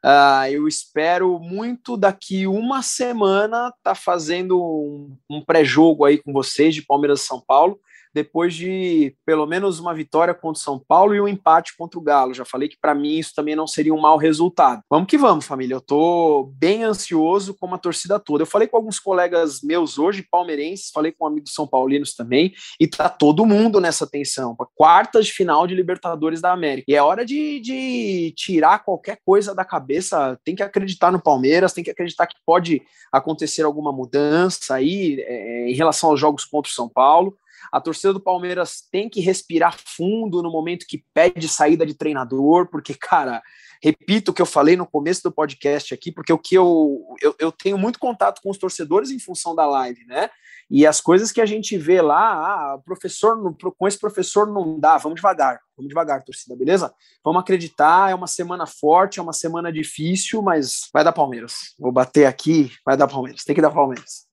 Uh, 0.02 0.50
eu 0.50 0.66
espero 0.66 1.38
muito 1.38 1.94
daqui 1.94 2.46
uma 2.46 2.82
semana 2.82 3.70
tá 3.82 3.94
fazendo 3.94 4.58
um, 4.58 5.14
um 5.28 5.44
pré-jogo 5.44 6.06
aí 6.06 6.16
com 6.16 6.32
vocês 6.32 6.74
de 6.74 6.80
Palmeiras 6.80 7.20
e 7.20 7.26
São 7.26 7.38
Paulo 7.38 7.78
depois 8.12 8.54
de 8.54 9.14
pelo 9.24 9.46
menos 9.46 9.78
uma 9.78 9.94
vitória 9.94 10.34
contra 10.34 10.60
o 10.60 10.62
São 10.62 10.78
Paulo 10.78 11.14
e 11.14 11.20
um 11.20 11.28
empate 11.28 11.76
contra 11.76 11.98
o 11.98 12.02
Galo. 12.02 12.34
Já 12.34 12.44
falei 12.44 12.68
que 12.68 12.78
para 12.80 12.94
mim 12.94 13.18
isso 13.18 13.32
também 13.34 13.56
não 13.56 13.66
seria 13.66 13.94
um 13.94 14.00
mau 14.00 14.16
resultado. 14.16 14.82
Vamos 14.88 15.08
que 15.08 15.18
vamos, 15.18 15.46
família. 15.46 15.74
Eu 15.74 15.80
tô 15.80 16.52
bem 16.56 16.84
ansioso 16.84 17.54
como 17.54 17.74
a 17.74 17.78
torcida 17.78 18.18
toda. 18.18 18.42
Eu 18.42 18.46
falei 18.46 18.68
com 18.68 18.76
alguns 18.76 18.98
colegas 18.98 19.60
meus 19.62 19.98
hoje, 19.98 20.26
palmeirenses, 20.30 20.90
falei 20.92 21.12
com 21.12 21.26
amigos 21.26 21.54
são 21.54 21.66
paulinos 21.66 22.14
também, 22.14 22.52
e 22.78 22.86
tá 22.86 23.08
todo 23.08 23.46
mundo 23.46 23.80
nessa 23.80 24.06
tensão. 24.06 24.56
Quartas 24.74 25.26
de 25.26 25.32
final 25.32 25.66
de 25.66 25.74
Libertadores 25.74 26.40
da 26.40 26.52
América. 26.52 26.84
E 26.88 26.94
é 26.94 27.02
hora 27.02 27.24
de, 27.24 27.60
de 27.60 28.32
tirar 28.36 28.84
qualquer 28.84 29.18
coisa 29.24 29.54
da 29.54 29.64
cabeça. 29.64 30.38
Tem 30.44 30.54
que 30.54 30.62
acreditar 30.62 31.10
no 31.10 31.20
Palmeiras, 31.20 31.72
tem 31.72 31.84
que 31.84 31.90
acreditar 31.90 32.26
que 32.26 32.36
pode 32.44 32.82
acontecer 33.12 33.62
alguma 33.62 33.92
mudança 33.92 34.74
aí 34.74 35.20
é, 35.20 35.70
em 35.70 35.74
relação 35.74 36.10
aos 36.10 36.20
jogos 36.20 36.44
contra 36.44 36.70
o 36.70 36.74
São 36.74 36.88
Paulo. 36.88 37.36
A 37.72 37.80
torcida 37.80 38.12
do 38.12 38.20
Palmeiras 38.20 38.82
tem 38.90 39.08
que 39.08 39.20
respirar 39.20 39.76
fundo 39.78 40.42
no 40.42 40.50
momento 40.50 40.86
que 40.88 41.04
pede 41.14 41.48
saída 41.48 41.84
de 41.86 41.94
treinador, 41.94 42.68
porque, 42.70 42.94
cara, 42.94 43.42
repito 43.82 44.30
o 44.30 44.34
que 44.34 44.42
eu 44.42 44.46
falei 44.46 44.76
no 44.76 44.86
começo 44.86 45.22
do 45.22 45.32
podcast 45.32 45.94
aqui, 45.94 46.12
porque 46.12 46.32
o 46.32 46.38
que 46.38 46.54
eu, 46.54 47.16
eu, 47.20 47.34
eu 47.38 47.52
tenho 47.52 47.78
muito 47.78 47.98
contato 47.98 48.40
com 48.42 48.50
os 48.50 48.58
torcedores 48.58 49.10
em 49.10 49.18
função 49.18 49.54
da 49.54 49.66
live, 49.66 50.04
né? 50.06 50.30
E 50.70 50.86
as 50.86 51.00
coisas 51.00 51.32
que 51.32 51.40
a 51.40 51.46
gente 51.46 51.76
vê 51.76 52.00
lá, 52.00 52.74
ah, 52.74 52.78
professor, 52.84 53.36
com 53.76 53.88
esse 53.88 53.98
professor 53.98 54.46
não 54.46 54.78
dá, 54.78 54.98
vamos 54.98 55.16
devagar, 55.16 55.58
vamos 55.76 55.88
devagar, 55.88 56.22
torcida, 56.22 56.54
beleza? 56.54 56.94
Vamos 57.24 57.40
acreditar, 57.40 58.12
é 58.12 58.14
uma 58.14 58.28
semana 58.28 58.66
forte, 58.66 59.18
é 59.18 59.22
uma 59.22 59.32
semana 59.32 59.72
difícil, 59.72 60.40
mas 60.42 60.88
vai 60.92 61.02
dar 61.02 61.10
Palmeiras. 61.10 61.74
Vou 61.76 61.90
bater 61.90 62.26
aqui, 62.26 62.70
vai 62.86 62.96
dar 62.96 63.08
Palmeiras, 63.08 63.42
tem 63.42 63.54
que 63.54 63.60
dar 63.60 63.72
Palmeiras. 63.72 64.26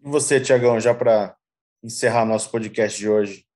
E 0.00 0.08
você, 0.08 0.40
Tiagão, 0.40 0.78
já 0.78 0.94
para 0.94 1.34
encerrar 1.82 2.24
nosso 2.24 2.50
podcast 2.50 2.98
de 2.98 3.08
hoje. 3.08 3.46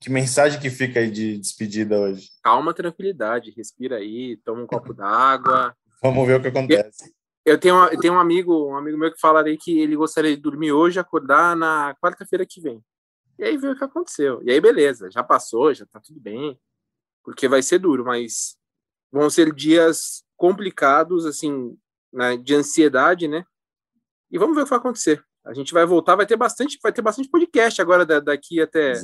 Que 0.00 0.10
mensagem 0.10 0.60
que 0.60 0.70
fica 0.70 1.00
aí 1.00 1.10
de 1.10 1.38
despedida 1.38 1.98
hoje? 1.98 2.28
Calma, 2.42 2.74
tranquilidade, 2.74 3.52
respira 3.56 3.96
aí, 3.96 4.36
toma 4.38 4.62
um 4.62 4.66
copo 4.66 4.92
d'água. 4.92 5.76
Vamos 6.02 6.26
ver 6.26 6.40
o 6.40 6.42
que 6.42 6.48
acontece. 6.48 7.12
Eu, 7.44 7.58
tenho, 7.58 7.76
eu 7.86 7.98
tenho 7.98 8.14
um 8.14 8.18
amigo, 8.18 8.70
um 8.70 8.76
amigo 8.76 8.98
meu 8.98 9.12
que 9.12 9.20
falaria 9.20 9.56
que 9.60 9.78
ele 9.78 9.96
gostaria 9.96 10.34
de 10.34 10.42
dormir 10.42 10.72
hoje 10.72 10.98
e 10.98 11.00
acordar 11.00 11.56
na 11.56 11.94
quarta-feira 12.02 12.46
que 12.46 12.60
vem. 12.60 12.82
E 13.38 13.44
aí 13.44 13.56
ver 13.56 13.70
o 13.70 13.78
que 13.78 13.84
aconteceu. 13.84 14.40
E 14.42 14.50
aí, 14.50 14.60
beleza, 14.60 15.10
já 15.10 15.22
passou, 15.22 15.72
já 15.72 15.86
tá 15.86 16.00
tudo 16.00 16.20
bem. 16.20 16.58
Porque 17.24 17.48
vai 17.48 17.62
ser 17.62 17.78
duro, 17.78 18.04
mas 18.04 18.56
vão 19.10 19.30
ser 19.30 19.54
dias 19.54 20.24
complicados, 20.36 21.24
assim, 21.24 21.76
né, 22.12 22.36
de 22.36 22.54
ansiedade, 22.54 23.28
né? 23.28 23.44
E 24.30 24.38
vamos 24.38 24.56
ver 24.56 24.62
o 24.62 24.64
que 24.64 24.70
vai 24.70 24.78
acontecer. 24.78 25.24
A 25.44 25.52
gente 25.54 25.72
vai 25.72 25.84
voltar, 25.84 26.14
vai 26.14 26.26
ter 26.26 26.36
bastante, 26.36 26.78
vai 26.82 26.92
ter 26.92 27.02
bastante 27.02 27.28
podcast 27.28 27.80
agora 27.82 28.06
daqui 28.20 28.60
até, 28.60 28.94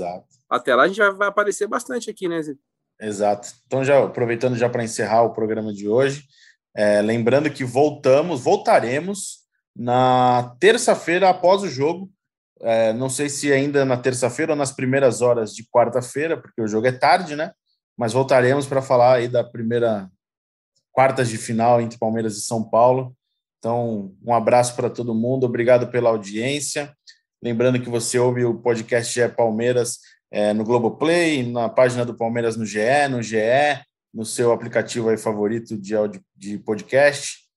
até 0.48 0.74
lá. 0.74 0.84
A 0.84 0.88
gente 0.88 0.98
vai, 0.98 1.12
vai 1.12 1.28
aparecer 1.28 1.66
bastante 1.66 2.08
aqui, 2.08 2.28
né, 2.28 2.40
Zé? 2.42 2.54
Exato. 3.00 3.48
Então, 3.66 3.84
já 3.84 4.04
aproveitando 4.04 4.56
já 4.56 4.68
para 4.68 4.84
encerrar 4.84 5.22
o 5.22 5.32
programa 5.32 5.72
de 5.72 5.88
hoje, 5.88 6.24
é, 6.74 7.00
lembrando 7.02 7.50
que 7.50 7.64
voltamos, 7.64 8.40
voltaremos 8.40 9.38
na 9.74 10.56
terça-feira 10.60 11.28
após 11.28 11.62
o 11.62 11.68
jogo. 11.68 12.10
É, 12.60 12.92
não 12.92 13.08
sei 13.08 13.28
se 13.28 13.52
ainda 13.52 13.84
na 13.84 13.96
terça-feira 13.96 14.52
ou 14.52 14.56
nas 14.56 14.72
primeiras 14.72 15.22
horas 15.22 15.54
de 15.54 15.64
quarta-feira, 15.64 16.36
porque 16.36 16.60
o 16.60 16.66
jogo 16.66 16.86
é 16.86 16.92
tarde, 16.92 17.36
né? 17.36 17.52
Mas 17.96 18.12
voltaremos 18.12 18.66
para 18.66 18.82
falar 18.82 19.16
aí 19.16 19.28
da 19.28 19.42
primeira 19.42 20.08
quartas 20.92 21.28
de 21.28 21.38
final 21.38 21.80
entre 21.80 21.98
Palmeiras 21.98 22.36
e 22.36 22.40
São 22.40 22.62
Paulo. 22.62 23.16
Então, 23.58 24.12
um 24.24 24.32
abraço 24.32 24.76
para 24.76 24.88
todo 24.88 25.14
mundo, 25.14 25.44
obrigado 25.44 25.88
pela 25.88 26.10
audiência. 26.10 26.92
Lembrando 27.42 27.80
que 27.80 27.88
você 27.88 28.18
ouve 28.18 28.44
o 28.44 28.54
podcast 28.54 29.12
GE 29.12 29.28
Palmeiras 29.28 29.98
é, 30.30 30.52
no 30.52 30.64
Globoplay, 30.64 31.42
na 31.50 31.68
página 31.68 32.04
do 32.04 32.14
Palmeiras 32.14 32.56
no 32.56 32.64
GE, 32.64 33.08
no 33.10 33.22
GE, 33.22 33.38
no 34.12 34.24
seu 34.24 34.52
aplicativo 34.52 35.08
aí 35.08 35.16
favorito 35.16 35.76
de, 35.76 35.94
de 36.36 36.58
podcast. 36.58 37.48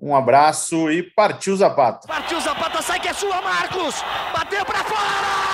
Um 0.00 0.14
abraço 0.14 0.90
e 0.90 1.02
partiu 1.02 1.56
Zapata. 1.56 2.06
Partiu 2.08 2.40
Zapata, 2.40 2.80
sai 2.80 2.98
que 3.00 3.08
é 3.08 3.12
sua, 3.12 3.40
Marcos! 3.42 3.96
Bateu 4.32 4.64
para 4.64 4.84
fora! 4.84 5.49